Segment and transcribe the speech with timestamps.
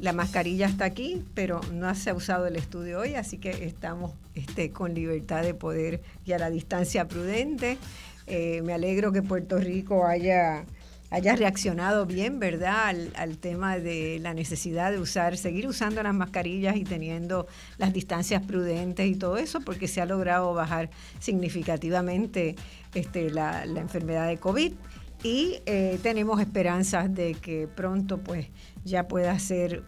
[0.00, 4.12] La mascarilla está aquí, pero no se ha usado el estudio hoy, así que estamos
[4.34, 7.76] este, con libertad de poder y a la distancia prudente.
[8.26, 10.64] Eh, me alegro que Puerto Rico haya,
[11.10, 16.76] haya reaccionado bien, ¿verdad?, al, tema de la necesidad de usar, seguir usando las mascarillas
[16.76, 17.46] y teniendo
[17.76, 20.88] las distancias prudentes y todo eso, porque se ha logrado bajar
[21.18, 22.56] significativamente
[22.94, 24.72] este, la enfermedad de COVID
[25.22, 28.46] y eh, tenemos esperanzas de que pronto pues
[28.84, 29.82] ya pueda ser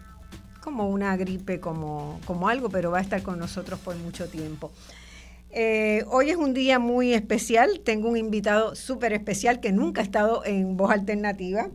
[0.61, 4.71] como una gripe, como, como algo, pero va a estar con nosotros por mucho tiempo.
[5.55, 10.03] Eh, hoy es un día muy especial, tengo un invitado súper especial que nunca ha
[10.03, 11.69] estado en Voz Alternativa.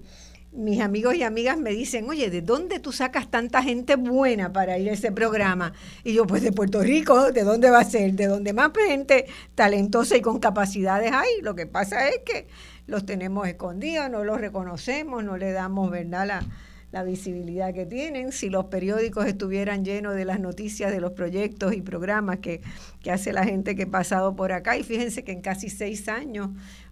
[0.50, 4.78] Mis amigos y amigas me dicen, oye, ¿de dónde tú sacas tanta gente buena para
[4.78, 5.74] ir a ese programa?
[6.02, 8.14] Y yo, pues de Puerto Rico, ¿de dónde va a ser?
[8.14, 11.42] De donde más gente talentosa y con capacidades hay.
[11.42, 12.48] Lo que pasa es que
[12.88, 16.42] los tenemos escondidos, no los reconocemos, no le damos, ¿verdad?,
[16.90, 18.32] la, visibilidad que tienen.
[18.32, 22.62] Si los periódicos estuvieran llenos de las noticias de los proyectos y programas que,
[23.02, 26.08] que hace la gente que ha pasado por acá, y fíjense que en casi seis
[26.08, 26.48] años,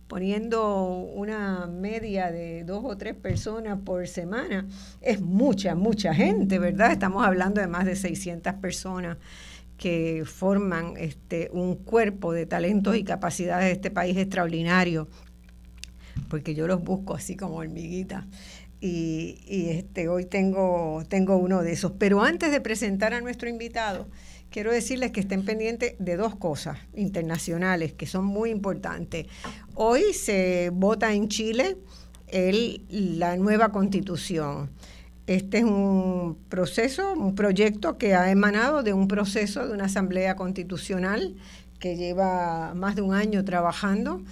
[0.07, 4.69] poniendo una media de dos o tres personas por semana,
[5.01, 6.93] es mucha, mucha gente, ¿verdad?
[6.93, 9.17] Estamos hablando de más de 600 personas
[9.77, 15.09] que forman este, un cuerpo de talentos y capacidades de este país extraordinario,
[16.29, 18.25] porque yo los busco así como hormiguitas
[18.81, 21.93] y, este, hoy tengo, tengo uno de esos.
[21.99, 24.07] Pero antes de presentar a nuestro invitado,
[24.51, 29.27] quiero decirles que estén pendientes de dos cosas internacionales que son muy importantes.
[29.75, 31.77] Hoy se vota en Chile
[32.29, 34.71] el, la nueva constitución.
[35.27, 40.37] Este es un proceso, un proyecto que ha emanado de un proceso de una asamblea
[40.37, 41.34] constitucional
[41.81, 44.23] que lleva más de un año trabajando,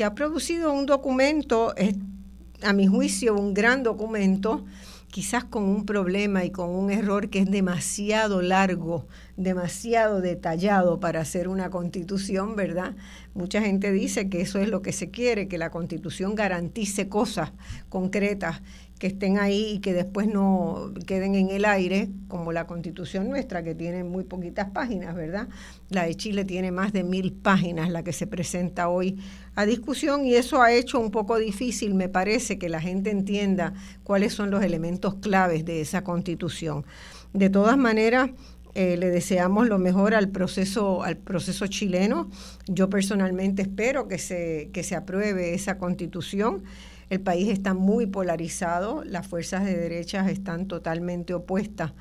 [0.00, 1.74] que ha producido un documento
[2.62, 4.64] a mi juicio, un gran documento,
[5.10, 9.06] quizás con un problema y con un error que es demasiado largo,
[9.36, 12.96] demasiado detallado para hacer una constitución, ¿verdad?
[13.34, 17.52] Mucha gente dice que eso es lo que se quiere, que la constitución garantice cosas
[17.90, 18.62] concretas
[19.00, 23.64] que estén ahí y que después no queden en el aire, como la constitución nuestra,
[23.64, 25.48] que tiene muy poquitas páginas, ¿verdad?
[25.88, 29.18] La de Chile tiene más de mil páginas, la que se presenta hoy
[29.54, 33.72] a discusión, y eso ha hecho un poco difícil, me parece, que la gente entienda
[34.04, 36.84] cuáles son los elementos claves de esa constitución.
[37.32, 38.30] De todas maneras,
[38.74, 42.30] eh, le deseamos lo mejor al proceso, al proceso chileno.
[42.66, 46.64] Yo personalmente espero que se, que se apruebe esa constitución.
[47.10, 51.92] El país está muy polarizado, las fuerzas de derechas están totalmente opuestas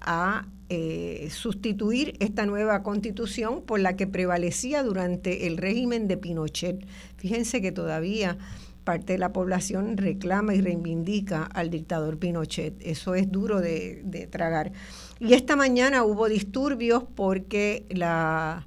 [0.00, 6.86] a eh, sustituir esta nueva constitución por la que prevalecía durante el régimen de Pinochet.
[7.16, 8.36] Fíjense que todavía
[8.84, 12.74] parte de la población reclama y reivindica al dictador Pinochet.
[12.80, 14.72] Eso es duro de, tragar.
[15.18, 18.66] Y esta mañana hubo disturbios porque la,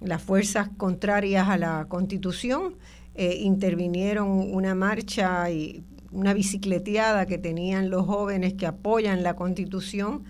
[0.00, 2.74] las fuerzas contrarias a la constitución
[3.14, 10.24] eh, intervinieron una marcha y una bicicleteada que tenían los jóvenes que apoyan la constitución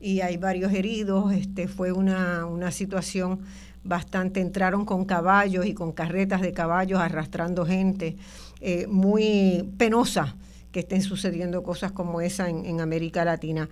[0.00, 1.32] y hay varios heridos.
[1.32, 3.40] Este, fue una, una situación
[3.84, 8.16] bastante, entraron con caballos y con carretas de caballos arrastrando gente,
[8.60, 10.36] eh, muy penosa
[10.72, 13.68] que estén sucediendo cosas como esa en, América Latina.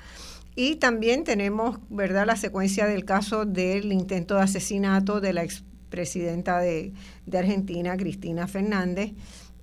[0.55, 5.63] Y también tenemos, ¿verdad?, la secuencia del caso del intento de asesinato de la ex
[5.97, 6.93] presidenta de,
[7.33, 9.13] Argentina, Cristina Fernández,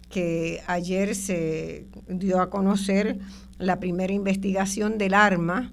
[0.10, 3.20] que ayer se dio a conocer
[3.60, 5.72] la primera investigación del arma,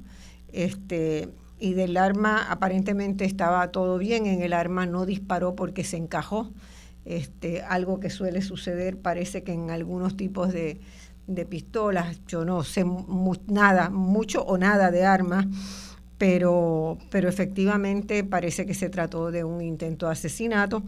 [0.53, 5.97] este, y del arma aparentemente estaba todo bien, en el arma no disparó porque se
[5.97, 6.51] encajó,
[7.07, 10.79] este, algo que suele suceder, parece que en algunos tipos de,
[11.27, 12.85] de pistolas, yo no sé
[13.47, 15.47] nada, mucho o nada de armas,
[16.21, 20.83] pero, pero efectivamente parece que se trató de un intento de asesinato,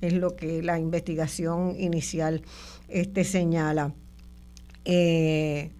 [0.00, 2.40] es lo que la investigación inicial
[2.88, 3.92] este, señala.
[4.86, 5.72] Eh,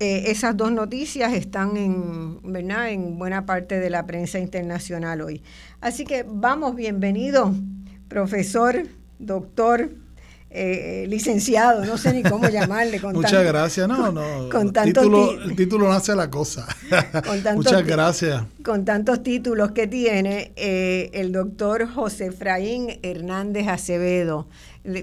[0.00, 2.90] eh, esas dos noticias están en, ¿verdad?
[2.90, 5.40] en buena parte de la prensa internacional hoy.
[5.80, 7.54] Así que vamos, bienvenido,
[8.08, 8.88] profesor,
[9.20, 9.92] doctor
[10.50, 13.00] eh, licenciado, no sé ni cómo llamarle.
[13.00, 14.48] Con Muchas gracias, no, no.
[14.50, 16.66] Con título, el título no hace la cosa.
[17.54, 18.44] Muchas gracias.
[18.64, 24.48] Con tantos títulos que tiene eh, el doctor José Efraín Hernández Acevedo.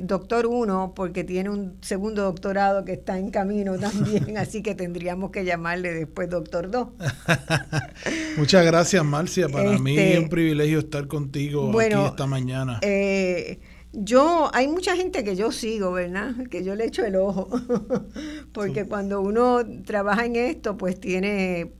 [0.01, 5.29] doctor uno, porque tiene un segundo doctorado que está en camino también, así que tendríamos
[5.29, 6.87] que llamarle después doctor 2.
[8.37, 9.47] Muchas gracias, Marcia.
[9.47, 12.79] Para mí es este, un privilegio estar contigo aquí esta mañana.
[12.81, 13.59] Eh,
[13.95, 16.35] yo, hay mucha gente que yo sigo, ¿verdad?
[16.49, 17.49] Que yo le echo el ojo,
[18.53, 21.71] porque cuando uno trabaja en esto, pues tiene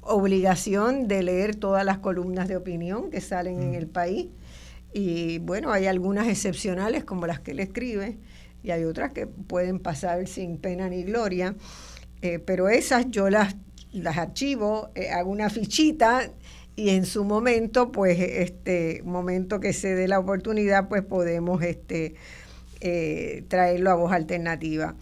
[0.00, 3.74] obligación de leer todas las columnas de opinión que salen en mm.
[3.74, 4.28] el país.
[4.92, 8.18] Y bueno, hay algunas excepcionales como las que él escribe,
[8.62, 11.54] y hay otras que pueden pasar sin pena ni gloria,
[12.22, 13.56] eh, pero esas yo las,
[13.92, 16.30] las archivo, eh, hago una fichita
[16.76, 22.14] y en su momento, pues, este momento que se dé la oportunidad, pues podemos este,
[22.80, 24.96] eh, traerlo a voz alternativa.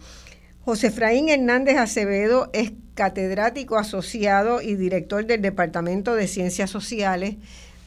[0.65, 7.35] José Efraín Hernández Acevedo es catedrático asociado y director del Departamento de Ciencias Sociales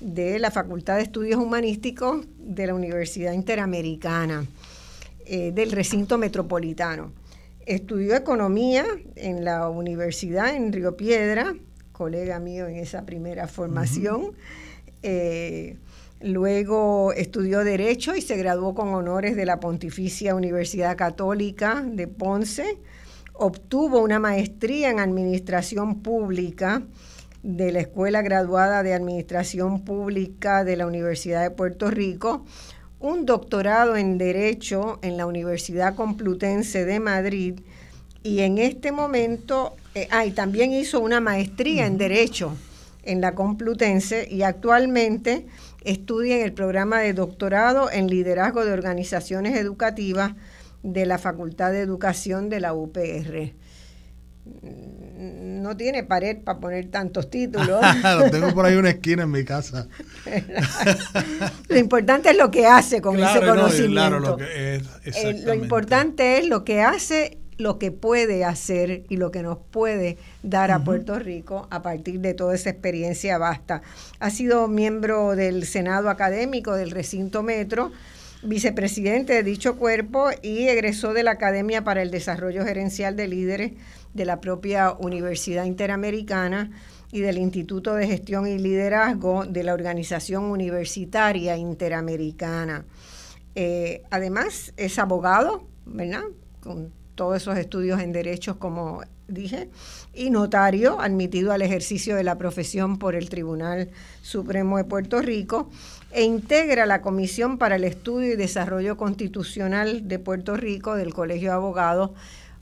[0.00, 4.46] de la Facultad de Estudios Humanísticos de la Universidad Interamericana,
[5.24, 7.12] eh, del recinto metropolitano.
[7.64, 8.84] Estudió economía
[9.14, 11.54] en la universidad en Río Piedra,
[11.96, 14.32] colega mío en esa primera formación.
[15.02, 15.78] Eh,
[16.20, 22.78] luego estudió Derecho y se graduó con honores de la Pontificia Universidad Católica de Ponce.
[23.32, 26.82] Obtuvo una maestría en Administración Pública
[27.42, 32.44] de la Escuela Graduada de Administración Pública de la Universidad de Puerto Rico,
[33.00, 37.60] un doctorado en Derecho en la Universidad Complutense de Madrid
[38.22, 42.54] y en este momento, eh, ah, también hizo una maestría en Derecho
[43.02, 45.46] en la Complutense y actualmente
[45.84, 50.34] estudia en el programa de doctorado en liderazgo de organizaciones educativas
[50.82, 53.54] de la Facultad de Educación de la UPR.
[54.44, 57.80] Mm, no tiene pared para poner tantos títulos.
[58.18, 59.88] lo tengo por ahí una esquina en mi casa.
[61.68, 63.92] lo importante es lo que hace con ese conocimiento.
[63.92, 69.04] claro, lo, que es, eh, lo importante es lo que hace lo que puede hacer
[69.08, 73.38] y lo que nos puede dar a Puerto Rico a partir de toda esa experiencia
[73.38, 73.82] vasta.
[74.18, 77.92] Ha sido miembro del Senado Académico del Recinto Metro,
[78.42, 83.72] vicepresidente de dicho cuerpo y egresó de la Academia para el Desarrollo Gerencial de Líderes
[84.12, 86.70] de la propia Universidad Interamericana
[87.12, 92.84] y del Instituto de Gestión y Liderazgo de la Organización Universitaria Interamericana.
[93.54, 96.24] Eh, además, es abogado, ¿verdad?
[96.60, 99.68] Con todos esos estudios en derechos, como dije,
[100.14, 103.90] y notario admitido al ejercicio de la profesión por el Tribunal
[104.22, 105.68] Supremo de Puerto Rico,
[106.12, 111.50] e integra la Comisión para el Estudio y Desarrollo Constitucional de Puerto Rico del Colegio
[111.50, 112.10] de Abogados,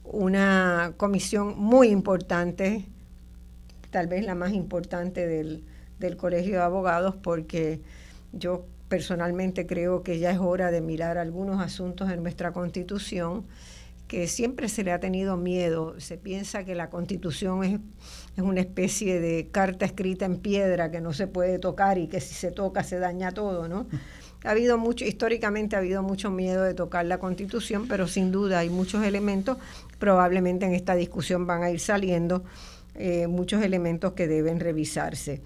[0.03, 2.85] una comisión muy importante,
[3.91, 5.63] tal vez la más importante del,
[5.99, 7.81] del Colegio de Abogados, porque
[8.33, 13.45] yo personalmente creo que ya es hora de mirar algunos asuntos en nuestra Constitución
[14.27, 15.99] siempre se le ha tenido miedo.
[15.99, 17.79] Se piensa que la constitución es,
[18.35, 22.21] es, una especie de carta escrita en piedra que no se puede tocar y que
[22.21, 23.87] si se toca se daña todo, ¿no?
[24.45, 28.59] Ha habido mucho, históricamente ha habido mucho miedo de tocar la constitución, pero sin duda
[28.59, 29.57] hay muchos elementos,
[29.97, 32.43] probablemente en esta discusión van a ir saliendo
[32.93, 35.41] eh, muchos elementos que deben revisarse.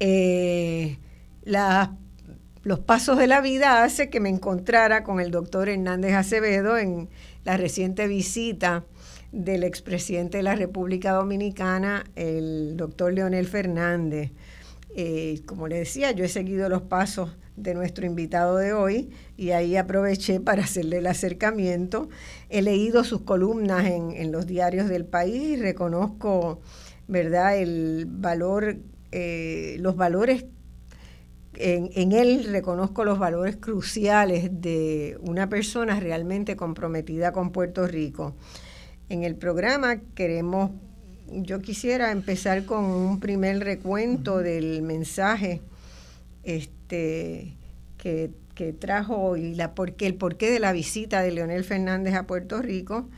[0.00, 0.98] Eh,
[2.64, 7.08] los pasos de la vida hace que me encontrara con el doctor Hernández Acevedo en
[7.44, 8.84] la reciente visita
[9.32, 14.32] del expresidente de la República Dominicana, el doctor Leonel Fernández.
[14.94, 19.50] Eh, como le decía, yo he seguido los pasos de nuestro invitado de hoy y
[19.50, 22.08] ahí aproveché para hacerle el acercamiento.
[22.48, 26.60] He leído sus columnas en, los diarios del país y reconozco,
[27.06, 28.78] ¿verdad?, el valor,
[29.12, 30.46] eh, los valores
[31.60, 38.34] en, él reconozco los valores cruciales de una persona realmente comprometida con Puerto Rico.
[39.08, 40.70] En el programa queremos,
[41.32, 45.60] yo quisiera empezar con un primer recuento del mensaje
[46.44, 47.56] este,
[47.96, 48.30] que,
[48.78, 53.08] trajo y la porque, el porqué de la visita de Leonel Fernández a Puerto Rico,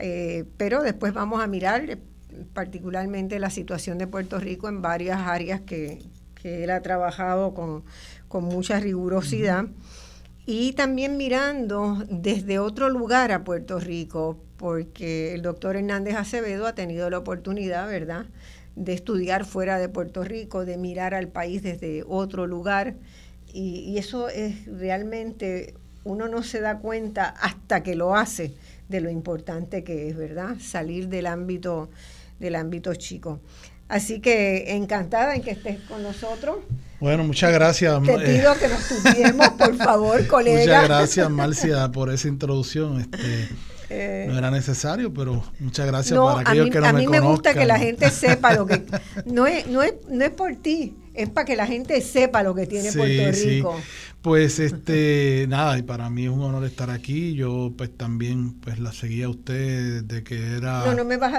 [0.00, 1.98] eh, pero después vamos a mirar
[2.52, 5.98] particularmente la situación de Puerto Rico en varias áreas que,
[6.40, 7.84] que él ha trabajado con,
[8.44, 9.66] mucha rigurosidad.
[10.46, 16.74] Y también mirando desde otro lugar a Puerto Rico, porque el doctor Hernández Acevedo ha
[16.74, 18.26] tenido la oportunidad, ¿verdad?,
[18.76, 22.94] de estudiar fuera de Puerto Rico, de mirar al país desde otro lugar.
[23.52, 28.54] Y, eso es realmente uno no se da cuenta hasta que lo hace
[28.88, 30.56] de lo importante que es, ¿verdad?
[30.60, 31.90] Salir del ámbito,
[32.38, 33.40] del ámbito chico.
[33.88, 36.58] Así que encantada en que estés con nosotros.
[37.00, 38.02] Bueno, muchas gracias.
[38.02, 40.60] Te eh, pido que nos tuviéramos, por favor, colega.
[40.60, 43.00] Muchas gracias, Marcia, por esa introducción.
[43.00, 43.48] Este,
[43.90, 46.88] eh, no era necesario, pero muchas gracias para aquellos que no me.
[46.88, 48.82] A mí me gusta que la gente sepa lo que...
[49.24, 52.54] No es, no es, no es por ti, es para que la gente sepa lo
[52.54, 53.80] que tiene Puerto Rico.
[54.22, 57.34] Pues este, nada, y para mí es un honor estar aquí.
[57.34, 60.84] Yo pues también pues la seguía a usted desde que era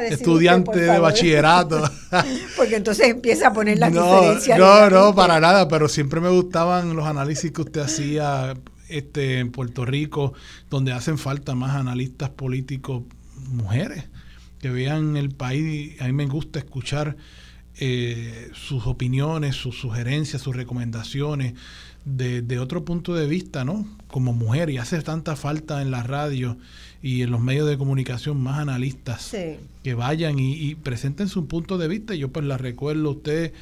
[0.09, 1.89] estudiante de bachillerato.
[2.57, 6.95] Porque entonces empieza a poner la no, No, no, para nada, pero siempre me gustaban
[6.95, 8.53] los análisis que usted hacía
[8.87, 10.33] este, en Puerto Rico,
[10.69, 13.03] donde hacen falta más analistas políticos
[13.51, 14.05] mujeres
[14.59, 15.99] que vean el país.
[16.01, 17.17] A mí me gusta escuchar
[17.79, 21.53] eh, sus opiniones, sus sugerencias, sus recomendaciones
[22.17, 23.85] de, otro punto de vista, ¿no?
[24.07, 26.57] Como mujer, y hace tanta falta en la radio
[27.01, 29.35] y en los medios de comunicación más analistas
[29.83, 32.15] que vayan y, y, presenten su punto de vista.
[32.15, 33.53] Yo pues la recuerdo a usted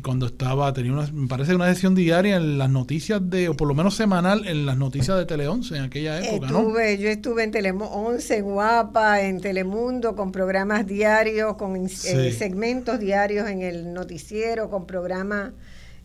[0.00, 3.68] cuando estaba, tenía una, me parece una sesión diaria en las noticias de, o por
[3.68, 7.42] lo menos semanal, en las noticias de Tele 11 en aquella época, estuve, Yo estuve
[7.42, 11.88] en Tele 11, Guapa, en Telemundo, con programas diarios, con eh,
[12.32, 15.52] segmentos diarios en el noticiero, con programas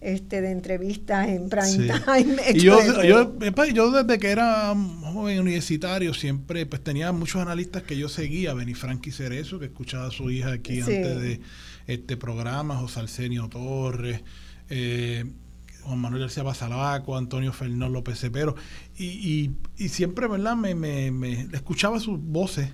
[0.08, 2.38] este, de entrevistas en prime time.
[2.54, 7.98] Y yo, yo, yo, desde que era joven universitario siempre pues tenía muchos analistas que
[7.98, 11.42] yo seguía, Frankie Cerezo, que escuchaba a su hija aquí antes de
[11.88, 14.22] este programa, José Arsenio Torres,
[14.70, 15.26] eh,
[15.84, 18.56] Juan Manuel García Basalaco, Antonio Fernando López Cepero,
[18.98, 20.56] y, y, siempre, ¿verdad?
[20.56, 22.70] Me, me, me, escuchaba sus voces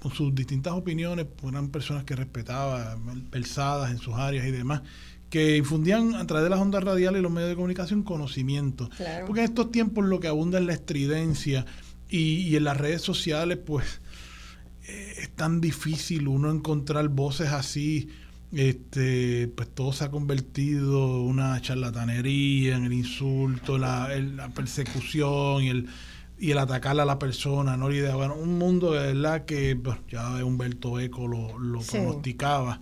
[0.00, 2.96] con sus distintas opiniones, pues, eran personas que respetaba,
[3.30, 4.82] versadas en sus áreas y demás,
[5.30, 8.88] que infundían a través de las ondas radiales y los medios de comunicación conocimiento.
[9.26, 11.66] Porque en estos tiempos lo que abunda es la estridencia
[12.08, 14.00] y, y en las redes sociales, pues
[14.86, 18.08] eh, es tan difícil uno encontrar voces así.
[18.50, 25.64] Este, pues todo se ha convertido en una charlatanería, en el insulto, la, la persecución
[25.64, 25.86] y el,
[26.38, 27.90] y el atacar a la persona, ¿no?
[27.92, 32.80] Y bueno, un mundo de verdad que pues, ya Humberto Eco lo, lo pronosticaba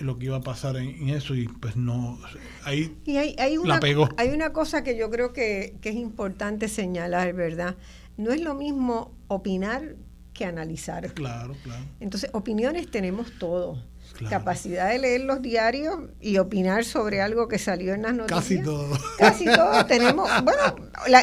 [0.00, 2.18] lo que iba a pasar en, eso y pues no
[2.64, 4.08] ahí y hay, una, la pegó.
[4.16, 7.76] Hay una cosa que yo creo que, que es importante señalar, ¿verdad?
[8.16, 9.96] No es lo mismo opinar
[10.38, 11.12] que analizar.
[11.14, 11.84] Claro, claro.
[12.00, 13.84] Entonces, opiniones tenemos todos.
[14.26, 18.40] Capacidad de leer los diarios y opinar sobre algo que salió en las noticias.
[18.40, 18.98] Casi todo.
[19.18, 20.28] Casi todo tenemos.
[20.42, 20.62] Bueno,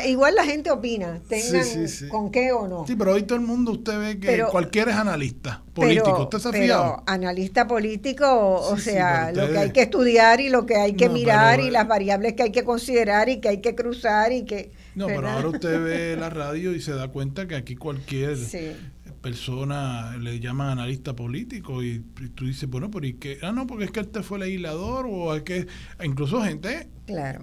[0.06, 1.68] igual la gente opina, tengan
[2.10, 2.86] con qué o no.
[2.88, 6.24] Sí, pero hoy todo el mundo usted ve que cualquiera es analista político.
[6.24, 8.26] ¿Usted se ha pero analista político,
[8.62, 11.88] o sea, lo que hay que estudiar y lo que hay que mirar y las
[11.88, 14.72] variables que hay que considerar y que hay que cruzar y que.
[14.96, 18.38] No, pero ahora usted ve la radio y se da cuenta que aquí cualquier
[19.26, 22.00] persona le llaman analista político y,
[22.36, 23.40] tú dices, bueno, pero ¿y qué?
[23.42, 25.66] Ah, no, porque es que este fue legislador o es que
[26.04, 26.90] incluso gente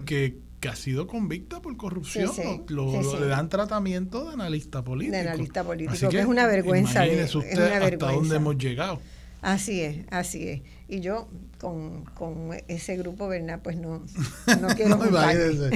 [0.06, 2.30] que, que ha sido convicta por corrupción,
[2.68, 5.16] lo, le dan tratamiento de analista político.
[5.16, 7.04] De analista político, que, es una vergüenza.
[7.04, 9.00] Imagínese usted hasta dónde hemos llegado.
[9.40, 10.62] Así es, así es.
[10.92, 11.26] Y yo
[11.58, 13.60] con, con ese grupo, ¿verdad?
[13.62, 14.04] Pues no,
[14.60, 15.70] no quiero no, imagínese.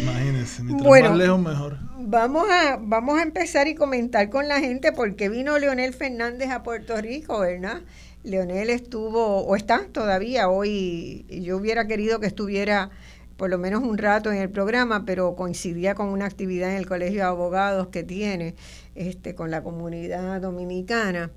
[0.00, 1.78] imagínese, mientras bueno, más lejos mejor.
[1.98, 6.62] Vamos a, vamos a empezar y comentar con la gente porque vino Leonel Fernández a
[6.62, 7.80] Puerto Rico, ¿verdad?
[8.22, 12.90] Leonel estuvo, o está todavía hoy, yo hubiera querido que estuviera
[13.36, 16.86] por lo menos un rato en el programa, pero coincidía con una actividad en el
[16.86, 18.54] Colegio de Abogados que tiene
[18.94, 21.32] este, con la comunidad dominicana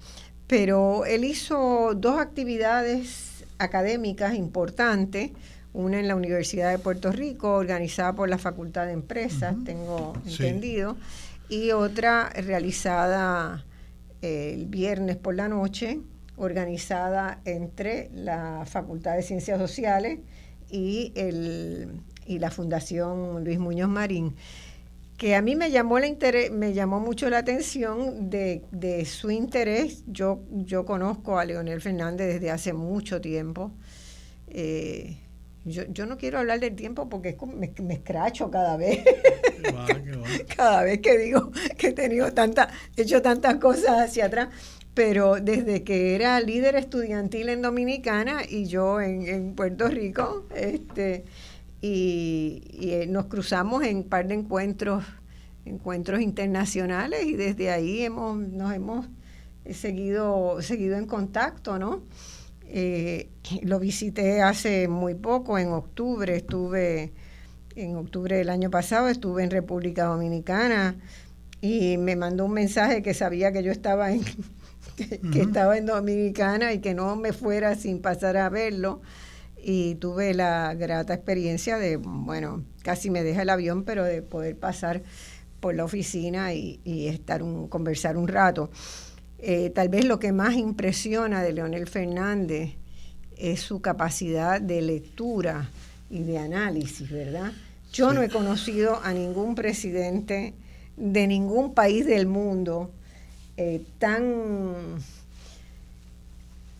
[0.48, 5.32] pero él hizo dos actividades académicas importantes,
[5.74, 10.96] una en la Universidad de Puerto Rico, organizada por la Facultad de Empresas, tengo entendido,
[11.50, 13.66] y otra realizada
[14.22, 16.00] eh, el viernes por la noche,
[16.38, 20.20] organizada entre la Facultad de Ciencias Sociales
[20.70, 24.36] y, el, y la Fundación Luis Muñoz Marín
[25.17, 26.07] que a mí me llamó, la
[26.51, 30.03] me llamó mucho la atención de, de, su interés.
[30.07, 33.72] Yo, yo conozco a Leonel Fernández desde hace mucho tiempo.
[34.48, 35.17] Eh,
[35.63, 39.03] yo, yo, no quiero hablar del tiempo porque me, me escracho cada vez.
[40.55, 44.50] cada vez que digo que he tenido tanta, hecho tantas cosas hacia atrás.
[44.93, 51.25] Pero desde que era líder estudiantil en Dominicana y yo en, en Puerto Rico, este,
[51.82, 55.03] y, eh, nos cruzamos en un par de encuentros,
[55.65, 59.08] encuentros internacionales y desde ahí hemos, nos hemos
[59.72, 62.03] seguido, seguido en contacto, ¿no?
[62.67, 63.29] Eh,
[63.62, 67.13] lo visité hace muy poco, en octubre estuve
[67.75, 70.96] en octubre del año pasado, estuve en República Dominicana
[71.62, 74.24] y me mandó un mensaje que sabía que yo estaba en,
[74.96, 79.01] que, estaba en Dominicana y que no me fuera sin pasar a verlo.
[79.67, 84.55] Y tuve la grata experiencia de, bueno, casi me deja el avión, pero de poder
[84.55, 85.01] pasar
[85.60, 88.69] por la oficina y, estar un, conversar un rato.
[89.39, 92.75] Eh, tal vez lo que más impresiona de Leonel Fernández
[93.38, 95.72] es su capacidad de lectura
[96.12, 97.51] y de análisis, ¿verdad?
[97.91, 100.53] Yo no he conocido a ningún presidente
[100.95, 102.91] de ningún país del mundo
[103.57, 104.98] eh, tan,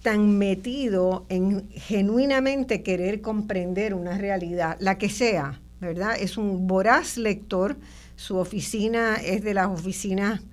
[0.06, 6.16] tan metido en genuinamente querer comprender una realidad, la que sea, ¿verdad?
[6.20, 7.76] Es un voraz lector,
[8.16, 10.44] su oficina es de las oficinas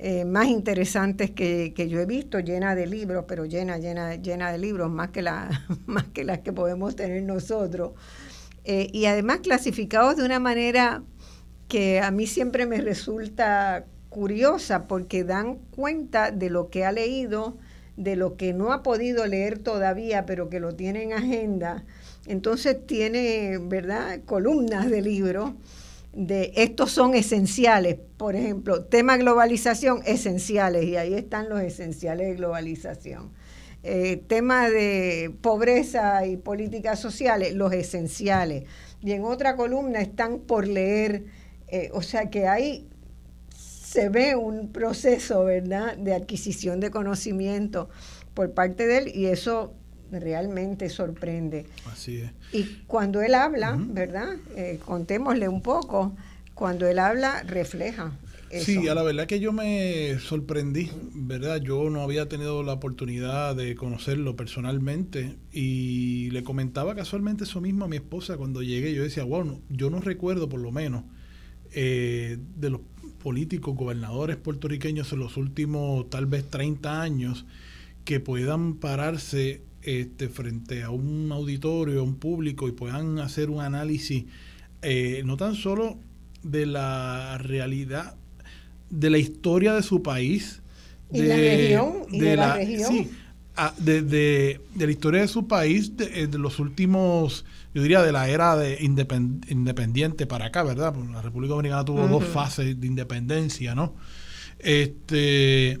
[0.00, 4.58] eh, más interesantes que, yo he visto, llena de libros, pero llena, llena, llena de
[4.58, 7.92] libros, más que, la, más que las que podemos tener nosotros.
[8.64, 11.04] Eh, y además clasificados de una manera
[11.68, 17.56] que a mí siempre me resulta curiosa porque dan cuenta de lo que ha leído,
[17.96, 21.84] de lo que no ha podido leer todavía, pero que lo tiene en agenda.
[22.26, 25.52] Entonces tiene, ¿verdad?, columnas de libros
[26.12, 27.96] de estos son esenciales.
[28.16, 33.30] Por ejemplo, tema globalización, esenciales, y ahí están los esenciales de globalización.
[33.82, 38.64] Eh, tema de pobreza y políticas sociales, los esenciales.
[39.00, 41.24] Y en otra columna están por leer,
[41.66, 42.88] eh, o sea que hay
[43.92, 47.90] se ve un proceso, ¿verdad?, de adquisición de conocimiento
[48.32, 49.74] por parte de él y eso
[50.10, 51.66] realmente sorprende.
[51.84, 52.30] Así es.
[52.54, 54.36] Y cuando él habla, ¿verdad?
[54.56, 56.16] Eh, contémosle un poco,
[56.54, 58.12] cuando él habla refleja.
[58.48, 58.64] Eso.
[58.64, 61.60] Sí, a la verdad que yo me sorprendí, ¿verdad?
[61.60, 67.84] Yo no había tenido la oportunidad de conocerlo personalmente y le comentaba casualmente eso mismo
[67.84, 68.94] a mi esposa cuando llegué.
[68.94, 71.04] Yo decía, bueno, yo no recuerdo por lo menos
[71.74, 72.80] eh, de los
[73.22, 77.46] políticos, gobernadores puertorriqueños en los últimos tal vez 30 años
[78.04, 83.60] que puedan pararse este, frente a un auditorio, a un público y puedan hacer un
[83.60, 84.24] análisis
[84.82, 85.96] eh, no tan solo
[86.42, 88.16] de la realidad,
[88.90, 90.60] de la historia de su país,
[91.10, 93.08] de, la región, de, la, región.
[93.78, 98.56] De, de, la historia de su país, de, los últimos yo diría de la era
[98.56, 100.92] de independiente para acá, ¿verdad?
[100.94, 103.94] Porque la República Dominicana tuvo dos fases de independencia, ¿no?
[104.58, 105.80] Este,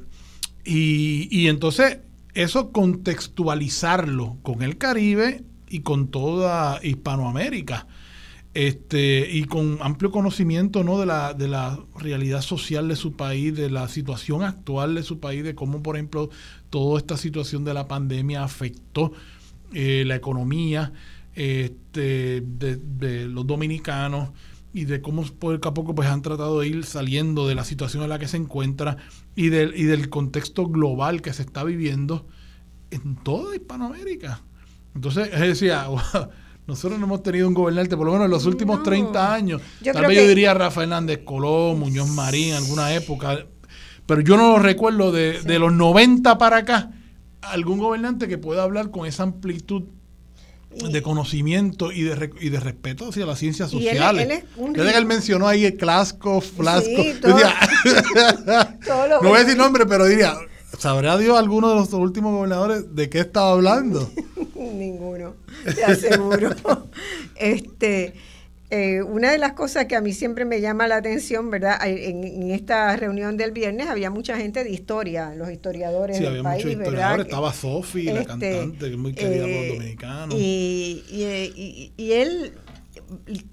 [0.64, 1.98] y, y entonces
[2.34, 7.86] eso contextualizarlo con el Caribe y con toda Hispanoamérica.
[8.54, 11.00] Este, y con amplio conocimiento ¿no?
[11.00, 15.20] de, la, de la realidad social de su país, de la situación actual de su
[15.20, 16.28] país, de cómo, por ejemplo,
[16.72, 19.12] toda esta situación de la pandemia afectó
[19.74, 20.94] eh, la economía,
[21.34, 24.30] este, de, los dominicanos
[24.72, 28.02] y de cómo poco a poco pues han tratado de ir saliendo de la situación
[28.04, 28.96] en la que se encuentra
[29.36, 32.26] y del, y del contexto global que se está viviendo
[32.90, 34.40] en toda Hispanoamérica.
[34.94, 35.88] Entonces, decía,
[36.66, 39.60] nosotros no hemos tenido un gobernante, por lo menos en los últimos 30 años.
[39.92, 43.44] Tal vez yo diría Rafael Hernández Colón, Muñoz Marín, en alguna época,
[44.06, 46.90] pero yo no lo recuerdo de, de los 90 para acá,
[47.40, 49.84] algún gobernante que pueda hablar con esa amplitud
[50.74, 54.42] de conocimiento y de, y de respeto hacia las ciencias sociales.
[54.58, 56.88] Él, él, mencionó ahí el Clasco, Flasco.
[57.22, 60.34] no voy a decir nombre, pero diría,
[60.78, 64.10] ¿sabrá Dios alguno de los últimos gobernadores de qué estaba hablando?
[64.54, 65.34] Ninguno,
[65.64, 66.50] te aseguro.
[67.36, 68.14] este
[68.74, 71.76] eh, una de las cosas que a mí siempre me llama la atención, ¿verdad?
[71.84, 76.70] En, esta reunión del viernes había mucha gente de historia, los historiadores sí, había muchos
[76.70, 77.26] historiadores.
[77.26, 80.34] Estaba Sofi, la este, cantante, que es muy querida por los eh, dominicanos.
[80.38, 81.04] Y,
[81.98, 82.54] él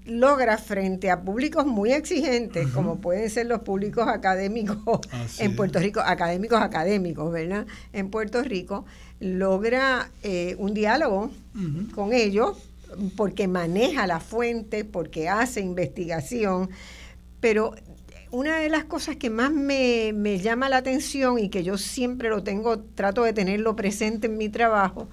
[0.06, 5.00] logra frente a públicos muy exigentes, como pueden ser los públicos académicos
[5.38, 7.66] en Puerto Rico, académicos académicos, ¿verdad?
[7.92, 8.86] En Puerto Rico,
[9.18, 11.30] logra eh, un diálogo
[11.94, 12.69] con ellos
[13.16, 16.70] porque maneja la fuente, porque hace investigación,
[17.40, 17.74] pero
[18.32, 22.42] una de las cosas que más me, llama la atención y que yo siempre lo
[22.42, 25.08] tengo, trato de tenerlo presente en mi trabajo,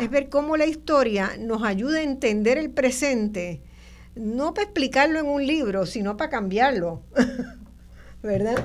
[0.00, 3.62] es ver cómo la historia nos ayuda a entender el presente,
[4.14, 7.02] no para explicarlo en un libro, sino para cambiarlo,
[8.22, 8.64] ¿verdad?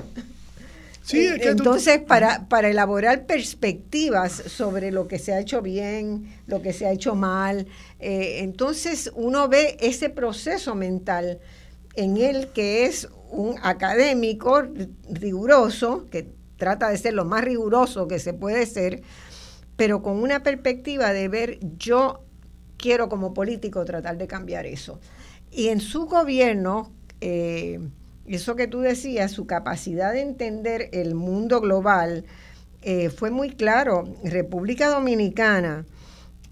[1.12, 6.86] Entonces, para, para elaborar perspectivas sobre lo que se ha hecho bien, lo que se
[6.86, 7.66] ha hecho mal,
[7.98, 11.40] eh, entonces uno ve ese proceso mental
[11.94, 14.62] en él que es un académico
[15.08, 19.02] riguroso, que trata de ser lo más riguroso que se puede ser,
[19.76, 22.24] pero con una perspectiva de ver yo
[22.76, 25.00] quiero como político tratar de cambiar eso.
[25.50, 27.80] Y en su gobierno, eh,
[28.36, 32.24] eso que tú decías, su capacidad de entender el mundo global,
[32.82, 34.04] eh, fue muy claro.
[34.24, 35.84] República Dominicana,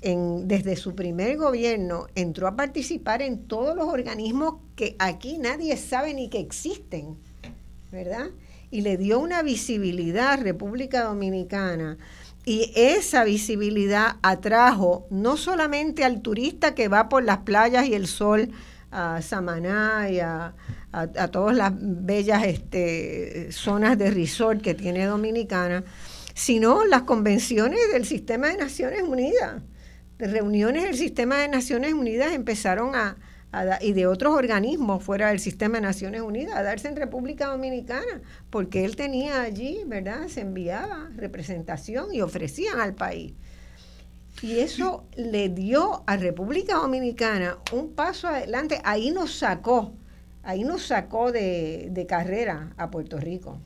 [0.01, 6.15] desde su primer gobierno, entró a participar en todos los organismos que aquí nadie sabe
[6.15, 7.17] ni que existen,
[7.91, 8.31] ¿verdad?
[8.71, 11.99] Y le dio una visibilidad a República Dominicana.
[12.45, 18.07] Y esa visibilidad atrajo no solamente al turista que va por las playas y el
[18.07, 18.51] sol
[18.91, 20.55] a Samaná y a,
[21.31, 25.85] todas las bellas este, zonas de resort que tiene Dominicana,
[26.35, 29.63] sino las convenciones del sistema de Naciones Unidas.
[30.19, 33.17] De reuniones del sistema de Naciones Unidas empezaron a,
[33.81, 38.21] y de otros organismos fuera del sistema de Naciones Unidas a darse en República Dominicana,
[38.51, 40.29] porque él tenía allí, ¿verdad?
[40.29, 43.33] Se enviaba representación y ofrecían al país.
[44.43, 48.81] Y eso le dio a República Dominicana un paso adelante.
[48.85, 49.95] Ahí nos sacó,
[50.43, 53.61] ahí nos sacó de, de carrera a Puerto Rico.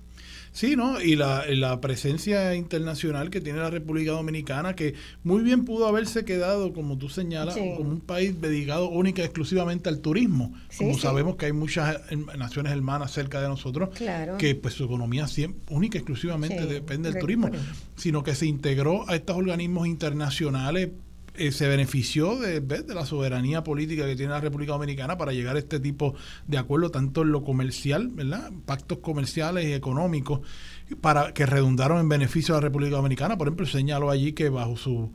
[0.52, 1.00] Sí, ¿no?
[1.00, 6.26] Y la, la, presencia internacional que tiene la República Dominicana, que muy bien pudo haberse
[6.26, 10.52] quedado, como tú señalas, como un país dedicado única y exclusivamente al turismo.
[10.76, 11.98] como sabemos que hay muchas
[12.36, 13.98] naciones hermanas cerca de nosotros,
[14.38, 15.26] que pues su economía
[15.70, 17.50] única y exclusivamente depende del turismo,
[17.96, 20.90] sino que se integró a estos organismos internacionales
[21.34, 25.56] eh, se benefició de, de, la soberanía política que tiene la República Dominicana para llegar
[25.56, 26.14] a este tipo
[26.46, 28.52] de acuerdos, tanto en lo comercial, ¿verdad?
[28.66, 30.40] Pactos comerciales y económicos,
[31.00, 33.38] para que redundaron en beneficio de la República Dominicana.
[33.38, 35.10] Por ejemplo, señaló allí que bajo su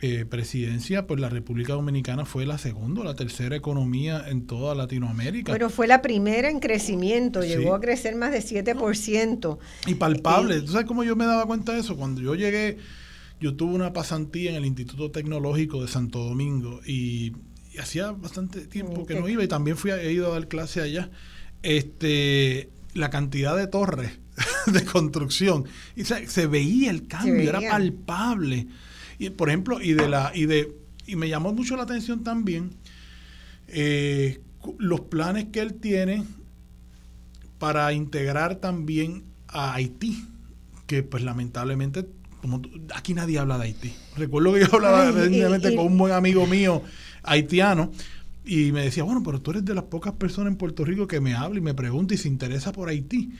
[0.00, 4.76] eh, presidencia, pues la República Dominicana fue la segunda o la tercera economía en toda
[4.76, 5.52] Latinoamérica.
[5.52, 9.58] Pero fue la primera en crecimiento, llegó a crecer más de 7%.
[9.88, 10.60] Y palpable.
[10.60, 11.96] ¿Tú sabes cómo yo me daba cuenta de eso?
[11.96, 12.78] Cuando yo llegué
[13.40, 17.32] yo tuve una pasantía en el Instituto Tecnológico de Santo Domingo y,
[17.78, 21.10] hacía bastante tiempo que no iba y también fui he ido a dar clase allá.
[21.62, 24.18] Este, la cantidad de torres
[24.66, 28.66] de construcción y se, veía el cambio, era palpable.
[29.20, 30.74] Y por ejemplo, y de la y de
[31.06, 32.70] y me llamó mucho la atención también
[33.68, 34.40] eh,
[34.78, 36.24] los planes que él tiene
[37.58, 40.24] para integrar también a Haití,
[40.86, 42.06] que pues lamentablemente
[42.40, 42.62] como
[42.94, 43.92] aquí nadie habla de Haití.
[44.16, 46.82] Recuerdo que yo hablaba recientemente con un buen amigo mío
[47.22, 47.90] haitiano
[48.44, 51.20] y me decía, bueno, pero tú eres de las pocas personas en Puerto Rico que
[51.20, 53.32] me habla y me pregunta y se interesa por Haití.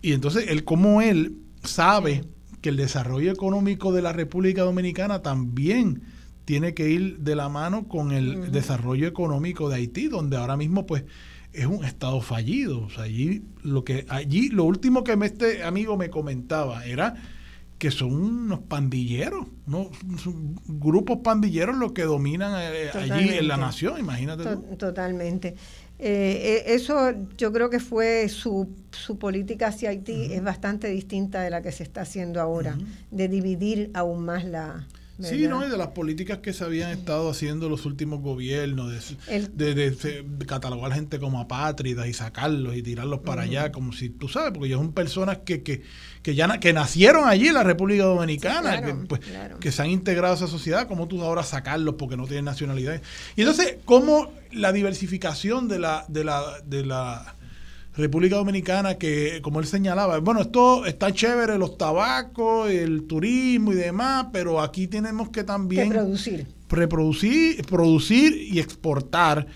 [0.00, 2.24] Y entonces él, como él, sabe
[2.62, 6.02] que el desarrollo económico de la República Dominicana también
[6.46, 10.86] tiene que ir de la mano con el desarrollo económico de Haití, donde ahora mismo
[10.86, 11.04] pues
[11.52, 12.82] es un estado fallido.
[12.82, 17.14] O sea, allí lo que allí lo último que este amigo me comentaba era
[17.78, 19.90] que son unos pandilleros, ¿no?
[20.66, 24.44] grupos pandilleros los que dominan eh, allí en la nación, imagínate.
[24.76, 25.56] totalmente.
[25.98, 31.42] Eh, eh, eso yo creo que fue su, su política hacia Haití, es bastante distinta
[31.42, 32.76] de la que se está haciendo ahora,
[33.10, 34.86] de dividir aún más la,
[35.22, 35.64] Sí, ¿no?
[35.64, 40.92] Y de las políticas que se habían estado haciendo los últimos gobiernos, de, de, catalogar
[40.92, 44.80] gente como apátridas y sacarlos y tirarlos para allá, como si, tú sabes, porque ellos
[44.80, 45.82] son personas que, que,
[46.22, 49.20] que ya que nacieron allí en la República Dominicana, que, pues,
[49.60, 53.00] que se han integrado a esa sociedad, como tú ahora sacarlos porque no tienen nacionalidad.
[53.36, 57.36] Y entonces, ¿cómo la diversificación de la, de la, de la
[57.96, 63.76] República Dominicana que, como él señalaba, bueno, esto está chévere, los tabacos, el turismo y
[63.76, 69.46] demás, pero aquí tenemos que también reproducir, reproducir producir y exportar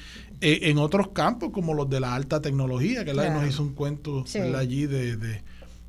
[0.41, 3.75] eh, en otros campos como los de la alta tecnología, que él nos hizo un
[3.75, 4.25] cuento
[4.57, 5.17] allí de,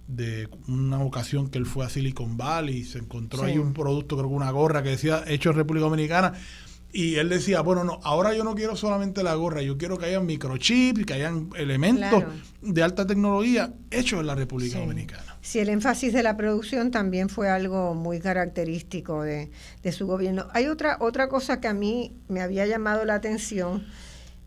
[0.08, 4.18] de, una ocasión que él fue a Silicon Valley y se encontró ahí un producto,
[4.18, 6.34] creo que una gorra que decía hecho en República Dominicana
[6.92, 10.08] y él decía, bueno, no, ahora yo no quiero solamente la gorra, yo quiero que
[10.08, 12.24] haya microchips, que hayan elementos
[12.62, 15.38] de alta tecnología hechos en la República Dominicana.
[15.42, 19.52] Sí, el énfasis de la producción también fue algo muy característico de,
[19.92, 20.48] su gobierno.
[20.52, 23.86] Hay otra, otra cosa que a mí me había llamado la atención,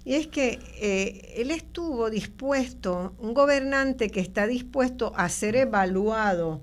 [0.04, 6.60] y es que eh, él estuvo dispuesto, un gobernante que está dispuesto a ser evaluado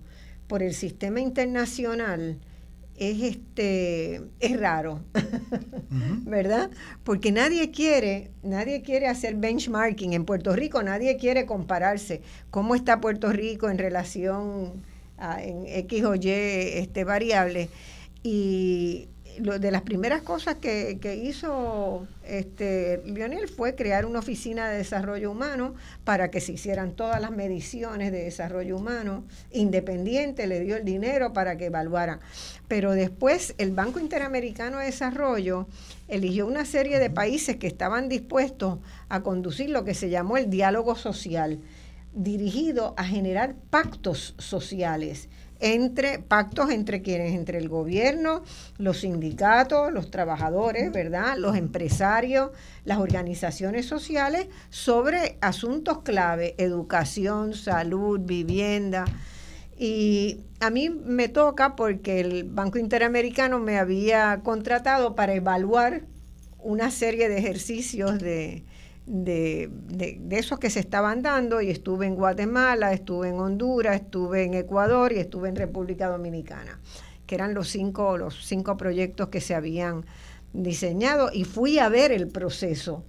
[0.47, 2.39] por el sistema internacional,
[2.99, 5.01] es este es raro,
[6.25, 6.69] ¿verdad?
[7.03, 12.99] Porque nadie quiere, nadie quiere hacer benchmarking en Puerto Rico, nadie quiere compararse cómo está
[13.01, 14.83] Puerto Rico en relación
[15.17, 17.69] a en X o Y este variable
[18.23, 19.07] y
[19.39, 25.75] de las primeras cosas que, hizo este, Lionel fue crear una oficina de desarrollo humano
[26.03, 31.33] para que se hicieran todas las mediciones de desarrollo humano independiente, le dio el dinero
[31.33, 32.19] para que evaluaran.
[32.67, 35.67] Pero después el Banco Interamericano de Desarrollo
[36.07, 40.49] eligió una serie de países que estaban dispuestos a conducir lo que se llamó el
[40.49, 41.59] diálogo social,
[42.13, 48.43] dirigido a generar pactos sociales entre pactos entre quienes, entre el gobierno,
[48.77, 51.37] los sindicatos, los trabajadores, ¿verdad?
[51.37, 52.51] Los empresarios,
[52.85, 59.05] las organizaciones sociales sobre asuntos clave, educación, salud, vivienda.
[59.77, 66.03] Y a mí me toca porque el Banco Interamericano me había contratado para evaluar
[66.57, 68.63] una serie de ejercicios de,
[69.09, 74.53] de, esos que se estaban dando y estuve en Guatemala, estuve en Honduras, estuve en
[74.53, 76.79] Ecuador y estuve en República Dominicana,
[77.25, 80.05] que eran los cinco, los cinco proyectos que se habían
[80.53, 83.03] diseñado y fui a ver el proceso.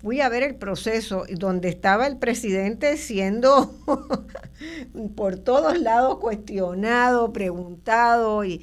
[0.00, 3.74] Fui a ver el proceso donde estaba el presidente siendo
[5.16, 8.60] por todos lados cuestionado, preguntado y,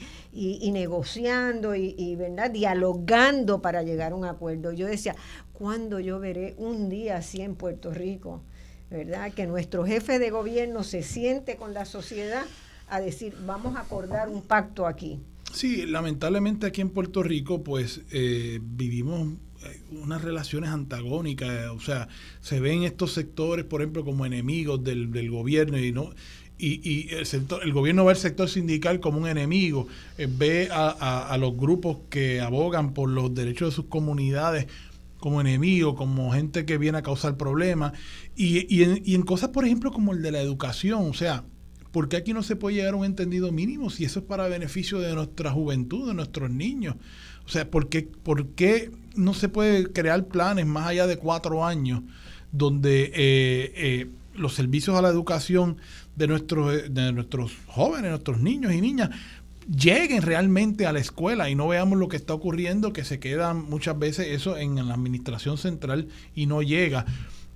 [0.72, 2.52] negociando y, y, ¿verdad?
[2.52, 4.72] dialogando para llegar a un acuerdo.
[4.72, 5.16] Yo decía,
[5.62, 8.42] ¿Cuándo yo veré un día así en Puerto Rico?
[8.90, 9.32] ¿Verdad?
[9.32, 12.46] Que nuestro jefe de gobierno se siente con la sociedad
[12.90, 15.20] a decir, vamos a acordar un pacto aquí.
[15.54, 22.08] Sí, lamentablemente aquí en Puerto Rico, pues eh, vivimos eh, unas relaciones antagónicas, o sea,
[22.40, 26.10] se ven estos sectores, por ejemplo, como enemigos del, gobierno y no
[26.58, 31.36] y, el sector, el gobierno ve al sector sindical como un enemigo, eh, ve a,
[31.40, 34.68] los grupos que abogan por los derechos de sus comunidades
[35.22, 37.94] como enemigo, como gente que viene a causar problemas,
[38.36, 41.46] y, en, cosas, por ejemplo, como el de la educación, o sea,
[41.92, 44.50] ¿por qué aquí no se puede llegar a un entendido mínimo si eso es para
[44.50, 46.96] beneficio de nuestra juventud, de nuestros niños?
[47.46, 51.66] O sea, ¿por qué, por qué no se puede crear planes más allá de cuatro
[51.66, 52.02] años
[52.52, 55.78] donde eh, eh, los servicios a la educación
[56.16, 59.10] de nuestros, de nuestros jóvenes, nuestros niños y niñas,
[59.68, 63.54] lleguen realmente a la escuela y no veamos lo que está ocurriendo, que se queda
[63.54, 67.06] muchas veces eso en la administración central y no llega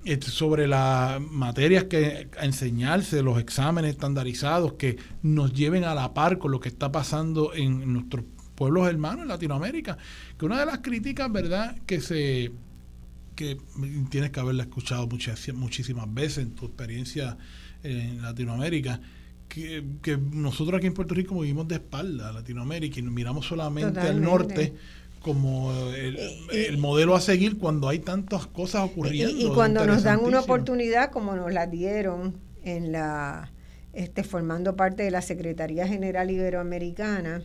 [0.05, 6.37] este, sobre las materias que enseñarse, los exámenes estandarizados que nos lleven a la par
[6.37, 9.97] con lo que está pasando en nuestros pueblos hermanos en Latinoamérica.
[10.37, 12.51] Que una de las críticas, ¿verdad?, que se
[13.35, 13.57] que
[14.09, 15.09] tienes que haberla escuchado
[15.55, 17.37] muchísimas veces en tu experiencia
[17.83, 19.01] en Latinoamérica,
[19.47, 24.21] que, nosotros aquí en Puerto Rico vivimos de espalda a Latinoamérica y miramos solamente al
[24.21, 24.73] norte
[25.21, 29.35] como el, modelo a seguir cuando hay tantas cosas ocurriendo.
[29.35, 33.51] Y, cuando nos dan una oportunidad como nos la dieron en la
[33.93, 37.41] este, formando parte de la Secretaría General Iberoamericana,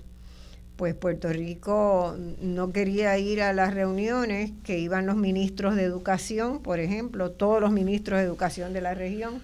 [0.76, 6.60] pues Puerto Rico no quería ir a las reuniones que iban los ministros de educación,
[6.60, 9.42] por ejemplo, todos los ministros de educación de la región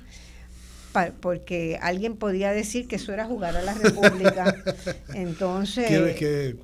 [1.21, 4.55] porque alguien podía decir que eso era jugar a la República.
[5.15, 5.91] Entonces,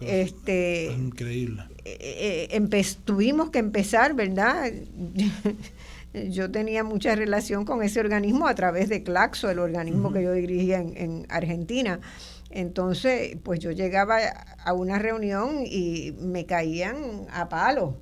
[0.01, 1.65] este, increíble.
[1.85, 4.71] Eh, eh, tuvimos que empezar, ¿verdad?
[6.31, 10.33] yo tenía mucha relación con ese organismo a través de Claxo, el organismo que yo
[10.33, 12.01] dirigía en, en, Argentina.
[12.51, 14.19] Entonces, pues yo llegaba
[14.65, 17.97] a una reunión y me caían a palo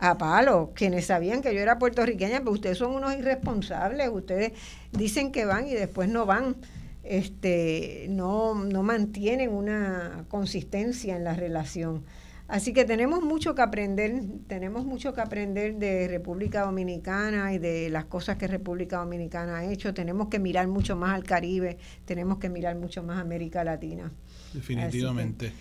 [0.00, 4.52] a palo, quienes sabían que yo era puertorriqueña, pero ustedes son unos irresponsables, ustedes
[4.92, 6.56] dicen que van y después no van,
[7.02, 12.04] este, no, no mantienen una consistencia en la relación.
[12.48, 17.90] Así que tenemos mucho que aprender, tenemos mucho que aprender de República Dominicana y de
[17.90, 19.92] las cosas que República Dominicana ha hecho.
[19.92, 24.10] Tenemos que mirar mucho más al Caribe, tenemos que mirar mucho más a América Latina.
[24.54, 25.52] Definitivamente.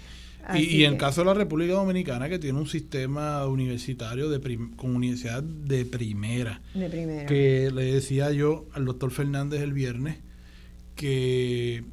[0.55, 4.39] Y, en caso de la República Dominicana, que tiene un sistema universitario de
[4.75, 6.61] con universidad de primera.
[6.73, 7.25] De primera.
[7.25, 10.17] Que le decía yo al doctor Fernández el viernes
[10.95, 11.83] que,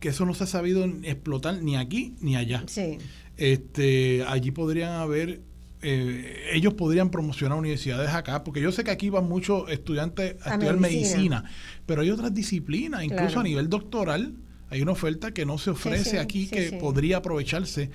[0.00, 2.64] que eso no se ha sabido explotar ni aquí ni allá.
[2.66, 2.98] Sí.
[3.36, 5.40] Este, allí podrían haber
[5.86, 10.54] eh, ellos podrían promocionar universidades acá, porque yo sé que aquí van muchos estudiantes a,
[10.54, 11.44] estudiar medicina.
[11.84, 14.34] pero hay otras disciplinas, incluso a nivel doctoral,
[14.74, 17.90] hay una oferta que no se ofrece aquí que podría aprovecharse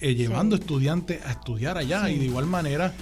[0.00, 2.94] eh, llevando estudiantes a estudiar allá y de igual manera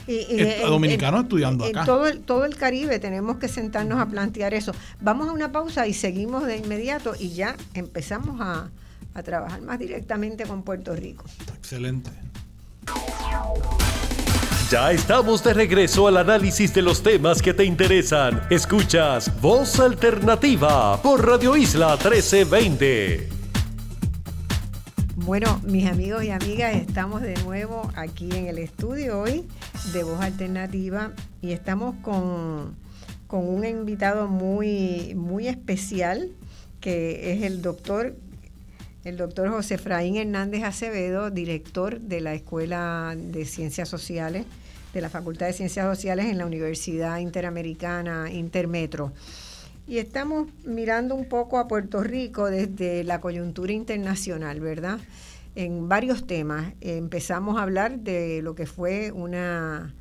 [0.67, 1.85] dominicanos estudiando acá.
[1.85, 4.73] todo el, todo el Caribe tenemos que sentarnos a plantear eso.
[5.01, 8.71] Vamos a una pausa y seguimos de inmediato y ya empezamos a,
[9.15, 11.25] a trabajar más directamente con Puerto Rico.
[11.57, 12.11] Excelente.
[14.73, 18.41] Ya estamos de regreso al análisis de los temas que te interesan.
[18.49, 23.29] Escuchas Voz Alternativa por Radio Isla 1320.
[25.17, 29.45] Bueno, mis amigos y amigas, estamos de nuevo aquí en el estudio hoy
[29.93, 32.75] de Voz Alternativa y estamos con,
[33.27, 36.31] con un invitado muy, muy especial
[36.81, 38.17] que es el doctor
[39.05, 44.47] el doctor José Efraín Hernández Acevedo, director de la Escuela de Ciencias Sociales,
[44.93, 49.13] de la Facultad de Ciencias Sociales en la Universidad Interamericana Intermetro.
[49.87, 55.01] Y estamos mirando un poco a Puerto Rico desde la coyuntura internacional, ¿verdad?
[55.55, 56.75] En varios temas.
[56.81, 59.95] Empezamos a hablar de lo que fue una,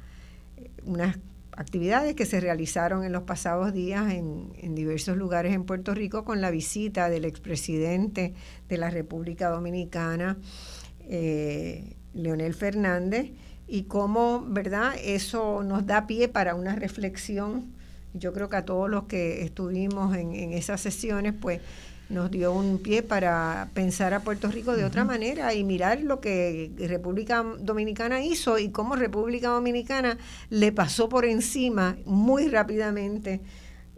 [0.86, 1.18] unas
[1.56, 6.42] actividades que se realizaron en los pasados días en, diversos lugares en Puerto Rico con
[6.42, 8.34] la visita del expresidente
[8.70, 10.38] de la República Dominicana,
[11.02, 13.32] eh, Leonel Fernández,
[13.72, 14.96] y cómo, ¿verdad?
[15.02, 17.72] Eso nos da pie para una reflexión.
[18.14, 21.62] Yo creo que a todos los que estuvimos en, en esas sesiones, pues
[22.10, 26.20] nos dio un pie para pensar a Puerto Rico de otra manera y mirar lo
[26.20, 30.18] que República Dominicana hizo y cómo República Dominicana
[30.50, 33.40] le pasó por encima muy rápidamente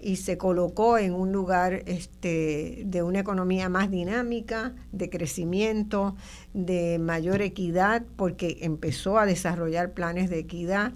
[0.04, 6.16] y se colocó en un lugar este, de una economía más dinámica, de crecimiento,
[6.54, 10.92] de mayor equidad, porque empezó a desarrollar planes de equidad,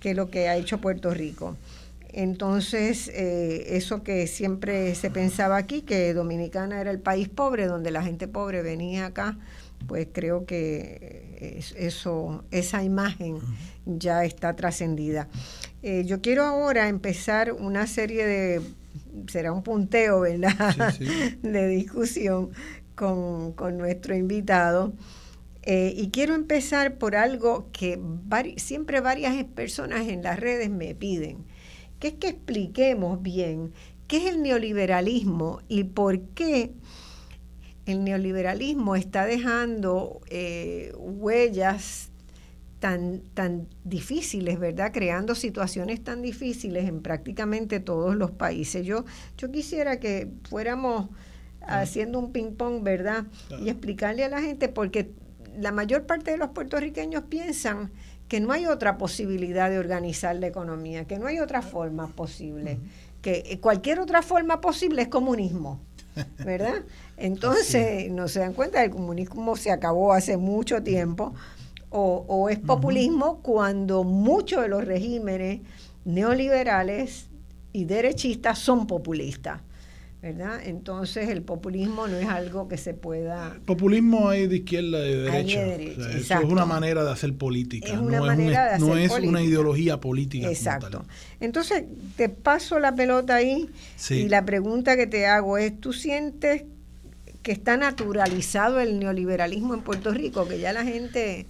[0.00, 1.56] que es lo que ha hecho Puerto Rico.
[2.12, 7.90] Entonces, eh, eso que siempre se pensaba aquí, que Dominicana era el país pobre, donde
[7.90, 9.36] la gente pobre venía acá,
[9.86, 13.38] pues creo que eso, esa imagen
[13.86, 15.28] ya está trascendida.
[15.82, 18.60] Eh, yo quiero ahora empezar una serie de,
[19.28, 20.94] será un punteo, ¿verdad?,
[21.42, 22.50] de discusión
[22.94, 24.92] con, nuestro invitado.
[25.62, 28.00] Eh, y quiero empezar por algo que
[28.56, 31.44] siempre varias personas en las redes me piden
[32.00, 33.72] que es que expliquemos bien
[34.08, 36.72] qué es el neoliberalismo y por qué
[37.86, 42.09] el neoliberalismo está dejando eh, huellas
[42.80, 44.90] tan, tan difíciles, ¿verdad?
[44.92, 48.84] Creando situaciones tan difíciles en prácticamente todos los países.
[48.84, 49.04] Yo,
[49.36, 51.10] yo quisiera que fuéramos
[51.60, 53.26] haciendo un ping-pong, ¿verdad?
[53.62, 55.12] Y explicarle a la gente, porque
[55.58, 57.90] la mayor parte de los puertorriqueños piensan
[58.28, 62.78] que no hay otra posibilidad de organizar la economía, que no hay otra forma posible,
[63.22, 65.80] que eh, cualquier otra forma posible es comunismo,
[66.44, 66.84] ¿verdad?
[67.16, 71.34] Entonces, no se dan cuenta, el comunismo se acabó hace mucho tiempo,
[71.90, 75.60] o, es populismo cuando muchos de los regímenes
[76.04, 77.28] neoliberales
[77.72, 79.60] y derechistas son populistas.
[80.22, 80.60] ¿verdad?
[80.62, 83.56] Entonces el populismo no es algo que se pueda...
[83.64, 85.62] Populismo hay de izquierda y de derecha.
[85.64, 89.98] eso es una manera de hacer política, es una no, es, no es una ideología
[89.98, 90.50] política.
[90.50, 91.06] Exacto.
[91.40, 91.84] Entonces
[92.16, 93.70] te paso la pelota ahí
[94.10, 96.64] y la pregunta que te hago es, ¿tú sientes
[97.42, 100.46] que está naturalizado el neoliberalismo en Puerto Rico?
[100.46, 101.46] Que ya la gente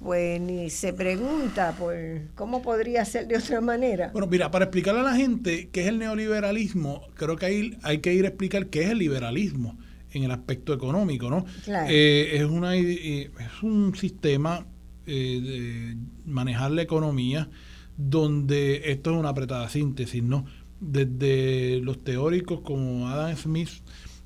[0.00, 1.94] pues ni se pregunta por
[2.34, 4.10] cómo podría ser de otra manera.
[4.12, 7.98] Bueno, mira, para explicarle a la gente qué es el neoliberalismo, creo que hay, hay
[7.98, 9.78] que ir a explicar qué es el liberalismo
[10.12, 11.44] en el aspecto económico, ¿no?
[11.68, 14.66] Eh, es, una, eh, es un sistema
[15.06, 17.50] eh, de manejar la economía
[17.96, 20.46] donde esto es una apretada síntesis, ¿no?
[20.80, 23.68] Desde los teóricos como Adam Smith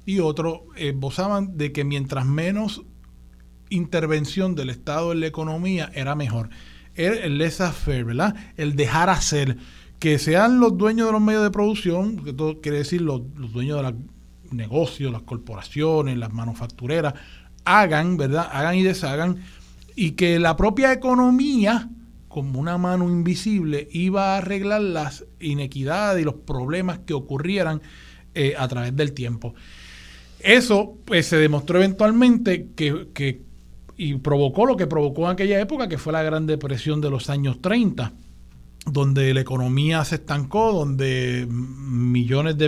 [0.07, 2.85] y otros esbozaban de que mientras menos
[3.71, 6.51] intervención del Estado en la economía era mejor.
[6.95, 8.35] El, el laissez-faire, ¿verdad?
[8.57, 9.57] El dejar hacer.
[9.99, 13.79] Que sean los dueños de los medios de producción, que todo quiere decir los, dueños
[13.79, 13.95] de los
[14.51, 17.15] negocios, las corporaciones, las manufactureras,
[17.65, 18.49] hagan, ¿verdad?
[18.53, 19.39] Hagan y deshagan.
[19.97, 21.89] Y que la propia economía,
[22.29, 27.81] como una mano invisible, iba a arreglar las inequidades y los problemas que ocurrieran
[28.35, 29.55] eh, a través del tiempo.
[30.41, 33.43] Eso pues, se demostró eventualmente que, que
[33.97, 37.31] y provocó lo que provocó en aquella época, que fue la Gran Depresión de los
[37.31, 38.13] años 30,
[38.87, 42.67] donde la economía se estancó, donde millones de,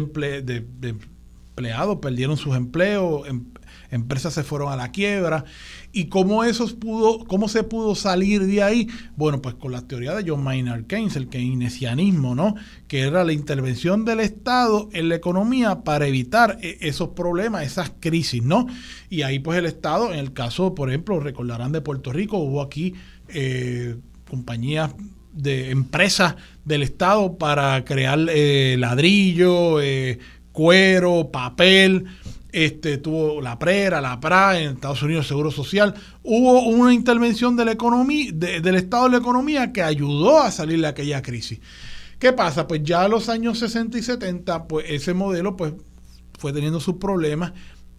[1.57, 3.45] empleados perdieron sus empleos, em,
[3.91, 5.45] empresas se fueron a la quiebra.
[5.93, 8.89] ¿Y cómo, eso pudo, cómo se pudo salir de ahí?
[9.17, 12.55] Bueno, pues con la teoría de John Maynard Keynes, el keynesianismo, ¿no?
[12.89, 17.93] Que era la intervención del Estado en la economía para evitar e, esos problemas, esas
[18.01, 18.67] crisis, ¿no?
[19.09, 22.63] Y ahí pues el Estado, en el caso, por ejemplo, recordarán de Puerto Rico, hubo
[22.63, 22.95] aquí
[23.29, 23.97] eh,
[24.29, 24.93] compañías
[25.33, 30.19] de empresas del Estado para crear eh, ladrillo, eh,
[30.53, 32.07] cuero, papel,
[32.57, 35.95] este, tuvo la PRERA, la PRA, en Estados Unidos Seguro Social.
[36.23, 40.81] Hubo una intervención de la economía, del Estado de la economía que ayudó a salir
[40.81, 41.61] de aquella crisis.
[42.19, 42.67] ¿Qué pasa?
[42.67, 45.75] Pues ya a los años 60 y 70, pues ese modelo pues,
[46.39, 47.53] fue teniendo sus problemas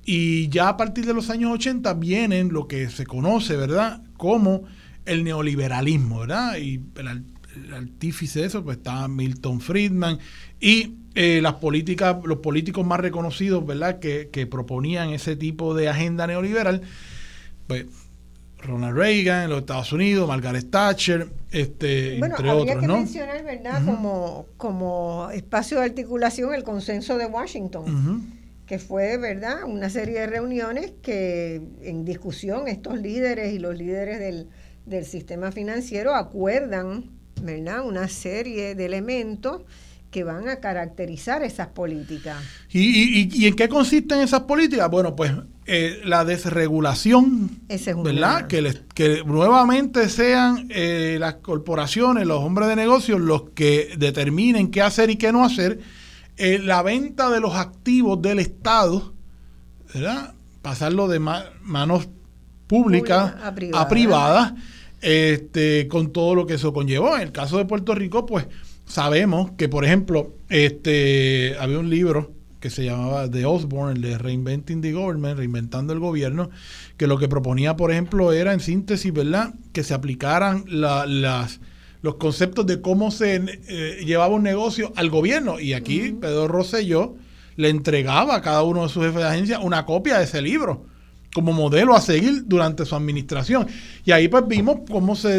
[0.03, 4.01] Y ya a partir de los años 80 vienen lo que se conoce, ¿verdad?
[4.17, 4.63] Como
[5.05, 6.57] el neoliberalismo, ¿verdad?
[6.57, 7.25] Y el,
[7.75, 10.17] artífice de eso pues está Milton Friedman
[10.59, 13.97] y eh, las políticas, los políticos más reconocidos, ¿verdad?
[13.97, 16.83] Que, que proponían ese tipo de agenda neoliberal,
[17.65, 17.87] pues
[18.59, 22.97] Ronald Reagan en los Estados Unidos, Margaret Thatcher, este, bueno, entre habría otros, que ¿no?
[22.97, 23.83] mencionar, ¿verdad?
[23.83, 28.31] como, como espacio de articulación el consenso de Washington,
[28.67, 29.63] que fue, ¿verdad?
[29.65, 34.49] Una serie de reuniones que en discusión estos líderes y los líderes del,
[34.85, 37.05] del sistema financiero acuerdan,
[37.41, 37.83] ¿verdad?
[37.83, 39.63] Una serie de elementos
[40.17, 42.37] que van a caracterizar esas políticas.
[42.71, 44.89] ¿Y, y, y- en qué consisten esas políticas?
[44.89, 45.31] Bueno, pues
[45.67, 48.47] eh, la desregulación, Ese es ¿verdad?
[48.47, 54.71] Que, les- que nuevamente sean eh, las corporaciones, los hombres de negocios, los que determinen
[54.71, 55.81] qué hacer y qué no hacer.
[56.37, 59.13] Eh, la venta de los activos del Estado,
[59.93, 60.33] ¿verdad?
[60.63, 62.07] Pasarlo de ma- manos
[62.65, 63.87] públicas Pública a a privada.
[63.87, 64.53] privadas,
[64.99, 67.15] este, con todo lo que eso conllevó.
[67.15, 68.47] En el caso de Puerto Rico, pues
[68.87, 74.81] sabemos que, por ejemplo, este, había un libro que se llamaba The Osborne, de Reinventing
[74.81, 76.49] the Government, Reinventando el Gobierno,
[76.97, 81.59] que lo que proponía, por ejemplo, era en síntesis, ¿verdad?, que se aplicaran la- las,
[82.01, 83.35] los conceptos de cómo se
[83.67, 85.59] eh, llevaba un negocio al gobierno.
[85.59, 87.15] Y aquí Pedro Rosselló
[87.57, 90.85] le entregaba a cada uno de sus jefes de agencia una copia de ese libro
[91.37, 93.67] como modelo a seguir durante su administración.
[94.03, 95.29] Y ahí pues vimos cómo se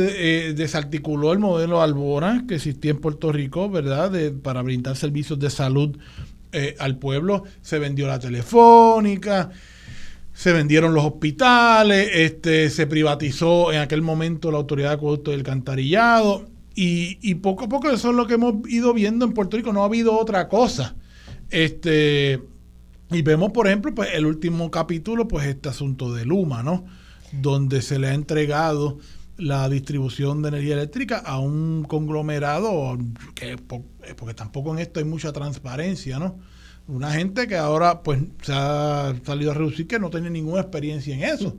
[0.49, 4.13] eh, desarticuló el modelo Albora que existía en Puerto Rico, ¿verdad?
[4.13, 5.99] De- para brindar servicios de salud
[6.53, 7.43] eh, al pueblo.
[7.63, 9.51] Se vendió la telefónica,
[10.33, 15.41] se vendieron los hospitales, este, se privatizó en aquel momento la Autoridad de Acueducto del
[15.41, 16.47] Alcantarillado.
[16.77, 19.73] Y, y poco a poco eso es lo que hemos ido viendo en Puerto Rico.
[19.73, 20.95] No ha habido otra cosa.
[21.51, 22.41] Este,
[23.11, 26.85] y vemos, por ejemplo, pues el último capítulo, pues este asunto de Luma, ¿no?
[27.33, 28.99] Donde se le ha entregado
[29.37, 32.99] la distribución de energía eléctrica a un conglomerado
[33.35, 33.57] que eh,
[34.17, 36.39] porque tampoco en esto hay mucha transparencia, ¿no?
[36.89, 41.15] Una gente que ahora pues se ha salido a reducir que no tiene ninguna experiencia
[41.15, 41.57] en eso.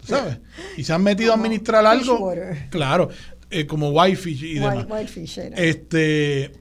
[0.00, 0.38] ¿tú ¿Sabes?
[0.76, 2.32] Y se han metido a administrar algo.
[2.70, 3.08] Claro,
[3.50, 4.78] eh, como Whitefish y demás.
[4.78, 5.56] White- Whitefish era.
[5.56, 6.52] Este,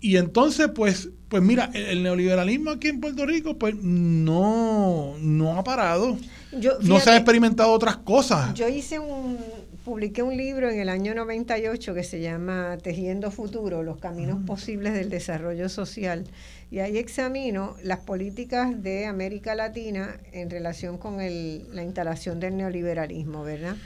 [0.00, 5.64] y entonces, pues, pues mira, el, neoliberalismo aquí en Puerto Rico, pues no, no ha
[5.64, 6.16] parado.
[6.52, 8.54] Yo, no se han experimentado otras cosas.
[8.54, 9.36] Yo hice un,
[9.84, 14.94] publiqué un libro en el año 98 que se llama Tejiendo Futuro, los caminos posibles
[14.94, 16.24] del desarrollo social.
[16.70, 22.56] Y ahí examino las políticas de América Latina en relación con el- la instalación del
[22.56, 23.76] neoliberalismo, ¿verdad?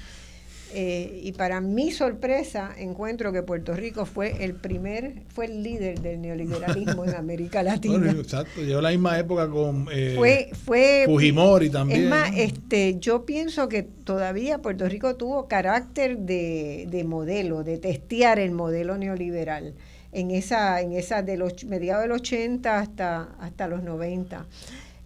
[0.75, 6.01] Eh, y para mi sorpresa encuentro que Puerto Rico fue el primer, fue el líder
[6.01, 7.99] del neoliberalismo en América Latina.
[7.99, 12.05] Bueno, exacto, lleva la misma época con eh, fue, fue Fujimori también.
[12.05, 17.77] es más, este, yo pienso que todavía Puerto Rico tuvo carácter de, de modelo, de
[17.77, 19.75] testear el modelo neoliberal
[20.13, 24.47] en esa, en esa de los mediados del 80 hasta, hasta los 90.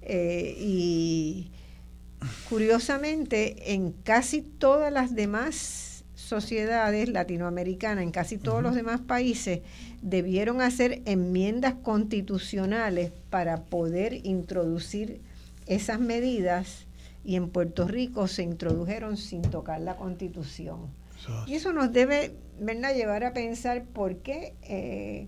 [0.02, 1.50] Eh, y
[2.48, 9.60] curiosamente, en casi todas las demás sociedades latinoamericanas, en casi todos los demás países,
[10.02, 15.20] debieron hacer enmiendas constitucionales para poder introducir
[15.66, 16.86] esas medidas
[17.24, 20.86] y en Puerto Rico se introdujeron sin tocar la constitución.
[21.46, 22.94] Y eso nos debe ¿verdad?
[22.94, 25.26] llevar a pensar por qué eh,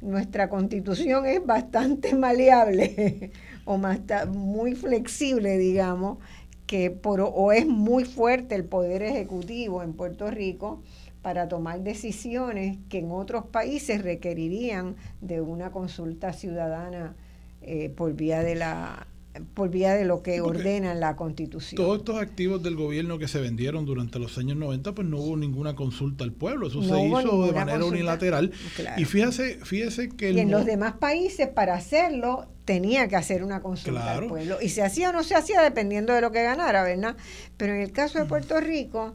[0.00, 3.30] nuestra constitución es bastante maleable
[3.64, 6.18] o más muy flexible, digamos,
[6.66, 10.82] que por, o es muy fuerte el poder ejecutivo en Puerto Rico
[11.22, 17.16] para tomar decisiones que en otros países requerirían de una consulta ciudadana
[17.62, 19.06] eh, por vía de la
[19.54, 21.76] por vía de lo que Porque ordena la constitución.
[21.76, 25.36] Todos estos activos del gobierno que se vendieron durante los años 90, pues no hubo
[25.36, 26.68] ninguna consulta al pueblo.
[26.68, 27.86] Eso No se hizo de manera consulta.
[27.86, 28.52] unilateral.
[28.76, 29.00] Claro.
[29.00, 33.60] Y fíjese, fíjese que Y en los demás países, para hacerlo, tenía que hacer una
[33.62, 34.22] consulta Claro.
[34.22, 34.58] al pueblo.
[34.60, 37.16] Y se hacía o no se hacía dependiendo de lo que ganara, ¿verdad?
[37.56, 39.14] Pero en el caso de Puerto Rico,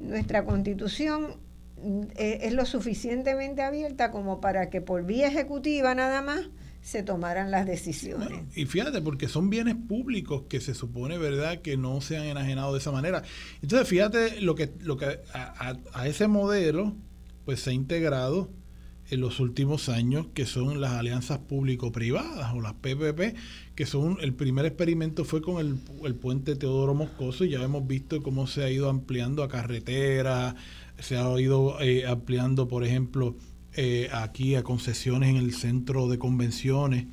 [0.00, 1.36] nuestra constitución
[1.82, 6.48] mm, eh, es lo suficientemente abierta como para que por vía ejecutiva nada más
[6.82, 8.44] se tomaran las decisiones.
[8.54, 12.72] Y fíjate, porque son bienes públicos que se supone, ¿verdad?, que no se han enajenado
[12.72, 13.22] de esa manera.
[13.62, 16.94] Entonces, fíjate lo que, lo que a, ese modelo,
[17.44, 18.50] pues se ha integrado
[19.10, 23.36] en los últimos años, que son las alianzas público-privadas o las PPP,
[23.74, 27.86] que son, el primer experimento fue con el, el puente Teodoro Moscoso y ya hemos
[27.86, 30.56] visto cómo se ha ido ampliando a carretera,
[30.98, 33.36] se ha ido eh, ampliando, por ejemplo,
[33.74, 37.06] eh, aquí a concesiones en el centro de convenciones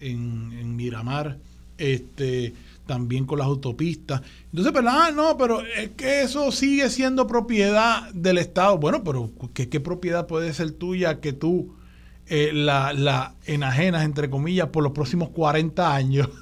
[0.00, 1.38] en, en Miramar,
[1.78, 2.54] este,
[2.86, 4.22] también con las autopistas.
[4.50, 8.78] Entonces, pero, ah, no, pero es que eso sigue siendo propiedad del Estado.
[8.78, 11.74] Bueno, pero ¿qué, qué propiedad puede ser tuya que tú
[12.26, 16.28] eh, la, la enajenas, entre comillas, por los próximos 40 años?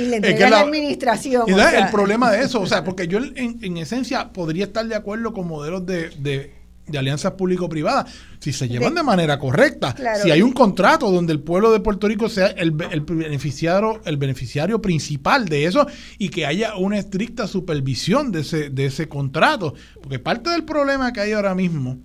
[0.00, 1.44] Y, le entregas la, administración.
[1.48, 5.32] El problema de eso, o sea, porque yo en, en, esencia podría estar de acuerdo
[5.32, 10.42] con modelos de, de de alianzas público-privadas, si se llevan de, manera correcta, si hay
[10.42, 15.64] un contrato donde el pueblo de Puerto Rico sea el, beneficiario, el beneficiario principal de
[15.64, 15.86] eso
[16.18, 19.74] y que haya una estricta supervisión de ese, de ese contrato.
[20.00, 21.98] Porque parte del problema que hay ahora mismo,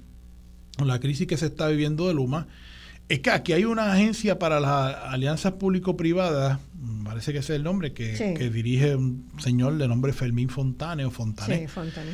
[0.77, 2.47] con la crisis que se está viviendo de Luma,
[3.07, 6.59] es que aquí hay una agencia para las alianzas público-privadas,
[7.03, 11.03] parece que ese es el nombre, que, que, dirige un señor de nombre Fermín Fontane
[11.05, 12.11] o Fontane, Fontane.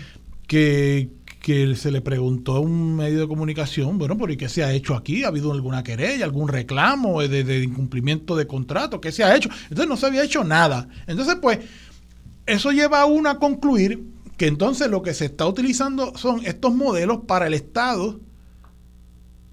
[0.48, 1.12] que
[1.48, 4.96] que se le preguntó a un medio de comunicación, bueno, ¿por qué se ha hecho
[4.96, 5.24] aquí?
[5.24, 9.00] ¿Ha habido alguna querella, algún reclamo de, incumplimiento de contrato?
[9.00, 9.48] ¿Qué se ha hecho?
[9.70, 10.90] Entonces no se había hecho nada.
[11.08, 11.60] Entonces, pues,
[12.46, 14.04] eso lleva a uno a concluir
[14.36, 18.20] que entonces lo que se está utilizando son estos modelos para el Estado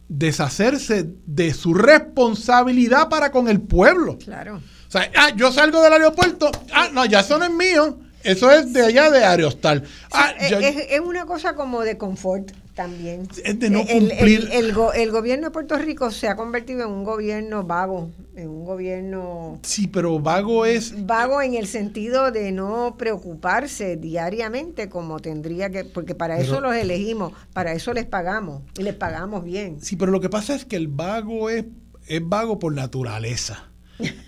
[0.09, 4.19] deshacerse de su responsabilidad para con el pueblo.
[4.19, 4.57] Claro.
[4.57, 8.51] O sea, ah, yo salgo del aeropuerto, ah, no, ya eso no es mío, eso
[8.51, 9.85] es de allá de Aerostal.
[10.11, 13.29] Ah, es, una cosa como de confort también.
[13.45, 14.49] Es de no cumplir.
[14.51, 18.65] El, el, gobierno de Puerto Rico se ha convertido en un gobierno vago, en un
[18.65, 19.61] gobierno...
[19.63, 21.07] Sí, pero vago es...
[21.07, 25.85] Vago en el sentido de no preocuparse diariamente como tendría que...
[25.85, 29.81] Porque para eso los elegimos, para eso les pagamos y les pagamos bien.
[29.81, 31.67] Sí, pero lo que pasa es que el vago es,
[32.07, 33.69] es vago por naturaleza.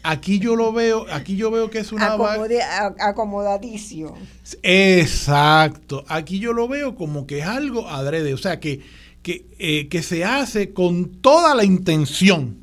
[0.03, 2.17] Aquí yo lo veo, aquí yo veo que es una
[2.99, 4.15] acomodaticio.
[4.63, 6.05] Exacto.
[6.09, 8.81] Aquí yo lo veo como que es algo adrede, o sea que,
[9.23, 12.59] que, eh, que se hace con toda la intención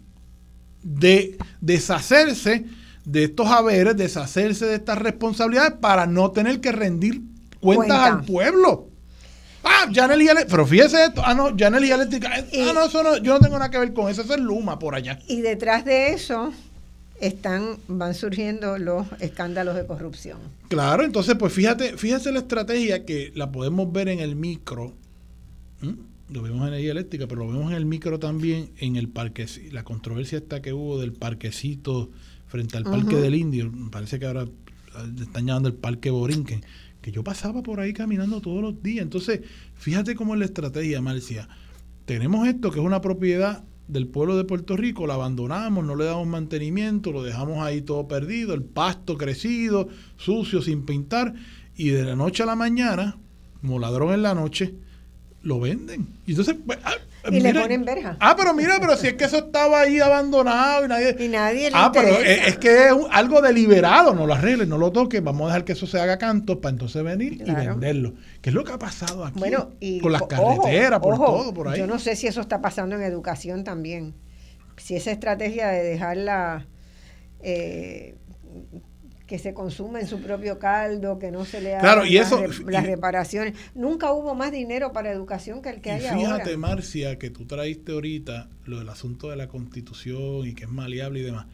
[0.83, 2.65] de deshacerse
[3.05, 7.21] de estos haberes, deshacerse de estas responsabilidades para no tener que rendir
[7.59, 8.87] cuentas al pueblo.
[9.63, 10.45] Ah, Eléctrica.
[10.49, 11.21] Pero fíjese esto.
[11.25, 12.31] Ah, no, Janely Eléctrica.
[12.33, 14.21] ah, no, eso no, yo no tengo nada que ver con eso.
[14.21, 15.19] Eso es Luma por allá.
[15.27, 16.51] Y detrás de eso
[17.23, 20.39] están, van surgiendo los escándalos de corrupción.
[20.67, 24.93] Claro, entonces, pues fíjate, fíjate la estrategia que la podemos ver en el micro.
[26.29, 29.45] Lo vemos en energía eléctrica, pero lo vemos en el micro también en el parque.
[29.71, 32.09] La controversia esta que hubo del parquecito
[32.47, 34.45] frente al Parque del Indio, parece que ahora
[35.19, 36.63] están llamando el Parque Borinquen,
[37.01, 39.03] que yo pasaba por ahí caminando todos los días.
[39.03, 39.41] Entonces,
[39.75, 41.47] fíjate cómo es la estrategia, Marcia.
[42.05, 46.05] Tenemos esto que es una propiedad del pueblo de Puerto Rico, lo abandonamos, no le
[46.05, 51.33] damos mantenimiento, lo dejamos ahí todo perdido, el pasto crecido, sucio, sin pintar,
[51.75, 53.17] y de la noche a la mañana,
[53.61, 54.73] como ladrón en la noche,
[55.41, 56.07] lo venden.
[56.25, 56.93] Y entonces, pues, ah,
[57.31, 58.17] y le ponen verja.
[58.19, 61.15] Ah, pero mira, pero si es que eso estaba ahí abandonado y nadie.
[61.19, 65.23] Y nadie Ah, pero es, que es algo deliberado, no lo arregles, no lo toques,
[65.23, 68.13] vamos a dejar que eso se haga canto para entonces venir y venderlo.
[68.41, 69.39] ¿Qué es lo que ha pasado aquí?
[69.39, 71.79] Bueno, y, con las carreteras, por todo, por ahí.
[71.79, 74.15] Yo no sé si eso está pasando en educación también.
[74.77, 76.67] Si esa estrategia de dejarla.
[77.41, 78.15] Eh,
[79.27, 82.03] que se consume en su propio caldo, que no se le hagan
[82.67, 83.55] las, reparaciones.
[83.73, 86.19] Nunca hubo más dinero para educación que el que hay ahora.
[86.19, 90.69] Fíjate, Marcia, que tú traíste ahorita lo del asunto de la constitución y que es
[90.69, 91.47] maleable y demás.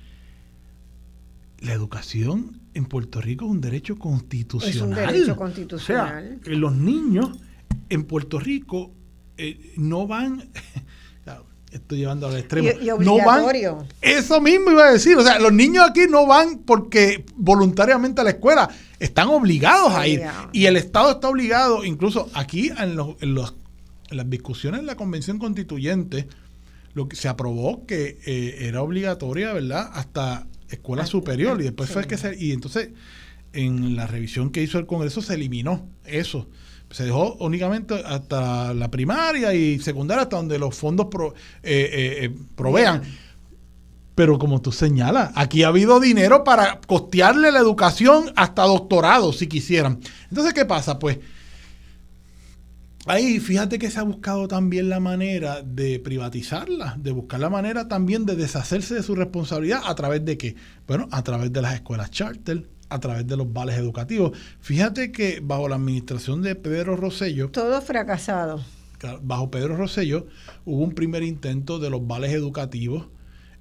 [1.60, 4.76] La educación en Puerto Rico es un derecho constitucional.
[4.76, 6.40] Es un derecho constitucional.
[6.42, 7.38] O sea, los niños
[7.90, 8.92] en Puerto Rico
[9.38, 10.50] eh, no van
[11.72, 12.70] estoy llevando al extremo.
[13.00, 13.46] no van,
[14.02, 18.24] eso mismo iba a decir, o sea, los niños aquí no van porque voluntariamente a
[18.24, 20.24] la escuela, están obligados a ir.
[20.52, 23.56] Y el Estado está obligado, incluso aquí en, los, en, los,
[24.10, 26.28] en las discusiones en la Convención Constituyente,
[26.94, 29.90] lo que se aprobó que eh, era obligatoria, ¿verdad?
[29.94, 31.60] Hasta escuela superior.
[31.62, 32.36] Y después fue que se...
[32.38, 32.90] Y entonces,
[33.54, 36.48] en la revisión que hizo el Congreso se eliminó eso
[36.92, 41.30] se dejó únicamente hasta la primaria y secundaria, hasta donde los fondos eh,
[41.64, 43.04] eh, eh, provean.
[44.16, 49.48] Pero como tú señalas, aquí ha habido dinero para costearle la educación hasta doctorado, si
[49.48, 50.00] quisieran.
[50.30, 51.00] Entonces, ¿qué pasa?
[51.00, 51.20] Pues
[53.06, 57.88] ahí fíjate que se ha buscado también la manera de privatizarla, de buscar la manera
[57.88, 60.56] también de deshacerse de su responsabilidad a través de qué?
[60.86, 64.38] Bueno, a través de las escuelas charter, a través de los vales educativos.
[64.60, 67.50] Fíjate que bajo la administración de Pedro Rosello...
[67.52, 68.62] Todo fracasado.
[69.22, 70.28] Bajo Pedro Rosello
[70.66, 73.08] hubo un primer intento de los vales educativos,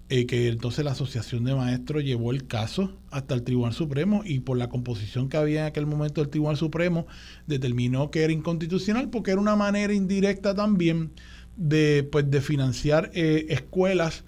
[0.09, 4.41] eh, que entonces la Asociación de Maestros llevó el caso hasta el Tribunal Supremo y
[4.41, 7.07] por la composición que había en aquel momento el Tribunal Supremo
[7.47, 11.12] determinó que era inconstitucional porque era una manera indirecta también
[11.57, 14.24] de, pues, de financiar eh, escuelas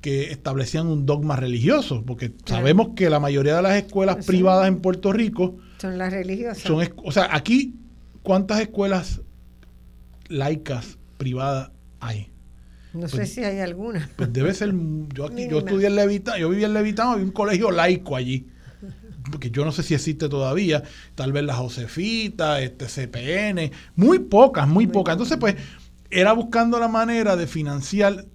[0.00, 4.80] que establecían un dogma religioso, porque sabemos que la mayoría de las escuelas privadas en
[4.80, 6.62] Puerto Rico son las religiosas.
[6.62, 7.74] Son, o sea, aquí,
[8.22, 9.20] ¿cuántas escuelas
[10.28, 11.70] laicas privadas
[12.00, 12.30] hay?
[12.92, 14.10] No sé pues, si hay alguna.
[14.16, 14.74] Pues debe ser.
[15.14, 18.48] Yo, aquí, yo estudié en Levitán, yo vivía en Levitán, había un colegio laico allí.
[19.30, 20.82] Porque yo no sé si existe todavía.
[21.14, 25.12] Tal vez la Josefita, este CPN, muy pocas, muy, pocas.
[25.12, 25.56] Entonces, pues,
[26.10, 28.26] era buscando la manera de financiar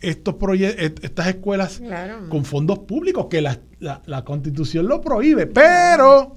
[0.00, 1.82] estos proyectos, estas escuelas
[2.28, 5.46] con fondos públicos, que la, la constitución lo prohíbe.
[5.46, 6.36] Pero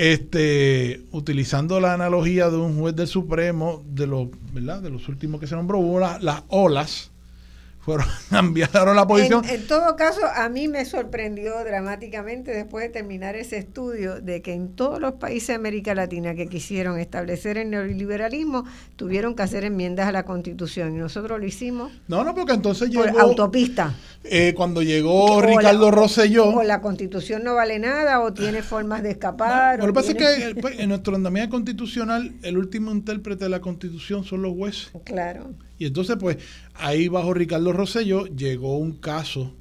[0.00, 4.80] este, utilizando la analogía de un juez del Supremo, de los, ¿verdad?
[4.80, 7.09] De los últimos que se nombró, las olas
[7.80, 9.44] fueron cambiaron la posición.
[9.48, 14.52] En, todo caso, a mí me sorprendió dramáticamente después de terminar ese estudio de que
[14.52, 18.64] en todos los países de América Latina que quisieron establecer el neoliberalismo
[18.96, 21.90] tuvieron que hacer enmiendas a la Constitución y nosotros lo hicimos.
[22.08, 23.94] No, no, porque entonces llegó por autopista.
[24.24, 26.48] Eh, cuando llegó Ricardo Rosselló.
[26.50, 29.78] O la Constitución no vale nada o tiene formas de escapar.
[29.78, 33.60] lo que pasa es que pues, en nuestro andamiaje constitucional el último intérprete de la
[33.60, 34.90] Constitución son los jueces.
[35.04, 35.54] Claro.
[35.80, 36.36] Y entonces, pues,
[36.74, 39.54] ahí bajo Ricardo Rosselló llegó un caso.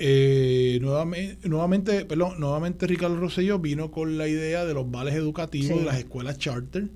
[0.00, 5.78] Eh, nuevamente, nuevamente, perdón, nuevamente Ricardo Rosselló vino con la idea de los vales educativos
[5.78, 6.88] de las escuelas charter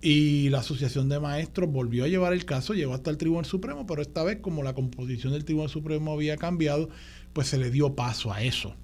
[0.00, 3.88] y la Asociación de Maestros volvió a llevar el caso, llegó hasta el Tribunal Supremo,
[3.88, 6.88] pero esta vez como la composición del Tribunal Supremo había cambiado,
[7.32, 8.76] pues se le dio paso a eso.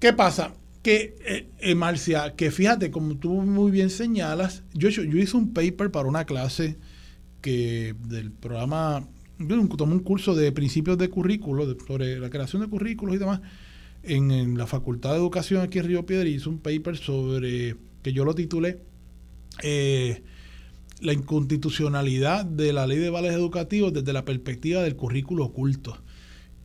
[0.00, 0.54] ¿Qué pasa?
[0.82, 5.52] Que, eh, eh, Marcia, que fíjate, como tú muy bien señalas, yo, yo hice un
[5.52, 6.78] paper para una clase
[7.42, 9.06] que del programa,
[9.38, 13.40] yo tomé un curso de principios de currículo, sobre la creación de currículos y demás,
[14.02, 18.24] en, la Facultad de Educación aquí en Río Piedra, hice un paper sobre, que yo
[18.24, 18.78] lo titulé,
[19.62, 20.22] eh,
[21.00, 25.98] la inconstitucionalidad de la ley de vales educativos desde la perspectiva del currículo oculto.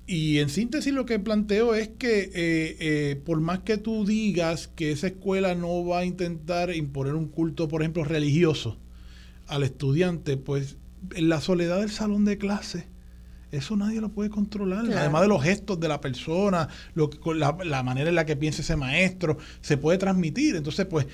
[0.05, 4.69] Y en síntesis lo que planteo es que eh, eh, por más que tú digas
[4.69, 8.78] que esa escuela no va a intentar imponer un culto, por ejemplo, religioso,
[9.47, 10.77] al estudiante, pues
[11.15, 12.87] en la soledad del salón de clase,
[13.51, 14.85] eso nadie lo puede controlar.
[14.93, 18.61] Además de los gestos de la persona, lo, la, la, manera en la que piensa
[18.61, 20.55] ese maestro, se puede transmitir.
[20.55, 21.07] Entonces, pues,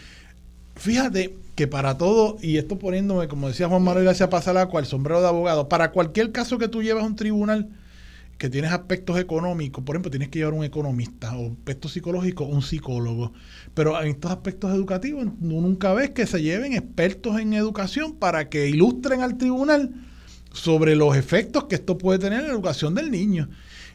[0.76, 5.22] fíjate que para todo, y esto poniéndome, como decía Juan Manuel García Pasalaco, el sombrero
[5.22, 7.70] de abogado, para cualquier caso que tú llevas a un tribunal,
[8.44, 12.62] que tienes aspectos económicos, por ejemplo, tienes que llevar un economista o aspectos psicológicos, un
[12.62, 13.32] psicólogo.
[13.74, 18.68] Pero en estos aspectos educativos, nunca ves que se lleven expertos en educación para que
[18.68, 19.92] ilustren al tribunal
[20.52, 23.48] sobre los efectos que esto puede tener en la educación del niño.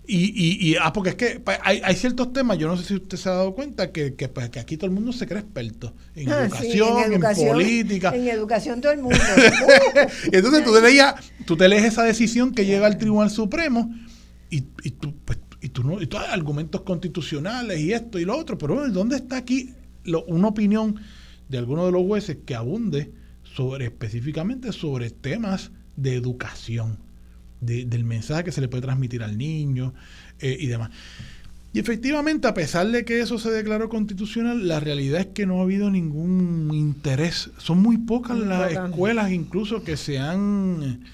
[0.07, 2.85] Y, y, y ah, porque es que pues, hay, hay, ciertos temas, yo no sé
[2.85, 5.27] si usted se ha dado cuenta, que, que, pues, que aquí todo el mundo se
[5.27, 8.17] cree experto en, ah, educación, en, política.
[8.17, 9.19] En educación todo el mundo.
[10.33, 13.95] entonces tú te, leías, tú te lees esa decisión que llega al Tribunal Supremo
[14.51, 18.25] y, y tú, pues, y tú no, y tú hay argumentos constitucionales y esto y
[18.25, 19.75] lo otro, pero ¿dónde está aquí
[20.27, 20.97] una opinión
[21.49, 26.99] de alguno de los jueces que abunde sobre específicamente sobre temas de educación,
[27.61, 29.95] del mensaje que se le puede transmitir al niño
[30.39, 30.91] eh, y demás?
[31.73, 35.61] Y efectivamente, a pesar de que eso se declaró constitucional, la realidad es que no
[35.61, 37.51] ha habido ningún interés.
[37.59, 41.05] Son muy pocas las escuelas incluso que se han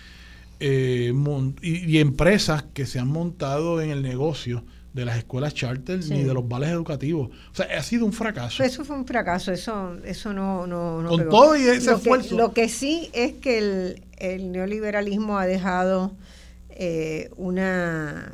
[0.66, 1.12] eh,
[1.60, 6.32] y, empresas que se han montado en el negocio de las escuelas charter ni de
[6.32, 7.28] los vales educativos.
[7.52, 8.62] O sea, ha sido un fracaso.
[8.62, 12.38] Eso fue un fracaso, eso, eso no, no, Con todo y ese esfuerzo.
[12.38, 16.12] lo que sí es que el, neoliberalismo ha dejado
[16.70, 18.32] eh, una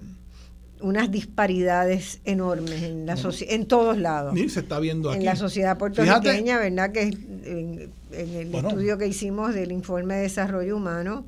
[0.83, 3.18] unas disparidades enormes en la
[3.49, 4.35] en todos lados.
[4.49, 5.18] se está viendo aquí.
[5.18, 6.93] En la sociedad puertorriqueña, ¿verdad?
[6.93, 11.26] Que en, el estudio que hicimos del informe de desarrollo humano,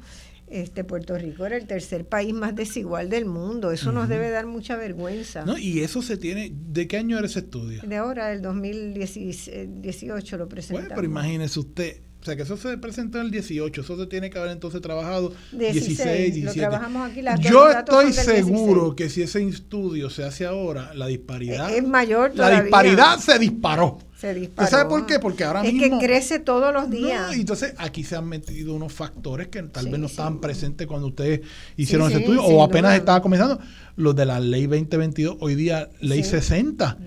[0.52, 3.72] este Puerto Rico era el tercer país más desigual del mundo.
[3.72, 5.44] Eso nos debe dar mucha vergüenza.
[5.44, 6.52] No, y eso se tiene.
[6.54, 7.82] ¿De qué año era ese estudio?
[7.86, 10.88] De ahora, del 2018 lo presentamos.
[10.88, 12.02] Bueno, pero imagínese usted.
[12.20, 14.80] O sea, que eso se presentó en el 18, eso se tiene que haber entonces
[14.80, 16.44] trabajado 16, 17.
[16.44, 21.74] Lo trabajamos aquí, Yo estoy seguro que si ese estudio se hace ahora, la disparidad...
[21.74, 22.58] Es mayor todavía.
[22.58, 23.98] La disparidad se disparó.
[24.22, 24.70] Se disparó.
[24.70, 25.18] ¿Sabe por qué?
[25.18, 25.82] Porque ahora mismo...
[25.82, 27.34] Es que crece todos los días.
[27.34, 31.40] entonces aquí se han metido unos factores que tal vez no estaban presentes cuando ustedes
[31.76, 33.58] hicieron ese estudio o apenas estaba comenzando.
[33.96, 36.98] Los de la ley 2022, hoy día ley 60.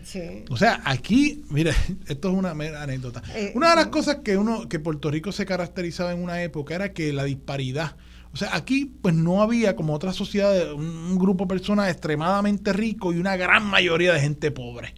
[0.49, 1.71] O sea, aquí, mire,
[2.09, 3.23] esto es una mera anécdota.
[3.33, 6.75] Eh, una de las cosas que uno, que Puerto Rico se caracterizaba en una época
[6.75, 7.95] era que la disparidad
[8.33, 13.13] o sea, aquí pues no había como otra sociedad, un grupo de personas extremadamente rico
[13.13, 14.95] y una gran mayoría de gente pobre.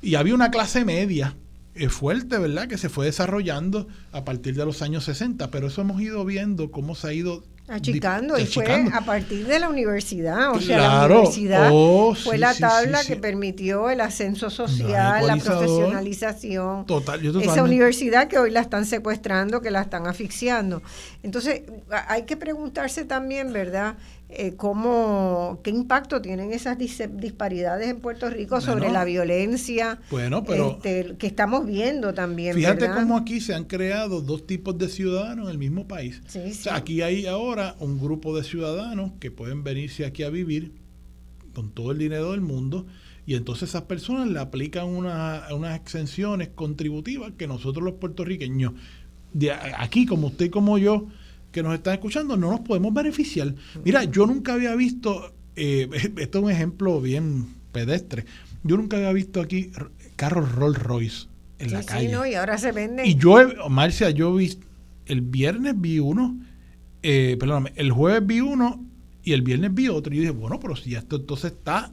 [0.00, 1.34] Y había una clase media
[1.86, 2.66] fuerte, ¿verdad?
[2.66, 6.70] Que se fue desarrollando a partir de los años 60, pero eso hemos ido viendo
[6.70, 11.06] cómo se ha ido Achicando, y fue a partir de la universidad, o sea, la
[11.06, 16.86] universidad oh, fue la tabla que permitió el ascenso social, la profesionalización.
[16.86, 20.82] Total, Esa universidad que hoy la están secuestrando, que la están asfixiando.
[21.22, 23.96] Entonces, hay que preguntarse también, ¿verdad?
[24.30, 30.72] Eh, cómo, qué impacto tienen esas disparidades en Puerto Rico sobre la violencia bueno, pero
[30.72, 32.54] este, que estamos viendo también.
[32.54, 36.20] Fíjate cómo aquí se han creado dos tipos de ciudadanos en el mismo país.
[36.70, 40.72] aquí hay ahora un grupo de ciudadanos que pueden venirse aquí a vivir
[41.54, 42.86] con todo el dinero del mundo
[43.24, 48.72] y entonces esas personas le aplican unas exenciones contributivas que nosotros los puertorriqueños,
[49.32, 51.08] de aquí como usted y como yo,
[51.52, 53.54] que nos están escuchando no nos podemos beneficiar.
[53.84, 58.24] Mira, yo nunca había visto, eh, esto es un ejemplo bien pedestre,
[58.62, 59.70] yo nunca había visto aquí
[60.16, 61.26] carros Rolls Royce
[61.58, 62.30] en la calle.
[62.30, 63.06] y ahora se venden.
[63.06, 63.38] Y yo,
[63.68, 64.58] Marcia, yo vi,
[65.06, 66.38] el viernes vi uno,
[67.02, 68.84] eh, perdóname, el jueves vi uno
[69.22, 70.12] y el viernes vi otro.
[70.12, 71.92] Y yo dije, bueno, pero si esto entonces está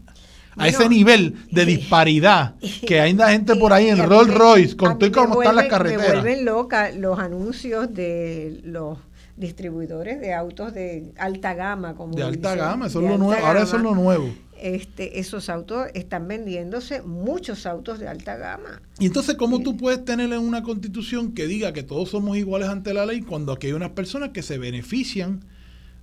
[0.58, 2.56] a ese nivel de disparidad
[2.88, 6.08] que hay gente por ahí en Rolls Royce con todo cómo están las carreteras.
[6.08, 8.98] Me vuelven loca los anuncios de los
[9.38, 11.96] distribuidores de autos de alta gama.
[11.96, 13.46] Como de alta gama, eso es lo nuevo.
[13.46, 14.34] Ahora eso es lo nuevo.
[14.58, 18.82] Este, esos autos están vendiéndose muchos autos de alta gama.
[19.00, 22.70] Y entonces, ¿cómo tú puedes tener en una constitución que diga que todos somos iguales
[22.70, 25.42] ante la ley cuando aquí hay unas personas que se benefician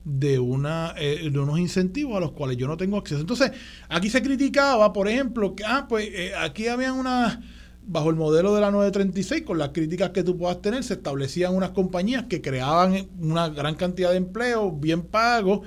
[0.04, 3.20] de, una, eh, de unos incentivos a los cuales yo no tengo acceso?
[3.20, 3.52] Entonces,
[3.88, 7.38] aquí se criticaba, por ejemplo, que ah, pues eh, aquí habían unas
[7.86, 11.54] bajo el modelo de la 936, con las críticas que tú puedas tener, se establecían
[11.54, 15.60] unas compañías que creaban una gran cantidad de empleos bien pagos,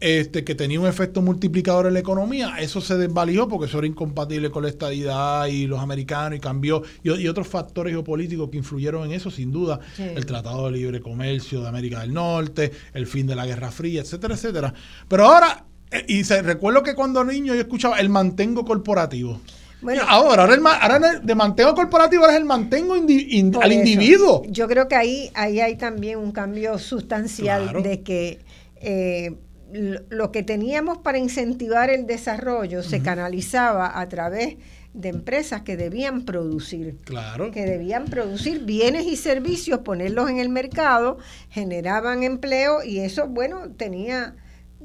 [0.00, 2.56] este, que tenía un efecto multiplicador en la economía.
[2.60, 6.82] Eso se desvalijó porque eso era incompatible con la estadidad y los americanos y cambió.
[7.02, 9.80] Y, otros factores geopolíticos que influyeron en eso, sin duda.
[9.98, 14.00] El Tratado de Libre Comercio de América del Norte, el fin de la Guerra Fría,
[14.02, 14.72] etcétera, etcétera.
[15.08, 19.40] Pero ahora, eh, y se, recuerdo que cuando niño yo escuchaba el mantengo corporativo.
[19.80, 24.42] Bueno, ahora, ahora, el, ahora de mantengo corporativo ahora es el mantengo al individuo.
[24.48, 28.40] Yo creo que ahí, ahí hay también un cambio sustancial de que
[28.76, 29.36] eh,
[29.72, 34.56] lo que teníamos para incentivar el desarrollo se canalizaba a través
[34.94, 36.96] de empresas que debían producir.
[37.04, 37.50] Claro.
[37.52, 41.18] Que debían producir bienes y servicios, ponerlos en el mercado,
[41.50, 44.34] generaban empleo y eso, bueno, tenía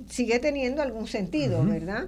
[0.09, 2.07] sigue teniendo algún sentido, ¿verdad?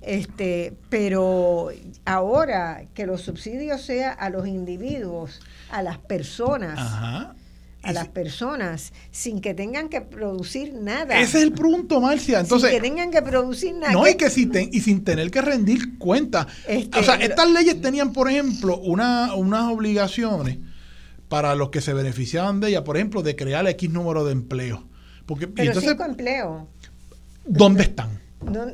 [0.00, 1.70] Este, pero
[2.04, 5.40] ahora que los subsidios sea a los individuos,
[5.70, 11.20] a las personas, a las personas, sin que tengan que producir nada.
[11.20, 12.40] Ese es el punto, Marcia.
[12.40, 13.92] Entonces, sin que tengan que producir nada.
[13.92, 16.46] No, y que si y sin tener que rendir cuenta.
[16.66, 20.58] Este, o sea, estas leyes tenían, por ejemplo, una, unas obligaciones
[21.28, 24.80] para los que se beneficiaban de ellas, por ejemplo, de crear X número de empleos.
[25.26, 26.62] Porque, Pero entonces, cinco empleos.
[27.46, 28.20] ¿Dónde están?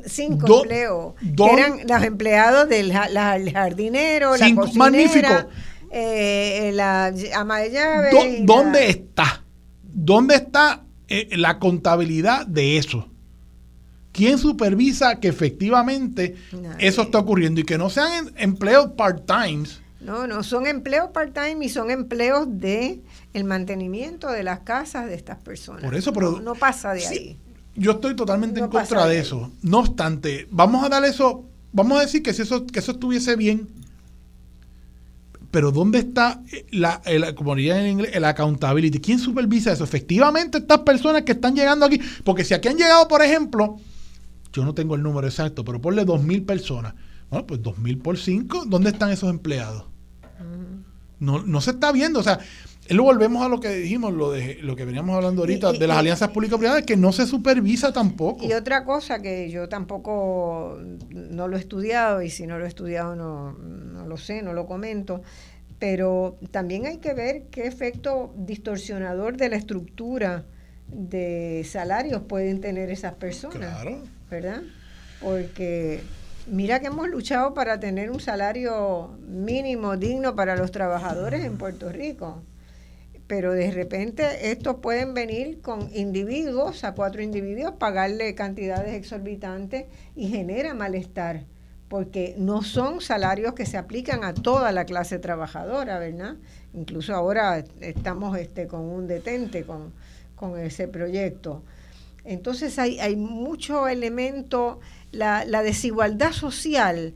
[0.05, 1.13] Cinco empleos.
[1.35, 5.49] Que eran los empleados del jardinero, la cocinera, magnífico.
[5.91, 8.09] Eh, la ama de llave.
[8.43, 9.43] ¿Dónde está?
[9.83, 13.09] ¿Dónde está eh, la contabilidad de eso?
[14.11, 16.35] ¿Quién supervisa que efectivamente
[16.79, 19.63] eso está ocurriendo y que no sean empleos part-time?
[20.01, 23.01] No, no, son empleos part-time y son empleos de
[23.33, 25.83] el mantenimiento de las casas de estas personas.
[25.83, 27.39] Por eso, pero no, pasa de ahí.
[27.75, 29.51] Yo estoy totalmente en contra de eso.
[29.61, 33.35] No obstante, vamos a dar eso, vamos a decir que si eso, que eso estuviese
[33.35, 33.67] bien,
[35.49, 37.01] pero ¿dónde está la,
[37.35, 38.99] como diría en inglés, el accountability?
[38.99, 39.83] ¿Quién supervisa eso?
[39.83, 43.77] Efectivamente, estas personas que están llegando aquí, porque si aquí han llegado, por ejemplo,
[44.51, 46.95] yo no tengo el número exacto, pero ponle dos mil personas.
[47.29, 49.85] Bueno, pues dos mil por cinco, ¿dónde están esos empleados?
[51.19, 52.39] No, no se está viendo, o sea,
[52.89, 55.97] luego volvemos a lo que dijimos, lo de lo que veníamos hablando ahorita, de las
[55.97, 58.45] alianzas público-privadas, que no se supervisa tampoco.
[58.45, 60.77] Y otra cosa que yo tampoco
[61.09, 64.53] no lo he estudiado, y si no lo he estudiado no, no lo sé, no
[64.53, 65.21] lo comento,
[65.79, 70.45] pero también hay que ver qué efecto distorsionador de la estructura
[70.87, 73.81] de salarios pueden tener esas personas.
[73.81, 73.97] Claro.
[74.29, 74.61] ¿Verdad?
[75.21, 76.01] Porque
[76.47, 81.89] mira que hemos luchado para tener un salario mínimo digno para los trabajadores en Puerto
[81.89, 82.41] Rico
[83.27, 90.27] pero de repente estos pueden venir con individuos, a cuatro individuos, pagarle cantidades exorbitantes y
[90.27, 91.45] genera malestar,
[91.87, 96.35] porque no son salarios que se aplican a toda la clase trabajadora, ¿verdad?
[96.73, 99.93] Incluso ahora estamos este, con un detente con,
[100.35, 101.63] con ese proyecto.
[102.25, 104.79] Entonces hay, hay mucho elemento,
[105.11, 107.13] la, la desigualdad social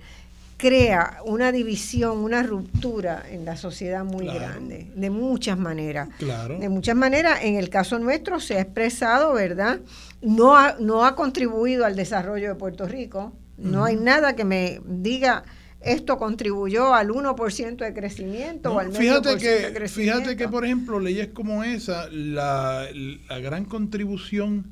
[0.57, 6.09] crea una división, una ruptura en la sociedad muy grande, de muchas maneras.
[6.17, 6.59] Claro.
[6.59, 9.79] De muchas maneras, en el caso nuestro se ha expresado, ¿verdad?
[10.21, 13.33] No ha, no ha contribuido al desarrollo de Puerto Rico.
[13.57, 15.43] No hay nada que me diga
[15.81, 20.19] esto contribuyó al 1% de crecimiento o al fíjate que, de crecimiento.
[20.19, 24.71] Fíjate que, por ejemplo, leyes como esa, la, la gran contribución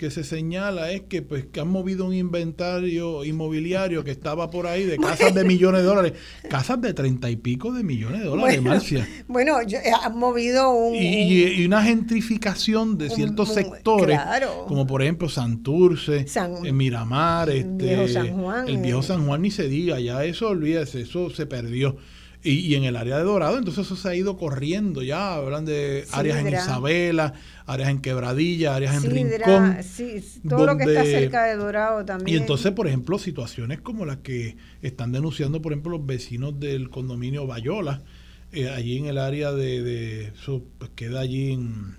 [0.00, 4.66] que se señala es que pues que han movido un inventario inmobiliario que estaba por
[4.66, 6.12] ahí de casas de millones de dólares,
[6.48, 9.06] casas de treinta y pico de millones de dólares, bueno, Marcia.
[9.28, 14.64] Bueno, yo, eh, han movido un y, y, una gentrificación de ciertos un, sectores, claro.
[14.66, 19.02] como por ejemplo Santurce, San, en Miramar, este, viejo San Juan, el viejo eh.
[19.02, 21.98] San Juan ni se diga, ya eso olvídese, eso se perdió.
[22.42, 25.66] Y, y, en el área de Dorado, entonces eso se ha ido corriendo ya, hablan
[25.66, 27.34] de áreas en Isabela,
[27.66, 29.76] áreas en Quebradilla, áreas en Sidra, Rincón.
[29.82, 32.34] Sí, todo donde, lo que está cerca de Dorado también.
[32.34, 36.88] Y entonces, por ejemplo, situaciones como las que están denunciando, por ejemplo, los vecinos del
[36.88, 38.02] condominio Bayola,
[38.52, 41.96] eh, allí en el área de, de eso pues queda allí en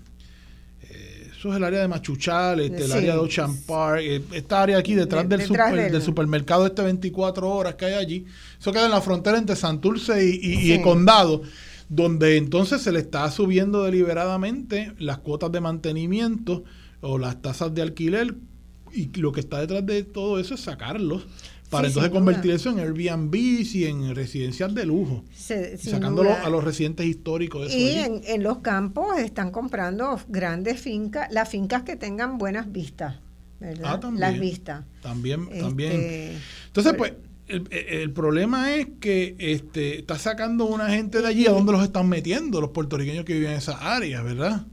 [1.42, 2.84] eso es el área de Machuchal, este, sí.
[2.84, 5.92] el área de Ocean Park, eh, esta área aquí detrás, de, del, detrás super, del...
[5.92, 8.26] del, supermercado este 24 horas que hay allí.
[8.60, 10.68] Eso queda en la frontera entre Santurce y, y, sí.
[10.68, 11.42] y, el condado,
[11.88, 16.62] donde entonces se le está subiendo deliberadamente las cuotas de mantenimiento
[17.00, 18.36] o las tasas de alquiler
[18.92, 21.26] y lo que está detrás de todo eso es sacarlos
[21.72, 26.50] para sí, entonces convertir eso en Airbnb y en residencial de lujo, se, sacándolo a
[26.50, 27.66] los residentes históricos.
[27.66, 32.70] De y en, en, los campos están comprando grandes fincas, las fincas que tengan buenas
[32.70, 33.16] vistas,
[33.58, 33.94] ¿verdad?
[33.94, 34.84] Ah, también, las vistas.
[35.00, 36.40] También, este, también.
[36.66, 37.14] Entonces, pues,
[37.48, 41.82] el, el, problema es que este, está sacando una gente de allí a donde los
[41.82, 44.66] están metiendo los puertorriqueños que viven en esas áreas, ¿verdad?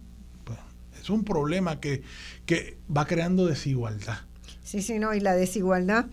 [0.44, 0.60] Pues,
[1.02, 2.04] es un problema que,
[2.46, 4.18] que va creando desigualdad.
[4.66, 6.08] Sí, sí, no, y la desigualdad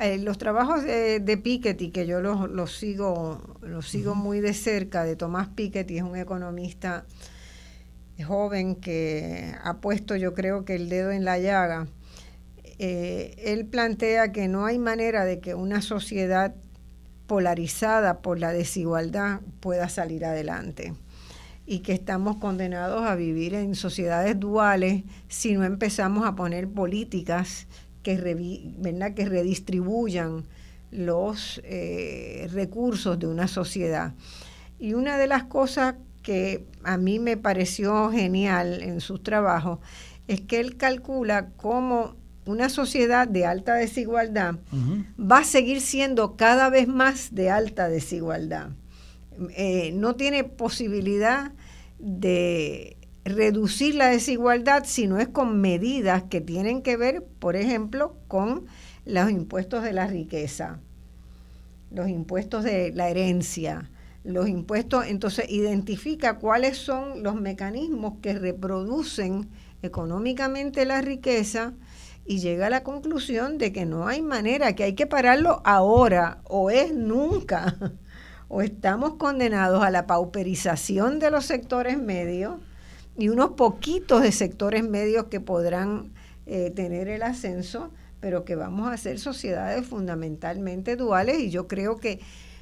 [0.00, 4.18] eh, los trabajos de, de, Piketty, que yo los, los sigo, los sigo uh -huh.
[4.18, 7.04] muy de cerca, de Tomás Piketty, es un economista
[8.22, 11.88] joven que ha puesto yo creo que el dedo en la llaga.
[12.78, 16.54] Eh, él plantea que no hay manera de que una sociedad
[17.26, 20.94] polarizada por la desigualdad pueda salir adelante
[21.66, 27.66] y que estamos condenados a vivir en sociedades duales si no empezamos a poner políticas
[28.02, 29.14] que, revi, ¿verdad?
[29.14, 30.44] que redistribuyan
[30.90, 34.14] los eh, recursos de una sociedad.
[34.78, 39.78] Y una de las cosas que a mí me pareció genial en sus trabajos
[40.28, 45.04] es que él calcula cómo una sociedad de alta desigualdad uh -huh.
[45.30, 48.70] va a seguir siendo cada vez más de alta desigualdad.
[49.56, 51.52] Eh, no tiene posibilidad
[51.98, 58.16] de reducir la desigualdad si no es con medidas que tienen que ver, por ejemplo,
[58.28, 58.66] con
[59.04, 60.80] los impuestos de la riqueza,
[61.90, 63.90] los impuestos de la herencia,
[64.24, 69.48] los impuestos, entonces identifica cuáles son los mecanismos que reproducen
[69.82, 71.72] económicamente la riqueza
[72.26, 76.42] y llega a la conclusión de que no hay manera, que hay que pararlo ahora
[76.44, 77.76] o es nunca,
[78.48, 82.60] o estamos condenados a la pauperización de los sectores medios
[83.20, 86.12] y unos poquitos de sectores medios que podrán
[86.46, 87.90] eh, tener el ascenso,
[88.20, 92.20] pero que vamos a ser sociedades fundamentalmente duales y yo creo que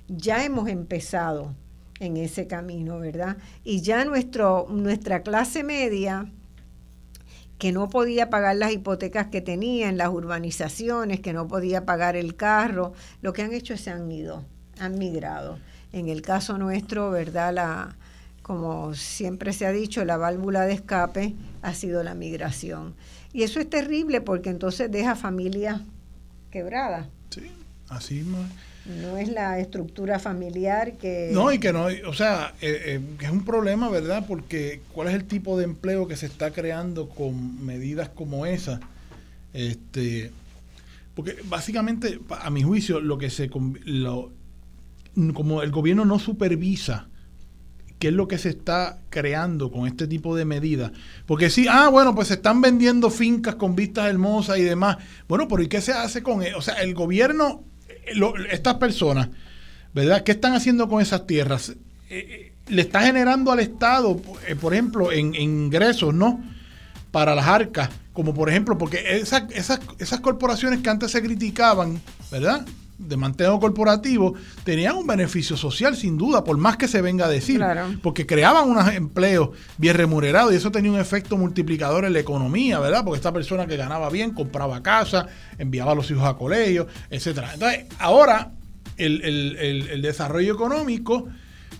[0.09, 1.55] ya hemos empezado
[2.01, 3.37] en ese camino, ¿verdad?
[3.65, 6.31] Y ya nuestro, nuestra clase media,
[7.59, 12.17] que no podía pagar las hipotecas que tenía en las urbanizaciones, que no podía pagar
[12.17, 14.45] el carro, lo que han hecho es se han ido,
[14.79, 15.59] han migrado.
[15.93, 17.53] En el caso nuestro, ¿verdad?
[17.53, 17.97] La,
[18.49, 22.95] como siempre se ha dicho, la válvula de escape ha sido la migración.
[23.35, 25.83] Y eso es terrible porque entonces deja familias
[26.51, 27.09] quebradas.
[27.29, 27.53] Sí,
[27.91, 28.39] así no
[28.89, 31.31] no es la estructura familiar que...
[31.33, 34.25] No, y que no, o sea, eh, eh, es un problema, ¿verdad?
[34.27, 38.81] Porque ¿cuál es el tipo de empleo que se está creando con medidas como esa?
[39.53, 40.33] Este,
[41.15, 43.51] porque básicamente, a mi juicio, lo que se...
[43.85, 44.33] Lo,
[45.35, 47.09] como el gobierno no supervisa
[47.99, 50.93] qué es lo que se está creando con este tipo de medidas.
[51.27, 54.99] Porque sí, ah, bueno, pues se están vendiendo fincas con vistas hermosas y demás.
[55.29, 56.59] Bueno, pero ¿y qué se hace con eso?
[56.59, 57.65] O sea, el gobierno
[58.15, 59.29] lo, estas personas,
[59.95, 60.23] ¿verdad?
[60.23, 61.75] ¿Qué están haciendo con esas tierras?
[62.11, 66.43] Eh, le está generando al Estado, eh, por ejemplo, en, ingresos, ¿no?
[67.11, 72.01] Para las arcas, como por ejemplo, porque esa, esas, esas corporaciones que antes se criticaban,
[72.31, 72.67] ¿verdad?
[72.99, 74.35] De mantenimiento corporativo
[74.65, 77.95] tenían un beneficio social sin duda, por más que se venga a decir, claro.
[78.03, 82.79] porque creaban unos empleos bien remunerados y eso tenía un efecto multiplicador en la economía,
[82.81, 83.05] ¿verdad?
[83.05, 85.29] Porque esta persona que ganaba bien compraba casa,
[85.59, 87.55] enviaba a los hijos a colegio, etcétera.
[87.55, 88.53] Entonces, ahora
[88.97, 91.29] el, el desarrollo económico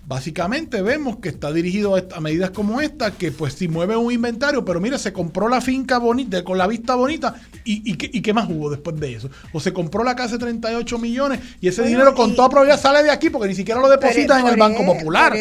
[0.09, 4.65] Básicamente vemos que está dirigido a, medidas como esta, que pues si mueve un inventario,
[4.65, 8.71] pero mira, se compró la finca bonita, con la vista bonita, ¿y, qué, más hubo
[8.71, 9.29] después de eso?
[9.53, 13.03] O se compró la casa de 38 millones y ese dinero con toda probabilidad sale
[13.03, 15.35] de aquí porque ni siquiera lo depositan en el Banco Popular.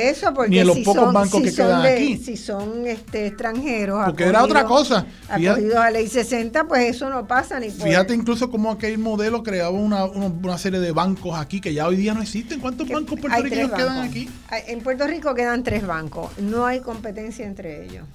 [0.50, 2.18] ni en los pocos bancos que quedan aquí.
[2.18, 4.04] Si son este, extranjeros.
[4.06, 5.06] Porque era otra cosa.
[5.30, 9.70] Acogidos a ley 60, pues eso no pasa ni Fíjate incluso cómo aquel modelo creaba
[9.70, 12.60] una, serie de bancos aquí que ya hoy día no existen.
[12.60, 14.28] ¿Cuántos bancos puertorriqueños quedan aquí?
[14.68, 18.06] En Puerto Rico quedan tres bancos, no hay competencia entre ellos.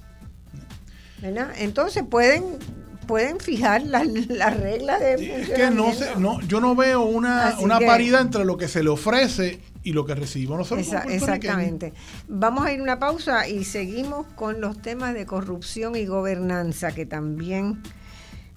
[1.23, 1.51] ¿verdad?
[1.57, 2.59] Entonces pueden
[3.07, 8.45] pueden fijar las, reglas de es que no, no yo no veo una, paridad entre
[8.45, 10.87] lo que se le ofrece y lo que recibimos nosotros.
[11.09, 11.93] exactamente.
[12.29, 16.93] Vamos a ir a una pausa y seguimos con los temas de corrupción y gobernanza
[16.93, 17.83] que también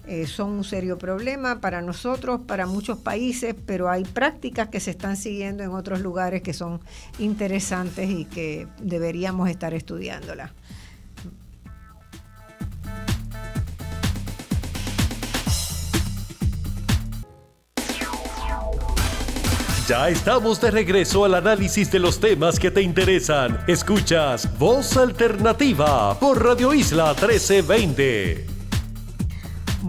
[0.07, 4.91] eh, son un serio problema para nosotros, para muchos países, pero hay prácticas que se
[4.91, 6.79] están siguiendo en otros lugares que son
[7.19, 10.51] interesantes y que deberíamos estar estudiándolas.
[19.87, 23.57] Ya estamos de regreso al análisis de los temas que te interesan.
[23.67, 28.56] Escuchas Voz Alternativa por Radio Isla 1320.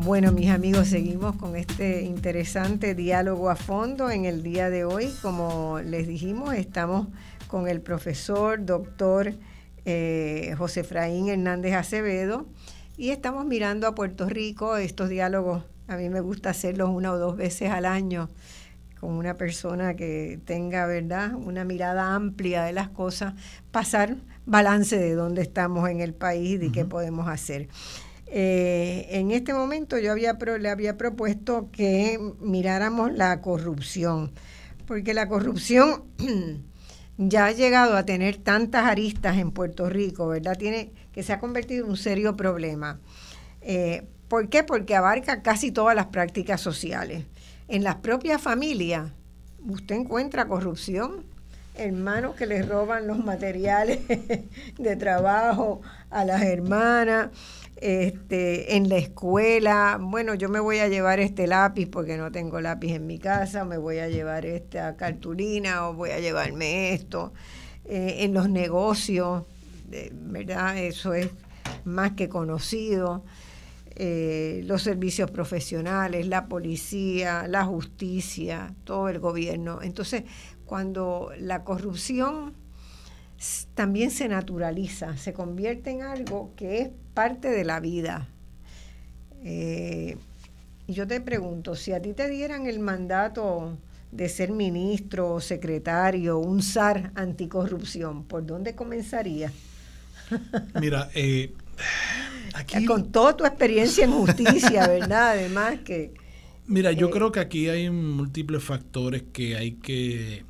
[0.09, 4.09] Bueno, mis amigos, seguimos con este interesante diálogo a fondo.
[4.11, 7.09] En el día de hoy, como les dijimos, estamos
[7.47, 9.35] con el profesor doctor
[9.85, 12.47] eh, José Efraín Hernández Acevedo
[12.97, 14.79] y estamos mirando a Puerto Rico.
[14.79, 18.31] Estos diálogos a mí me gusta hacerlos una o dos veces al año
[19.01, 23.35] con una persona que tenga, ¿verdad?, una mirada amplia de las cosas,
[23.71, 27.69] pasar balance de dónde estamos en el país y qué podemos hacer.
[28.31, 34.33] Eh, en este momento yo había le había propuesto que miráramos la corrupción,
[34.87, 36.05] porque la corrupción
[37.17, 40.57] ya ha llegado a tener tantas aristas en Puerto Rico, ¿verdad?
[40.59, 43.01] Tiene que se ha convertido en un serio problema.
[43.63, 44.63] Eh, ¿Por qué?
[44.63, 47.25] Porque abarca casi todas las prácticas sociales.
[47.67, 49.11] En las propias familias,
[49.67, 51.25] usted encuentra corrupción,
[51.75, 54.01] hermanos que les roban los materiales
[54.79, 57.31] de trabajo a las hermanas,
[57.81, 62.61] este, en la escuela, bueno, yo me voy a llevar este lápiz porque no tengo
[62.61, 67.33] lápiz en mi casa, me voy a llevar esta cartulina, o voy a llevarme esto.
[67.85, 69.45] Eh, en los negocios,
[70.13, 70.77] ¿verdad?
[70.77, 71.31] Eso es
[71.85, 73.25] más que conocido.
[73.95, 79.81] Eh, los servicios profesionales, la policía, la justicia, todo el gobierno.
[79.83, 80.25] Entonces,
[80.67, 82.55] cuando la corrupción
[83.75, 88.29] también se naturaliza, se convierte en algo que es parte de la vida.
[89.45, 90.17] Eh,
[90.87, 93.77] y yo te pregunto, si a ti te dieran el mandato
[94.11, 99.53] de ser ministro o secretario, un SAR anticorrupción, ¿por dónde comenzaría?
[100.81, 101.53] Mira, eh,
[102.55, 102.85] aquí...
[102.87, 105.31] Con toda tu experiencia en justicia, ¿verdad?
[105.31, 106.15] Además que...
[106.67, 110.45] Mira, yo eh, creo que aquí hay múltiples factores que hay que,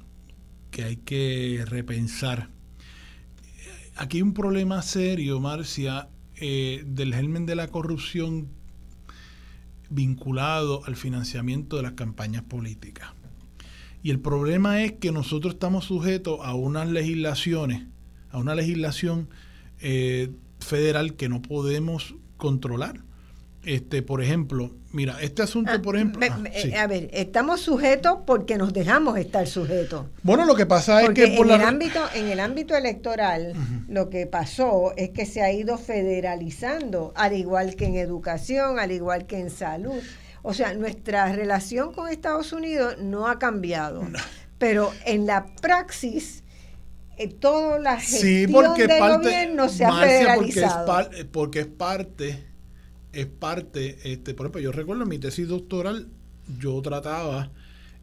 [0.70, 2.48] que hay que repensar.
[4.00, 8.46] Aquí hay un problema serio, Marcia, eh, del germen de la corrupción
[9.90, 13.10] vinculado al financiamiento de las campañas políticas.
[14.04, 17.88] Y el problema es que nosotros estamos sujetos a unas legislaciones,
[18.30, 19.30] a una legislación
[19.80, 20.30] eh,
[20.60, 23.02] federal que no podemos controlar.
[23.68, 26.26] Este, por ejemplo, mira, este asunto, ah, por ejemplo.
[26.26, 30.06] Ah, eh, a ver, estamos sujetos porque nos dejamos estar sujetos.
[30.22, 33.52] Bueno, lo que pasa es que por en el ámbito, en el ámbito electoral,
[33.86, 38.90] lo que pasó es que se ha ido federalizando, al igual que en educación, al
[38.90, 40.02] igual que en salud.
[40.40, 44.02] O sea, nuestra relación con Estados Unidos no ha cambiado.
[44.56, 46.42] Pero en la praxis,
[47.18, 51.10] eh, toda la gestión del gobierno se ha federalizado.
[51.12, 52.47] Eh, porque es parte
[53.12, 56.08] es parte, este, por ejemplo, yo recuerdo en mi tesis doctoral,
[56.58, 57.50] yo trataba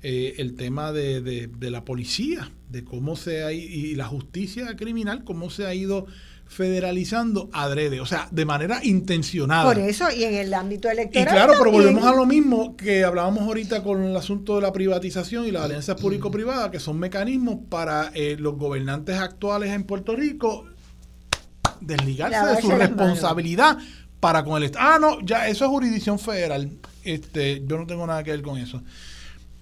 [0.02, 5.24] eh, el tema de, de, la policía, de cómo se ha y la justicia criminal,
[5.24, 6.06] cómo se ha ido
[6.48, 9.66] federalizando adrede, o sea, de manera intencionada.
[9.66, 11.28] Por eso, y en el ámbito electoral.
[11.28, 14.72] Y claro, pero volvemos a lo mismo que hablábamos ahorita con el asunto de la
[14.72, 20.16] privatización y las alianzas público-privadas, que son mecanismos para eh, los gobernantes actuales en Puerto
[20.16, 20.66] Rico
[21.82, 23.78] desligarse de su responsabilidad
[24.26, 24.88] para con el Estado.
[24.90, 26.72] Ah, no, ya eso es jurisdicción federal.
[27.04, 28.82] Este, yo no tengo nada que ver con eso.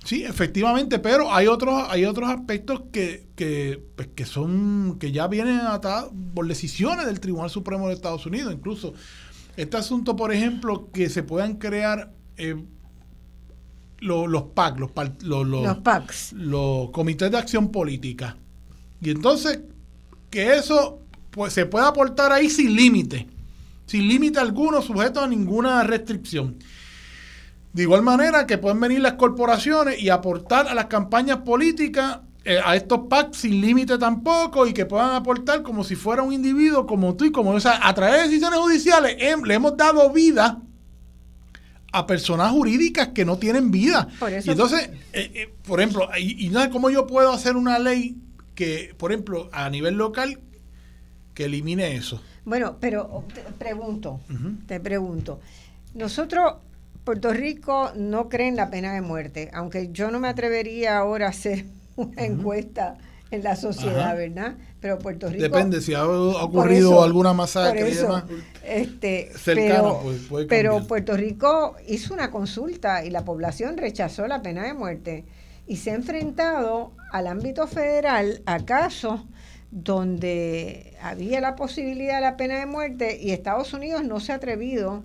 [0.06, 5.28] Sí, efectivamente, pero hay otros, hay otros aspectos que, que, pues, que son, que ya
[5.28, 8.54] vienen atados por decisiones del Tribunal Supremo de Estados Unidos.
[8.54, 8.94] Incluso
[9.58, 12.56] este asunto, por ejemplo, que se puedan crear eh,
[14.00, 14.92] los PAC, los,
[15.24, 16.32] los, los, PACs.
[16.32, 18.38] los comités de acción política.
[19.02, 19.60] Y entonces,
[20.30, 21.02] que eso
[21.32, 23.28] pues, se pueda aportar ahí sin límite,
[23.86, 26.58] sin límite alguno, sujeto a ninguna restricción.
[27.74, 32.60] De igual manera que pueden venir las corporaciones y aportar a las campañas políticas eh,
[32.64, 36.86] a estos PAC sin límite tampoco y que puedan aportar como si fuera un individuo
[36.86, 39.16] como tú y como o sea, a través de decisiones judiciales
[39.46, 40.62] le hemos dado vida
[41.94, 44.10] a personas jurídicas que no tienen vida.
[44.44, 48.18] y entonces, eh, eh, por ejemplo, y, y cómo yo puedo hacer una ley
[48.56, 50.40] que, por ejemplo, a nivel local,
[51.36, 52.22] que elimine eso.
[52.46, 54.20] Bueno, pero te pregunto,
[54.68, 55.40] te pregunto,
[55.94, 56.56] nosotros,
[57.04, 61.30] Puerto Rico, no creen la pena de muerte, aunque yo no me atrevería ahora a
[61.30, 61.66] hacer
[61.96, 62.98] una encuesta
[63.32, 64.56] en la sociedad, ¿verdad?
[64.80, 65.42] Pero Puerto Rico...
[65.42, 68.26] Depende, si ha ocurrido alguna masacre y demás.
[68.64, 74.64] Este, pero, pues, pero Puerto Rico hizo una consulta y la población rechazó la pena
[74.64, 75.26] de muerte
[75.66, 79.22] y se ha enfrentado al ámbito federal a casos
[79.74, 84.36] donde había la posibilidad de la pena de muerte y Estados Unidos no se ha
[84.36, 85.04] atrevido,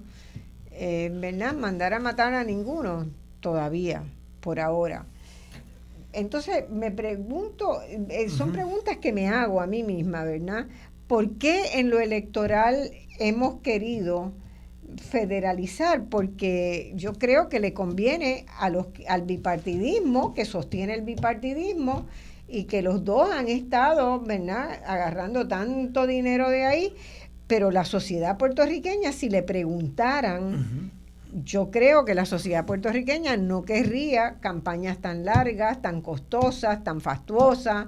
[0.72, 3.06] eh, ¿verdad?, mandar a matar a ninguno
[3.40, 4.02] todavía,
[4.40, 5.06] por ahora.
[6.12, 10.66] Entonces me pregunto, eh, son preguntas que me hago a mí misma, ¿verdad?
[11.06, 14.32] ¿Por qué en lo electoral hemos querido
[14.96, 16.04] federalizar?
[16.10, 22.06] Porque yo creo que le conviene a los, al bipartidismo, que sostiene el bipartidismo,
[22.48, 26.94] y que los dos han estado, ¿verdad?, agarrando tanto dinero de ahí,
[27.46, 30.90] pero la sociedad puertorriqueña, si le preguntaran
[31.32, 37.86] yo creo que la sociedad puertorriqueña no querría campañas tan largas, tan costosas, tan fastuosas,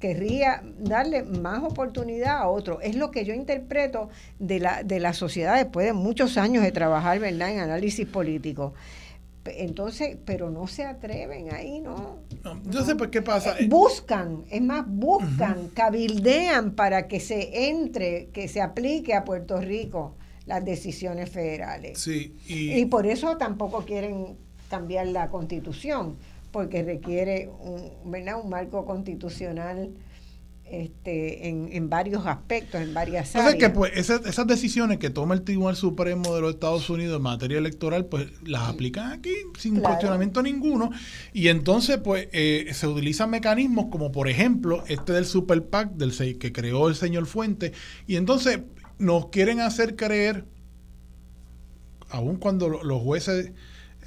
[0.00, 2.80] querría darle más oportunidad a otro.
[2.80, 6.72] Es lo que yo interpreto de la, de la sociedad después de muchos años de
[6.72, 7.50] trabajar ¿verdad?
[7.50, 8.74] en análisis político.
[9.44, 12.20] Entonces, pero no se atreven ahí, ¿no?
[12.64, 13.58] no sé por qué pasa.
[13.58, 19.60] Eh, buscan, es más, buscan, cabildean para que se entre, que se aplique a Puerto
[19.60, 20.16] Rico
[20.46, 21.98] las decisiones federales.
[21.98, 24.36] Sí, y, por eso tampoco quieren
[24.68, 26.16] cambiar la constitución,
[26.50, 28.40] porque requiere un, ¿verdad?
[28.42, 29.90] un marco constitucional
[30.72, 33.56] este, en, en, varios aspectos, en varias áreas.
[33.56, 37.22] que pues esas, esas, decisiones que toma el Tribunal Supremo de los Estados Unidos en
[37.22, 40.90] materia electoral, pues las aplican aquí sin cuestionamiento ninguno.
[41.34, 46.38] Y entonces, pues eh, se utilizan mecanismos como, por ejemplo, este del Super PAC del
[46.38, 47.72] que creó el señor Fuente.
[48.06, 48.60] Y entonces
[48.98, 50.46] nos quieren hacer creer,
[52.08, 53.52] aun cuando los jueces,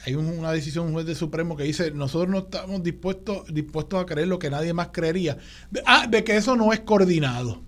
[0.05, 4.05] hay una decisión un juez del Supremo que dice, nosotros no estamos dispuestos, dispuestos a
[4.05, 5.37] creer lo que nadie más creería.
[5.71, 7.63] De, ah, de que eso no es coordinado.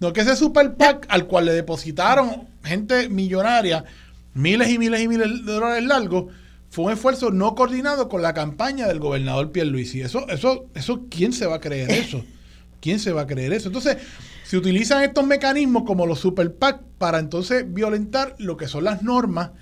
[0.00, 3.84] No, que ese super PAC al cual le depositaron gente millonaria,
[4.34, 6.32] miles y miles y miles de dólares largos,
[6.70, 10.02] fue un esfuerzo no coordinado con la campaña del gobernador Pierluisi.
[10.02, 12.24] Eso, eso, eso, ¿quién se va a creer eso?
[12.80, 13.68] ¿Quién se va a creer eso?
[13.68, 13.98] Entonces,
[14.44, 19.02] se utilizan estos mecanismos como los super PAC para entonces violentar lo que son las
[19.02, 19.52] normas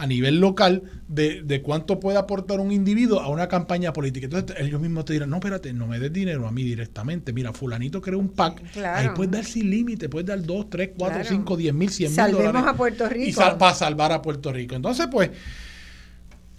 [0.00, 4.24] a nivel local de, cuánto puede aportar un individuo a una campaña política.
[4.24, 7.34] Entonces ellos mismos te dirán, no, espérate, no me des dinero a mí directamente.
[7.34, 8.62] Mira, fulanito creó un PAC.
[8.82, 12.16] Ahí puedes dar sin límite, puedes dar 2, 3, 4, 5, 10 mil, 100 mil
[12.16, 13.28] Salvemos a Puerto Rico.
[13.28, 14.74] Y para salvar a Puerto Rico.
[14.74, 15.30] Entonces, pues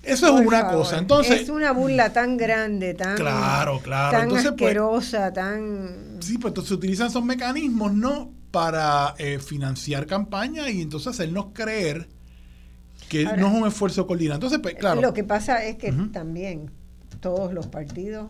[0.04, 1.00] eso es una cosa.
[1.00, 4.18] Entonces, es una burla tan grande, tan, claro, claro.
[4.18, 6.18] tan pues, asquerosa, tan...
[6.20, 8.32] Sí, pues entonces se utilizan esos mecanismos, ¿no?
[8.52, 12.08] Para eh, financiar campañas y entonces hacernos creer
[13.12, 14.36] que no es un esfuerzo coordinado.
[14.36, 15.02] Entonces, pues, claro.
[15.02, 16.72] Lo que pasa es que también
[17.20, 18.30] todos los partidos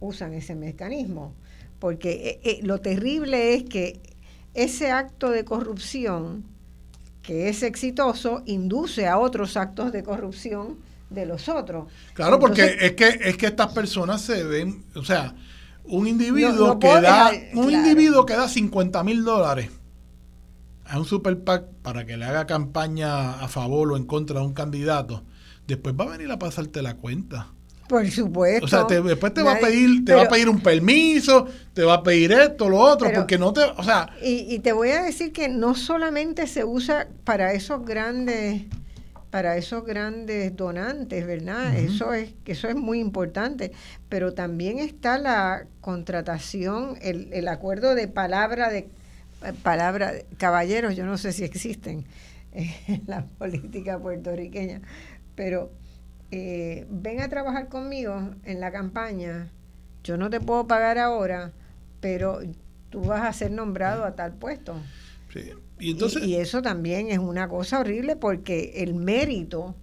[0.00, 1.34] usan ese mecanismo,
[1.78, 4.00] porque eh, eh, lo terrible es que
[4.54, 6.44] ese acto de corrupción
[7.22, 10.78] que es exitoso induce a otros actos de corrupción
[11.10, 11.92] de los otros.
[12.14, 15.34] Claro, porque es que es que estas personas se ven, o sea,
[15.84, 19.68] un individuo que da un individuo que da 50 mil dólares
[20.88, 24.46] a un super PAC para que le haga campaña a favor o en contra de
[24.46, 25.24] un candidato,
[25.66, 27.48] después va a venir a pasarte la cuenta.
[27.88, 28.64] Por supuesto.
[28.64, 31.94] O sea, después te va a pedir, te va a pedir un permiso, te va
[31.94, 34.10] a pedir esto, lo otro, porque no te, o sea.
[34.22, 38.62] Y, y te voy a decir que no solamente se usa para esos grandes
[39.30, 41.76] para esos grandes donantes, ¿verdad?
[41.76, 43.72] Eso es eso es muy importante,
[44.08, 48.88] pero también está la contratación, el, el acuerdo de palabra de
[49.62, 52.04] palabra caballeros, yo no sé si existen
[52.52, 54.80] en la política puertorriqueña,
[55.34, 55.70] pero
[56.30, 59.50] eh, ven a trabajar conmigo en la campaña,
[60.02, 61.52] yo no te puedo pagar ahora,
[62.00, 62.40] pero
[62.90, 64.80] tú vas a ser nombrado a tal puesto.
[65.78, 69.74] Y, entonces, y, eso también es una cosa horrible porque el mérito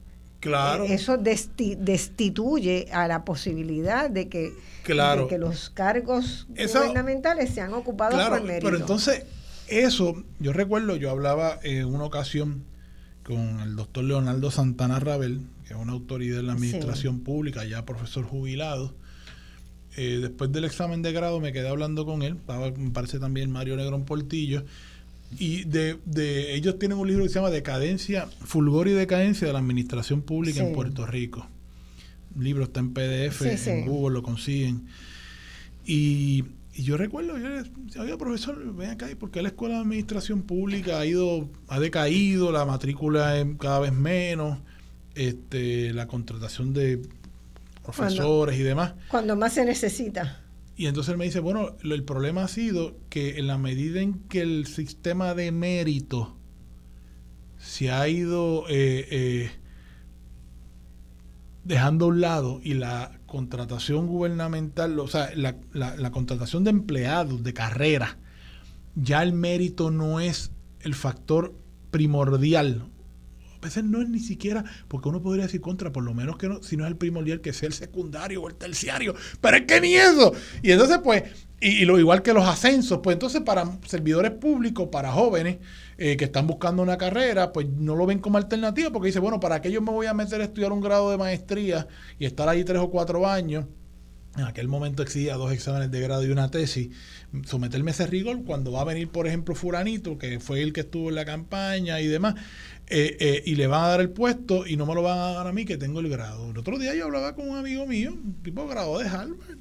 [0.44, 0.84] Claro.
[0.84, 4.54] Eh, eso destituye a la posibilidad de que,
[4.84, 5.30] claro.
[5.30, 8.66] que los cargos gubernamentales sean ocupados por mérito.
[8.66, 9.24] Pero entonces,
[9.68, 12.64] eso, yo recuerdo, yo hablaba en una ocasión
[13.24, 17.86] con el doctor Leonardo Santana Rabel, que es una autoridad en la administración pública, ya
[17.86, 18.94] profesor jubilado.
[19.96, 23.52] Eh, después del examen de grado me quedé hablando con él, estaba, me parece también
[23.52, 24.66] Mario Negrón Portillo,
[25.40, 29.54] y de, de, ellos tienen un libro que se llama Decadencia, Fulgor y Decadencia de
[29.54, 31.48] la Administración Pública en Puerto Rico.
[32.36, 34.88] El libro está en PDF, en Google lo consiguen.
[35.86, 36.44] Y,
[36.82, 41.00] yo recuerdo, yo le decía, profesor, ven acá, ¿por qué la Escuela de Administración Pública
[41.00, 44.60] ha ido, ha decaído, la matrícula es cada vez menos,
[45.14, 47.02] este, la contratación de
[47.84, 48.96] profesores y demás?
[49.10, 50.42] Cuando más se necesita.
[50.76, 54.16] Y entonces él me dice, bueno, el problema ha sido que en la medida en
[54.28, 56.36] que el sistema de mérito
[57.60, 59.52] se ha ido eh, eh,
[61.64, 67.52] dejando a un lado y la contratación gubernamental, o sea, la, contratación de empleados, de
[67.52, 68.20] carrera,
[68.94, 70.52] ya el mérito no es
[70.82, 71.56] el factor
[71.90, 72.86] primordial
[73.64, 76.50] a veces no es ni siquiera, porque uno podría decir contra, por lo menos que
[76.50, 79.64] no, si no es el primordial, que sea el secundario o el terciario, pero es
[79.64, 79.94] que ni.
[79.94, 81.24] Y entonces, pues,
[81.62, 85.60] y, lo igual que los ascensos, pues entonces para servidores públicos, para jóvenes
[85.98, 89.40] eh, que están buscando una carrera, pues no lo ven como alternativa, porque dice, bueno,
[89.40, 91.88] ¿para qué yo me voy a meter a estudiar un grado de maestría
[92.20, 93.66] y estar ahí tres o cuatro años?
[94.36, 96.90] En aquel momento exigía dos exámenes de grado y una tesis
[97.46, 100.82] someterme a ese rigor cuando va a venir, por ejemplo, Furanito, que fue el que
[100.82, 102.36] estuvo en la campaña y demás,
[102.88, 105.32] eh, eh, y le van a dar el puesto y no me lo van a
[105.34, 106.50] dar a mí que tengo el grado.
[106.50, 109.58] El otro día yo hablaba con un amigo mío, un tipo grado de Harvard,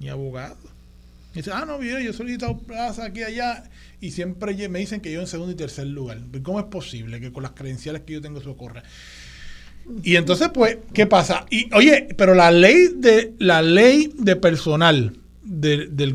[0.00, 0.77] y abogado.
[1.34, 3.64] Dice, ah, no, viene, yo he solicitado plaza aquí y allá,
[4.00, 6.18] y siempre me dicen que yo en segundo y tercer lugar.
[6.42, 8.82] ¿Cómo es posible que con las credenciales que yo tengo eso ocurra?
[10.02, 11.46] Y entonces, pues, ¿qué pasa?
[11.50, 15.18] Y oye, pero la ley de la ley de personal
[15.48, 16.14] del, del,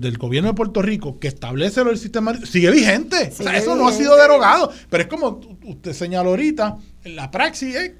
[0.00, 3.32] del, gobierno de Puerto Rico que establece el sistema sigue vigente.
[3.32, 4.72] o sea, eso no ha sido derogado.
[4.88, 7.92] Pero es como usted señaló ahorita, la praxis es